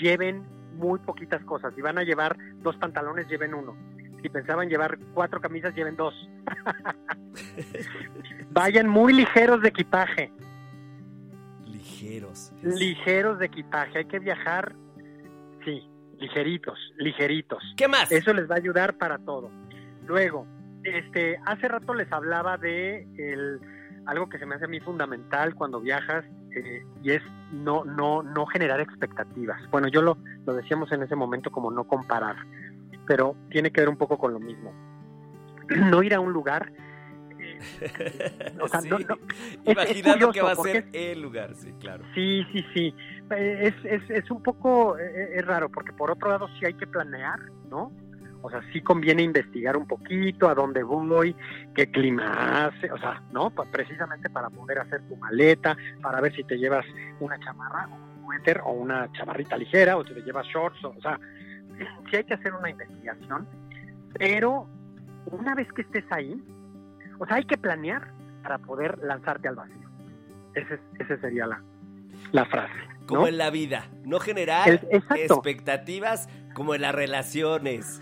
Lleven 0.00 0.44
muy 0.76 0.98
poquitas 1.00 1.42
cosas. 1.44 1.74
Si 1.74 1.82
van 1.82 1.98
a 1.98 2.02
llevar 2.02 2.36
dos 2.62 2.76
pantalones, 2.76 3.28
lleven 3.28 3.54
uno 3.54 3.74
si 4.26 4.30
pensaban 4.30 4.68
llevar 4.68 4.98
cuatro 5.14 5.40
camisas, 5.40 5.74
lleven 5.74 5.96
dos. 5.96 6.12
Vayan 8.50 8.88
muy 8.88 9.12
ligeros 9.12 9.62
de 9.62 9.68
equipaje. 9.68 10.32
Ligeros. 11.64 12.52
Ligeros 12.62 13.38
de 13.38 13.46
equipaje. 13.46 13.98
Hay 13.98 14.04
que 14.06 14.18
viajar, 14.18 14.74
sí, 15.64 15.88
ligeritos, 16.18 16.78
ligeritos. 16.96 17.62
¿Qué 17.76 17.88
más? 17.88 18.10
Eso 18.10 18.32
les 18.32 18.50
va 18.50 18.56
a 18.56 18.58
ayudar 18.58 18.96
para 18.96 19.18
todo. 19.18 19.50
Luego, 20.06 20.46
este, 20.82 21.38
hace 21.46 21.68
rato 21.68 21.94
les 21.94 22.10
hablaba 22.12 22.56
de 22.56 23.06
el, 23.18 23.60
algo 24.06 24.28
que 24.28 24.38
se 24.38 24.46
me 24.46 24.56
hace 24.56 24.64
a 24.64 24.68
mí 24.68 24.80
fundamental 24.80 25.54
cuando 25.54 25.80
viajas 25.80 26.24
eh, 26.56 26.84
y 27.02 27.12
es 27.12 27.22
no, 27.52 27.84
no, 27.84 28.22
no 28.22 28.46
generar 28.46 28.80
expectativas. 28.80 29.60
Bueno, 29.70 29.88
yo 29.88 30.02
lo, 30.02 30.18
lo 30.44 30.54
decíamos 30.54 30.90
en 30.92 31.02
ese 31.02 31.14
momento 31.14 31.50
como 31.50 31.70
no 31.70 31.84
comparar 31.84 32.36
pero 33.06 33.36
tiene 33.50 33.70
que 33.70 33.80
ver 33.80 33.88
un 33.88 33.96
poco 33.96 34.18
con 34.18 34.32
lo 34.32 34.40
mismo. 34.40 34.72
No 35.90 36.02
ir 36.02 36.14
a 36.14 36.20
un 36.20 36.32
lugar. 36.32 36.72
Eh, 37.40 38.54
o 38.60 38.68
sea, 38.68 38.80
no, 38.82 38.98
Imaginando 39.64 40.30
que 40.30 40.42
va 40.42 40.52
a 40.52 40.56
ser 40.56 40.88
el 40.92 41.22
lugar, 41.22 41.54
sí, 41.54 41.72
claro. 41.80 42.04
Sí, 42.14 42.44
sí, 42.52 42.64
sí. 42.74 42.94
Es, 43.30 43.74
es, 43.84 44.10
es 44.10 44.30
un 44.30 44.42
poco 44.42 44.98
eh, 44.98 45.36
es 45.36 45.44
raro, 45.44 45.68
porque 45.68 45.92
por 45.92 46.10
otro 46.10 46.28
lado 46.30 46.46
sí 46.58 46.66
hay 46.66 46.74
que 46.74 46.86
planear, 46.86 47.40
¿no? 47.68 47.90
O 48.42 48.50
sea, 48.50 48.60
sí 48.72 48.80
conviene 48.80 49.22
investigar 49.22 49.76
un 49.76 49.86
poquito 49.86 50.48
a 50.48 50.54
dónde 50.54 50.82
voy, 50.82 51.34
qué 51.74 51.90
clima 51.90 52.66
hace, 52.66 52.90
o 52.92 52.98
sea, 52.98 53.22
¿no? 53.32 53.50
precisamente 53.50 54.30
para 54.30 54.50
poder 54.50 54.78
hacer 54.78 55.02
tu 55.08 55.16
maleta, 55.16 55.76
para 56.02 56.20
ver 56.20 56.34
si 56.34 56.44
te 56.44 56.56
llevas 56.56 56.84
una 57.20 57.38
chamarra, 57.40 57.88
un 57.88 58.24
suéter 58.24 58.60
o 58.64 58.72
una 58.72 59.10
chamarrita 59.12 59.56
ligera, 59.56 59.96
o 59.96 60.04
si 60.04 60.14
te 60.14 60.22
llevas 60.22 60.46
shorts, 60.46 60.84
o 60.84 61.00
sea, 61.00 61.18
sí 62.10 62.16
hay 62.16 62.24
que 62.24 62.34
hacer 62.34 62.54
una 62.54 62.70
investigación, 62.70 63.46
pero 64.18 64.68
una 65.26 65.54
vez 65.54 65.72
que 65.72 65.82
estés 65.82 66.04
ahí, 66.10 66.40
o 67.18 67.26
sea, 67.26 67.36
hay 67.36 67.44
que 67.44 67.56
planear 67.56 68.12
para 68.42 68.58
poder 68.58 68.98
lanzarte 68.98 69.48
al 69.48 69.56
vacío. 69.56 69.88
Ese, 70.54 70.78
ese 70.98 71.18
sería 71.18 71.46
la, 71.46 71.62
la 72.32 72.44
frase. 72.44 72.74
Como 73.06 73.28
en 73.28 73.38
la 73.38 73.50
vida, 73.50 73.86
no 74.04 74.18
generar 74.18 74.80
expectativas 74.90 76.28
como 76.56 76.74
en 76.74 76.80
las 76.80 76.94
relaciones. 76.94 78.00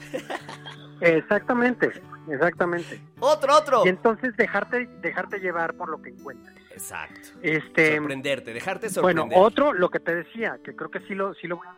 Exactamente, 1.00 1.90
exactamente. 2.28 3.00
Otro, 3.18 3.57
otro. 3.57 3.82
Y 3.84 3.88
entonces 3.88 4.34
dejarte, 4.36 4.88
dejarte 5.02 5.40
llevar 5.40 5.74
por 5.74 5.88
lo 5.88 6.00
que 6.00 6.11
encuentres. 6.11 6.55
Exacto. 6.70 7.30
Este, 7.42 7.96
sorprenderte, 7.96 8.55
dejarte 8.55 8.88
sorprender. 8.88 9.26
Bueno, 9.26 9.40
otro, 9.42 9.72
lo 9.72 9.90
que 9.90 9.98
te 9.98 10.14
decía, 10.14 10.59
que 10.64 10.74
creo 10.74 10.90
que 10.90 11.00
sí 11.00 11.14
lo, 11.14 11.34
sí 11.34 11.48
lo 11.48 11.57
voy 11.57 11.66
a 11.66 11.74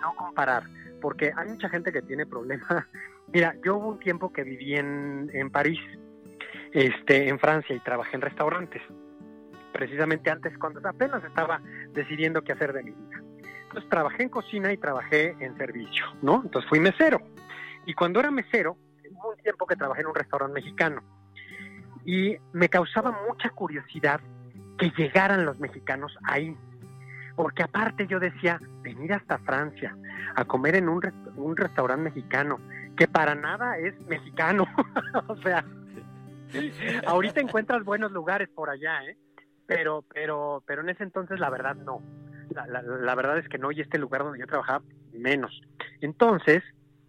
no 0.00 0.14
comparar, 0.16 0.64
porque 1.00 1.30
hay 1.36 1.48
mucha 1.48 1.68
gente 1.68 1.92
que 1.92 2.02
tiene 2.02 2.26
problemas. 2.26 2.66
Mira, 3.32 3.54
yo 3.64 3.76
hubo 3.76 3.90
un 3.90 3.98
tiempo 4.00 4.32
que 4.32 4.42
viví 4.42 4.74
en, 4.74 5.30
en 5.32 5.50
París, 5.50 5.78
este, 6.72 7.28
en 7.28 7.38
Francia, 7.38 7.76
y 7.76 7.80
trabajé 7.80 8.16
en 8.16 8.22
restaurantes, 8.22 8.82
precisamente 9.72 10.30
antes 10.30 10.56
cuando 10.58 10.80
apenas 10.88 11.22
estaba 11.22 11.60
decidiendo 11.92 12.42
qué 12.42 12.52
hacer 12.52 12.72
de 12.72 12.82
mi 12.82 12.90
vida. 12.90 13.22
Trabajé 13.88 14.24
en 14.24 14.28
cocina 14.28 14.72
y 14.72 14.76
trabajé 14.76 15.36
en 15.40 15.56
servicio, 15.56 16.06
¿no? 16.22 16.42
Entonces 16.44 16.68
fui 16.68 16.80
mesero. 16.80 17.20
Y 17.86 17.94
cuando 17.94 18.20
era 18.20 18.30
mesero, 18.30 18.76
un 19.04 19.36
tiempo 19.42 19.66
que 19.66 19.76
trabajé 19.76 20.02
en 20.02 20.08
un 20.08 20.14
restaurante 20.14 20.54
mexicano. 20.54 21.02
Y 22.04 22.36
me 22.52 22.68
causaba 22.68 23.16
mucha 23.28 23.50
curiosidad 23.50 24.20
que 24.78 24.90
llegaran 24.96 25.44
los 25.44 25.58
mexicanos 25.58 26.16
ahí 26.24 26.56
porque 27.36 27.62
aparte 27.62 28.06
yo 28.06 28.20
decía, 28.20 28.58
venir 28.82 29.12
hasta 29.12 29.38
Francia 29.38 29.96
a 30.34 30.44
comer 30.44 30.76
en 30.76 30.88
un, 30.88 31.02
un 31.36 31.56
restaurante 31.56 32.04
mexicano, 32.04 32.58
que 32.96 33.08
para 33.08 33.34
nada 33.34 33.78
es 33.78 33.94
mexicano. 34.06 34.66
o 35.28 35.36
sea, 35.38 35.64
ahorita 37.06 37.40
encuentras 37.40 37.84
buenos 37.84 38.12
lugares 38.12 38.48
por 38.48 38.70
allá, 38.70 39.04
¿eh? 39.04 39.16
Pero, 39.66 40.04
pero, 40.12 40.62
pero 40.66 40.82
en 40.82 40.90
ese 40.90 41.04
entonces 41.04 41.40
la 41.40 41.48
verdad 41.48 41.74
no. 41.76 42.02
La, 42.50 42.82
la 42.82 43.14
verdad 43.14 43.38
es 43.38 43.48
que 43.48 43.58
no, 43.58 43.72
y 43.72 43.80
este 43.80 43.98
lugar 43.98 44.22
donde 44.22 44.38
yo 44.38 44.46
trabajaba, 44.46 44.84
menos. 45.12 45.60
Entonces, 46.00 46.62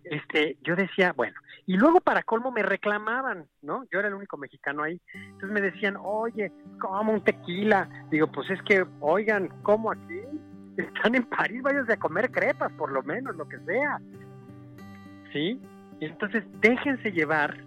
este, 0.04 0.58
yo 0.62 0.76
decía, 0.76 1.14
bueno, 1.14 1.36
y 1.66 1.78
luego 1.78 2.02
para 2.02 2.24
colmo 2.24 2.52
me 2.52 2.62
reclamaban, 2.62 3.48
¿no? 3.62 3.86
Yo 3.92 4.00
era 4.00 4.10
el 4.10 4.14
único 4.16 4.38
mexicano 4.38 4.84
ahí. 4.84 5.00
Entonces 5.14 5.52
me 5.52 5.62
decían, 5.62 5.96
oye, 6.02 6.52
¿cómo 6.80 7.14
un 7.14 7.24
tequila? 7.24 7.90
Digo, 8.10 8.28
pues 8.28 8.50
es 8.50 8.62
que, 8.64 8.86
oigan, 9.00 9.50
¿cómo 9.64 9.92
aquí? 9.92 10.22
Están 10.78 11.16
en 11.16 11.24
París, 11.24 11.62
váyanse 11.62 11.94
a 11.94 11.98
comer 11.98 12.32
crepas, 12.32 12.72
por 12.74 12.92
lo 12.92 13.02
menos, 13.04 13.36
lo 13.36 13.48
que 13.48 13.60
sea. 13.60 14.00
¿Sí? 15.32 15.62
Entonces, 16.02 16.44
déjense 16.60 17.12
llevar 17.12 17.64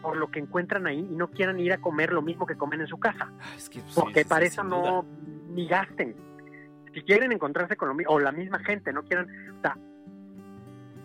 por 0.00 0.16
lo 0.16 0.30
que 0.30 0.38
encuentran 0.38 0.86
ahí 0.86 1.00
y 1.00 1.14
no 1.14 1.28
quieran 1.28 1.58
ir 1.60 1.72
a 1.72 1.78
comer 1.78 2.12
lo 2.12 2.22
mismo 2.22 2.46
que 2.46 2.56
comen 2.56 2.80
en 2.80 2.86
su 2.86 2.98
casa. 2.98 3.30
Ah, 3.40 3.54
pues, 3.54 3.94
porque 3.94 4.24
para 4.24 4.44
eso 4.44 4.64
no, 4.64 5.04
ni 5.48 5.66
gasten. 5.66 6.14
Si 6.94 7.02
quieren 7.02 7.32
encontrarse 7.32 7.76
con 7.76 7.88
lo 7.88 7.94
mismo, 7.94 8.12
o 8.12 8.20
la 8.20 8.32
misma 8.32 8.60
gente, 8.60 8.92
no 8.92 9.02
quieran, 9.02 9.28
o 9.58 9.60
sea, 9.60 9.76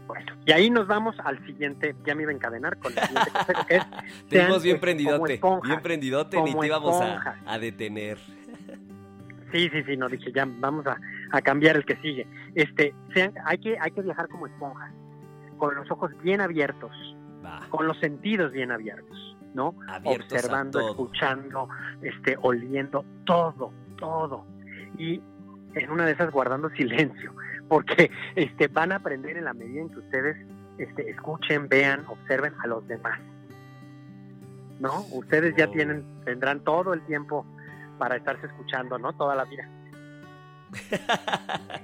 bueno, 0.09 0.33
y 0.45 0.51
ahí 0.51 0.69
nos 0.69 0.87
vamos 0.87 1.15
al 1.23 1.43
siguiente, 1.45 1.95
ya 2.03 2.15
me 2.15 2.23
iba 2.23 2.31
a 2.31 2.35
encadenar 2.35 2.77
con 2.77 2.91
el 2.91 2.99
siguiente 2.99 3.31
consejo, 3.33 3.65
que 3.67 3.75
es... 3.75 3.85
Tenemos 4.27 4.63
bien 4.63 4.79
prendidote, 4.79 5.39
bien 5.63 5.81
prendidote, 5.81 6.41
ni 6.41 6.55
te 6.55 6.65
íbamos 6.65 6.99
a, 7.45 7.59
detener. 7.59 8.17
Sí, 9.51 9.69
sí, 9.69 9.83
sí, 9.83 9.97
no, 9.97 10.09
dije, 10.09 10.31
ya 10.31 10.47
vamos 10.47 10.85
a, 10.87 11.41
cambiar 11.41 11.75
el 11.75 11.85
que 11.85 11.95
sigue. 11.97 12.27
Este, 12.55 12.93
sean, 13.13 13.33
hay 13.45 13.59
que, 13.59 13.77
hay 13.79 13.91
que 13.91 14.01
viajar 14.01 14.27
como 14.29 14.47
esponjas, 14.47 14.91
con 15.57 15.75
los 15.75 15.89
ojos 15.91 16.11
bien 16.23 16.41
abiertos, 16.41 16.91
con 17.69 17.87
los 17.87 17.99
sentidos 17.99 18.51
bien 18.51 18.71
abiertos, 18.71 19.37
¿no? 19.53 19.75
Observando, 20.03 20.89
escuchando, 20.89 21.69
este, 22.01 22.35
oliendo, 22.41 23.05
todo, 23.25 23.71
todo. 23.97 24.45
Y 24.97 25.21
en 25.75 25.91
una 25.91 26.05
de 26.05 26.13
esas 26.13 26.31
guardando 26.31 26.69
silencio 26.77 27.33
porque 27.69 28.11
este, 28.35 28.67
van 28.67 28.91
a 28.91 28.95
aprender 28.95 29.37
en 29.37 29.45
la 29.45 29.53
medida 29.53 29.79
en 29.81 29.89
que 29.89 29.99
ustedes 29.99 30.35
este, 30.77 31.09
escuchen, 31.09 31.69
vean, 31.69 32.03
observen 32.07 32.53
a 32.61 32.67
los 32.67 32.85
demás. 32.87 33.19
¿No? 34.79 35.05
Ustedes 35.11 35.55
ya 35.57 35.67
oh. 35.67 35.71
tienen, 35.71 36.03
tendrán 36.25 36.61
todo 36.61 36.93
el 36.93 37.05
tiempo 37.05 37.45
para 37.97 38.17
estarse 38.17 38.47
escuchando, 38.47 38.97
¿no? 38.97 39.13
Toda 39.13 39.35
la 39.35 39.45
vida. 39.45 39.69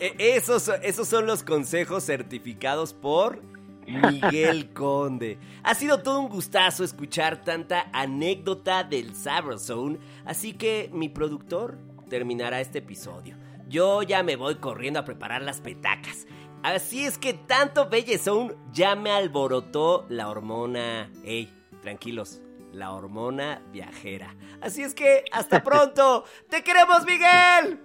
E, 0.00 0.36
esos, 0.36 0.70
esos 0.82 1.06
son 1.06 1.26
los 1.26 1.44
consejos 1.44 2.04
certificados 2.04 2.94
por 2.94 3.42
Miguel 3.86 4.70
Conde. 4.74 5.38
Ha 5.62 5.74
sido 5.74 6.02
todo 6.02 6.20
un 6.20 6.30
gustazo 6.30 6.82
escuchar 6.82 7.44
tanta 7.44 7.86
anécdota 7.92 8.84
del 8.84 9.14
Zone, 9.14 9.98
así 10.24 10.54
que 10.54 10.90
mi 10.94 11.10
productor 11.10 11.76
terminará 12.08 12.60
este 12.60 12.78
episodio. 12.78 13.36
Yo 13.68 14.02
ya 14.02 14.22
me 14.22 14.36
voy 14.36 14.56
corriendo 14.56 15.00
a 15.00 15.04
preparar 15.04 15.42
las 15.42 15.60
petacas. 15.60 16.26
Así 16.62 17.04
es 17.04 17.18
que 17.18 17.34
tanto 17.34 17.88
bellezón 17.88 18.56
ya 18.72 18.94
me 18.94 19.10
alborotó 19.10 20.06
la 20.08 20.28
hormona. 20.28 21.10
Ey, 21.24 21.52
tranquilos, 21.82 22.40
la 22.72 22.92
hormona 22.92 23.62
viajera. 23.70 24.34
Así 24.60 24.82
es 24.82 24.94
que 24.94 25.24
hasta 25.32 25.62
pronto. 25.64 26.24
¡Te 26.48 26.62
queremos, 26.62 27.04
Miguel! 27.04 27.80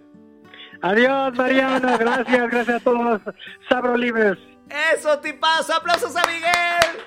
Adiós, 0.81 1.33
Mariana. 1.35 1.97
Gracias, 1.97 2.49
gracias 2.51 2.81
a 2.81 2.83
todos. 2.83 3.21
Sabro 3.67 3.97
Libres. 3.97 4.37
Eso, 4.93 5.19
tipazo. 5.19 5.73
Aplausos 5.73 6.15
a 6.15 6.21
Miguel. 6.27 7.03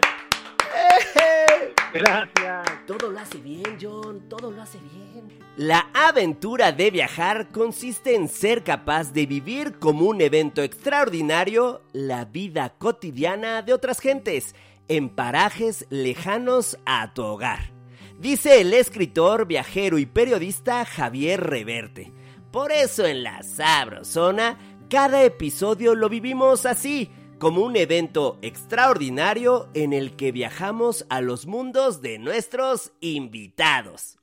Gracias. 1.93 2.87
Todo 2.87 3.11
lo 3.11 3.19
hace 3.19 3.39
bien, 3.39 3.79
John. 3.81 4.29
Todo 4.29 4.51
lo 4.51 4.63
hace 4.63 4.79
bien. 4.79 5.39
La 5.57 5.91
aventura 5.93 6.73
de 6.73 6.91
viajar 6.91 7.51
consiste 7.51 8.15
en 8.15 8.29
ser 8.29 8.65
capaz 8.65 9.13
de 9.13 9.27
vivir 9.27 9.79
como 9.79 10.07
un 10.07 10.23
evento 10.23 10.63
extraordinario 10.63 11.83
la 11.93 12.25
vida 12.25 12.71
cotidiana 12.79 13.61
de 13.61 13.75
otras 13.75 14.01
gentes 14.01 14.55
en 14.89 15.11
parajes 15.11 15.87
lejanos 15.91 16.79
a 16.87 17.13
tu 17.13 17.23
hogar. 17.23 17.71
dice 18.19 18.61
el 18.61 18.73
escritor, 18.73 19.47
viajero 19.47 19.99
y 19.99 20.07
periodista 20.07 20.85
Javier 20.85 21.41
Reverte. 21.41 22.13
Por 22.51 22.73
eso 22.73 23.05
en 23.05 23.23
la 23.23 23.43
Sabrosona, 23.43 24.59
cada 24.89 25.23
episodio 25.25 25.95
lo 25.95 26.09
vivimos 26.09 26.67
así, 26.67 27.11
como 27.43 27.63
un 27.63 27.75
evento 27.75 28.39
extraordinario 28.41 29.69
en 29.75 29.93
el 29.93 30.15
que 30.15 30.31
viajamos 30.31 31.07
a 31.09 31.21
los 31.21 31.45
mundos 31.45 32.01
de 32.01 32.21
nuestros 32.21 32.93
invitados. 33.01 34.17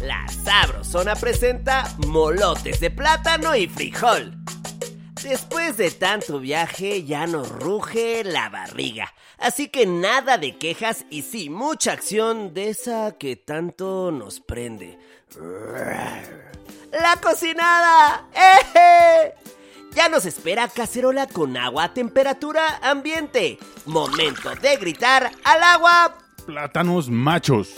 La 0.00 0.26
Sabrosona 0.26 1.14
presenta 1.14 1.84
molotes 2.08 2.80
de 2.80 2.90
plátano 2.90 3.54
y 3.54 3.68
frijol. 3.68 4.36
Después 5.22 5.76
de 5.76 5.90
tanto 5.92 6.40
viaje 6.40 7.04
ya 7.04 7.26
nos 7.26 7.48
ruge 7.48 8.24
la 8.24 8.48
barriga, 8.48 9.14
así 9.38 9.68
que 9.68 9.86
nada 9.86 10.36
de 10.36 10.58
quejas 10.58 11.04
y 11.10 11.22
sí 11.22 11.48
mucha 11.48 11.92
acción 11.92 12.52
de 12.54 12.70
esa 12.70 13.12
que 13.12 13.36
tanto 13.36 14.10
nos 14.10 14.40
prende. 14.40 14.98
¡La 16.92 17.20
cocinada! 17.20 18.26
¡Eh! 18.34 19.32
Ya 19.94 20.08
nos 20.08 20.24
espera 20.24 20.68
cacerola 20.68 21.26
con 21.26 21.56
agua 21.56 21.84
a 21.84 21.94
temperatura 21.94 22.78
ambiente. 22.82 23.58
Momento 23.86 24.54
de 24.56 24.76
gritar 24.76 25.30
al 25.44 25.62
agua. 25.62 26.18
Plátanos 26.46 27.08
machos. 27.08 27.74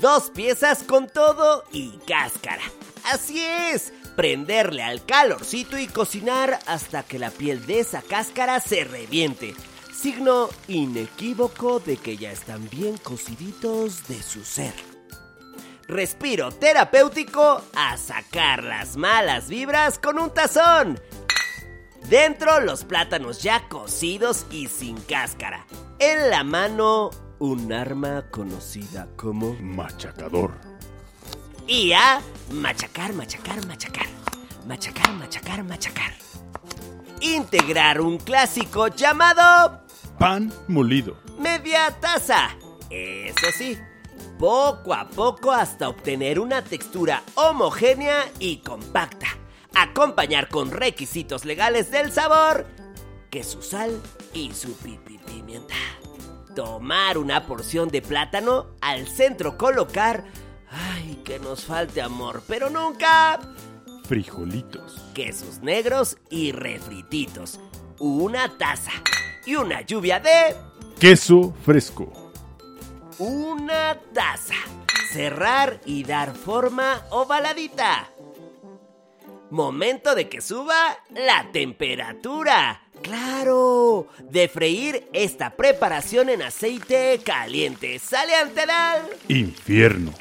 Dos 0.00 0.30
piezas 0.30 0.82
con 0.82 1.06
todo 1.06 1.64
y 1.70 1.98
cáscara. 2.06 2.62
Así 3.04 3.44
es, 3.44 3.92
prenderle 4.16 4.82
al 4.82 5.04
calorcito 5.04 5.78
y 5.78 5.86
cocinar 5.86 6.58
hasta 6.66 7.02
que 7.02 7.18
la 7.18 7.30
piel 7.30 7.66
de 7.66 7.80
esa 7.80 8.02
cáscara 8.02 8.60
se 8.60 8.84
reviente. 8.84 9.54
Signo 9.92 10.48
inequívoco 10.68 11.80
de 11.80 11.96
que 11.96 12.16
ya 12.16 12.32
están 12.32 12.68
bien 12.70 12.96
cociditos 12.98 14.08
de 14.08 14.22
su 14.22 14.44
ser. 14.44 14.74
Respiro 15.86 16.50
terapéutico 16.50 17.62
a 17.74 17.96
sacar 17.96 18.64
las 18.64 18.96
malas 18.96 19.48
vibras 19.48 19.98
con 19.98 20.18
un 20.18 20.32
tazón. 20.32 20.98
Dentro 22.08 22.60
los 22.60 22.84
plátanos 22.84 23.42
ya 23.42 23.68
cocidos 23.68 24.46
y 24.50 24.68
sin 24.68 24.96
cáscara. 25.00 25.66
En 25.98 26.30
la 26.30 26.44
mano 26.44 27.10
un 27.38 27.72
arma 27.72 28.24
conocida 28.30 29.08
como 29.16 29.54
Machacador. 29.54 30.71
Y 31.66 31.92
a 31.92 32.20
machacar, 32.50 33.12
machacar, 33.12 33.64
machacar. 33.66 34.06
Machacar, 34.66 35.12
machacar, 35.14 35.64
machacar. 35.64 36.14
Integrar 37.20 38.00
un 38.00 38.18
clásico 38.18 38.88
llamado 38.88 39.80
Pan 40.18 40.52
molido. 40.68 41.16
media 41.38 41.96
taza. 42.00 42.50
Eso 42.90 43.46
sí, 43.56 43.78
poco 44.38 44.92
a 44.92 45.08
poco 45.08 45.50
hasta 45.52 45.88
obtener 45.88 46.38
una 46.38 46.62
textura 46.62 47.22
homogénea 47.34 48.30
y 48.38 48.58
compacta. 48.58 49.28
Acompañar 49.74 50.48
con 50.48 50.70
requisitos 50.70 51.44
legales 51.44 51.90
del 51.90 52.12
sabor, 52.12 52.66
que 53.30 53.42
su 53.42 53.62
sal 53.62 54.00
y 54.34 54.52
su 54.52 54.76
pipi 54.76 55.18
pimienta. 55.18 55.74
Tomar 56.54 57.16
una 57.16 57.46
porción 57.46 57.88
de 57.88 58.02
plátano, 58.02 58.66
al 58.80 59.08
centro 59.08 59.56
colocar... 59.56 60.24
Ay, 60.70 61.11
que 61.22 61.38
nos 61.38 61.64
falte 61.64 62.00
amor, 62.02 62.42
pero 62.46 62.70
nunca 62.70 63.40
Frijolitos. 64.04 65.00
quesos 65.14 65.60
negros 65.60 66.16
y 66.30 66.52
refrititos, 66.52 67.58
una 67.98 68.56
taza 68.58 68.92
y 69.46 69.54
una 69.56 69.80
lluvia 69.82 70.20
de 70.20 70.56
Queso 70.98 71.54
fresco. 71.64 72.12
una 73.18 73.98
taza. 74.12 74.54
Cerrar 75.12 75.80
y 75.84 76.04
dar 76.04 76.34
forma 76.34 77.02
ovaladita. 77.10 78.08
Momento 79.50 80.14
de 80.14 80.28
que 80.30 80.40
suba 80.40 80.96
la 81.10 81.50
temperatura. 81.52 82.80
Claro, 83.02 84.06
de 84.30 84.48
freír 84.48 85.08
esta 85.12 85.50
preparación 85.50 86.30
en 86.30 86.40
aceite 86.42 87.20
caliente. 87.22 87.98
Sale 87.98 88.34
ante 88.36 88.62
el... 88.62 89.36
Infierno. 89.36 90.14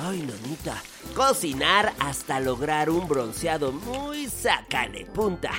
Ay, 0.00 0.22
nanita. 0.22 0.82
Cocinar 1.14 1.92
hasta 1.98 2.40
lograr 2.40 2.90
un 2.90 3.08
bronceado 3.08 3.72
muy 3.72 4.28
saca 4.28 4.88
de 4.88 5.04
punta. 5.06 5.50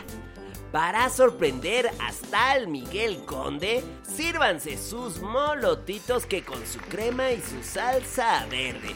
Para 0.72 1.10
sorprender 1.10 1.92
hasta 2.00 2.52
al 2.52 2.68
Miguel 2.68 3.26
Conde, 3.26 3.84
sírvanse 4.04 4.78
sus 4.78 5.20
molotitos 5.20 6.26
que 6.26 6.44
con 6.44 6.66
su 6.68 6.80
crema 6.80 7.32
y 7.32 7.42
su 7.42 7.64
salsa 7.64 8.46
verde. 8.50 8.94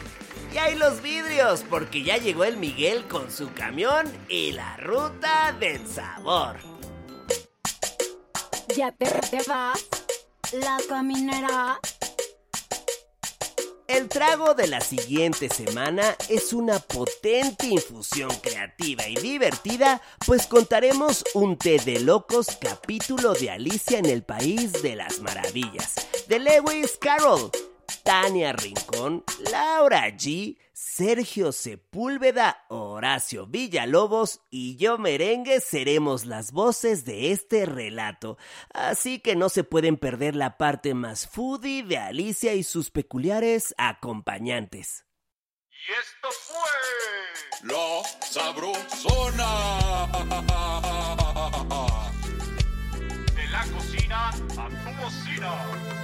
Y 0.52 0.58
hay 0.58 0.76
los 0.76 1.02
vidrios, 1.02 1.64
porque 1.68 2.04
ya 2.04 2.16
llegó 2.16 2.44
el 2.44 2.56
Miguel 2.56 3.08
con 3.08 3.30
su 3.30 3.52
camión 3.52 4.06
y 4.28 4.52
la 4.52 4.76
ruta 4.76 5.52
del 5.58 5.84
sabor. 5.88 6.58
Ya 8.76 8.92
te, 8.92 9.06
te 9.06 9.42
vas, 9.48 9.84
la 10.52 10.78
caminera. 10.88 11.80
El 13.86 14.08
trago 14.08 14.54
de 14.54 14.66
la 14.66 14.80
siguiente 14.80 15.50
semana 15.50 16.16
es 16.30 16.54
una 16.54 16.78
potente 16.78 17.66
infusión 17.66 18.30
creativa 18.42 19.06
y 19.06 19.14
divertida, 19.16 20.00
pues 20.24 20.46
contaremos 20.46 21.22
un 21.34 21.58
té 21.58 21.78
de 21.84 22.00
locos 22.00 22.46
capítulo 22.58 23.34
de 23.34 23.50
Alicia 23.50 23.98
en 23.98 24.06
el 24.06 24.22
País 24.22 24.82
de 24.82 24.96
las 24.96 25.20
Maravillas, 25.20 25.94
de 26.28 26.38
Lewis 26.38 26.96
Carroll, 26.98 27.50
Tania 28.02 28.54
Rincón, 28.54 29.22
Laura 29.52 30.08
G, 30.16 30.56
Sergio 30.76 31.52
Sepúlveda, 31.52 32.64
Horacio 32.68 33.46
Villalobos 33.46 34.40
y 34.50 34.74
yo 34.74 34.98
merengue 34.98 35.60
seremos 35.60 36.24
las 36.24 36.50
voces 36.50 37.04
de 37.04 37.30
este 37.30 37.64
relato, 37.64 38.38
así 38.72 39.20
que 39.20 39.36
no 39.36 39.48
se 39.50 39.62
pueden 39.62 39.96
perder 39.96 40.34
la 40.34 40.58
parte 40.58 40.92
más 40.94 41.28
foodie 41.28 41.84
de 41.84 41.98
Alicia 41.98 42.54
y 42.54 42.64
sus 42.64 42.90
peculiares 42.90 43.72
acompañantes. 43.78 45.04
Y 45.70 45.92
esto 45.92 46.28
fue 46.42 47.68
La 47.68 48.02
Sabrosona. 48.26 49.50
de 53.32 53.46
la 53.46 53.62
cocina 53.72 54.28
a 54.30 54.68
tu 54.68 54.90
bocina. 55.00 56.03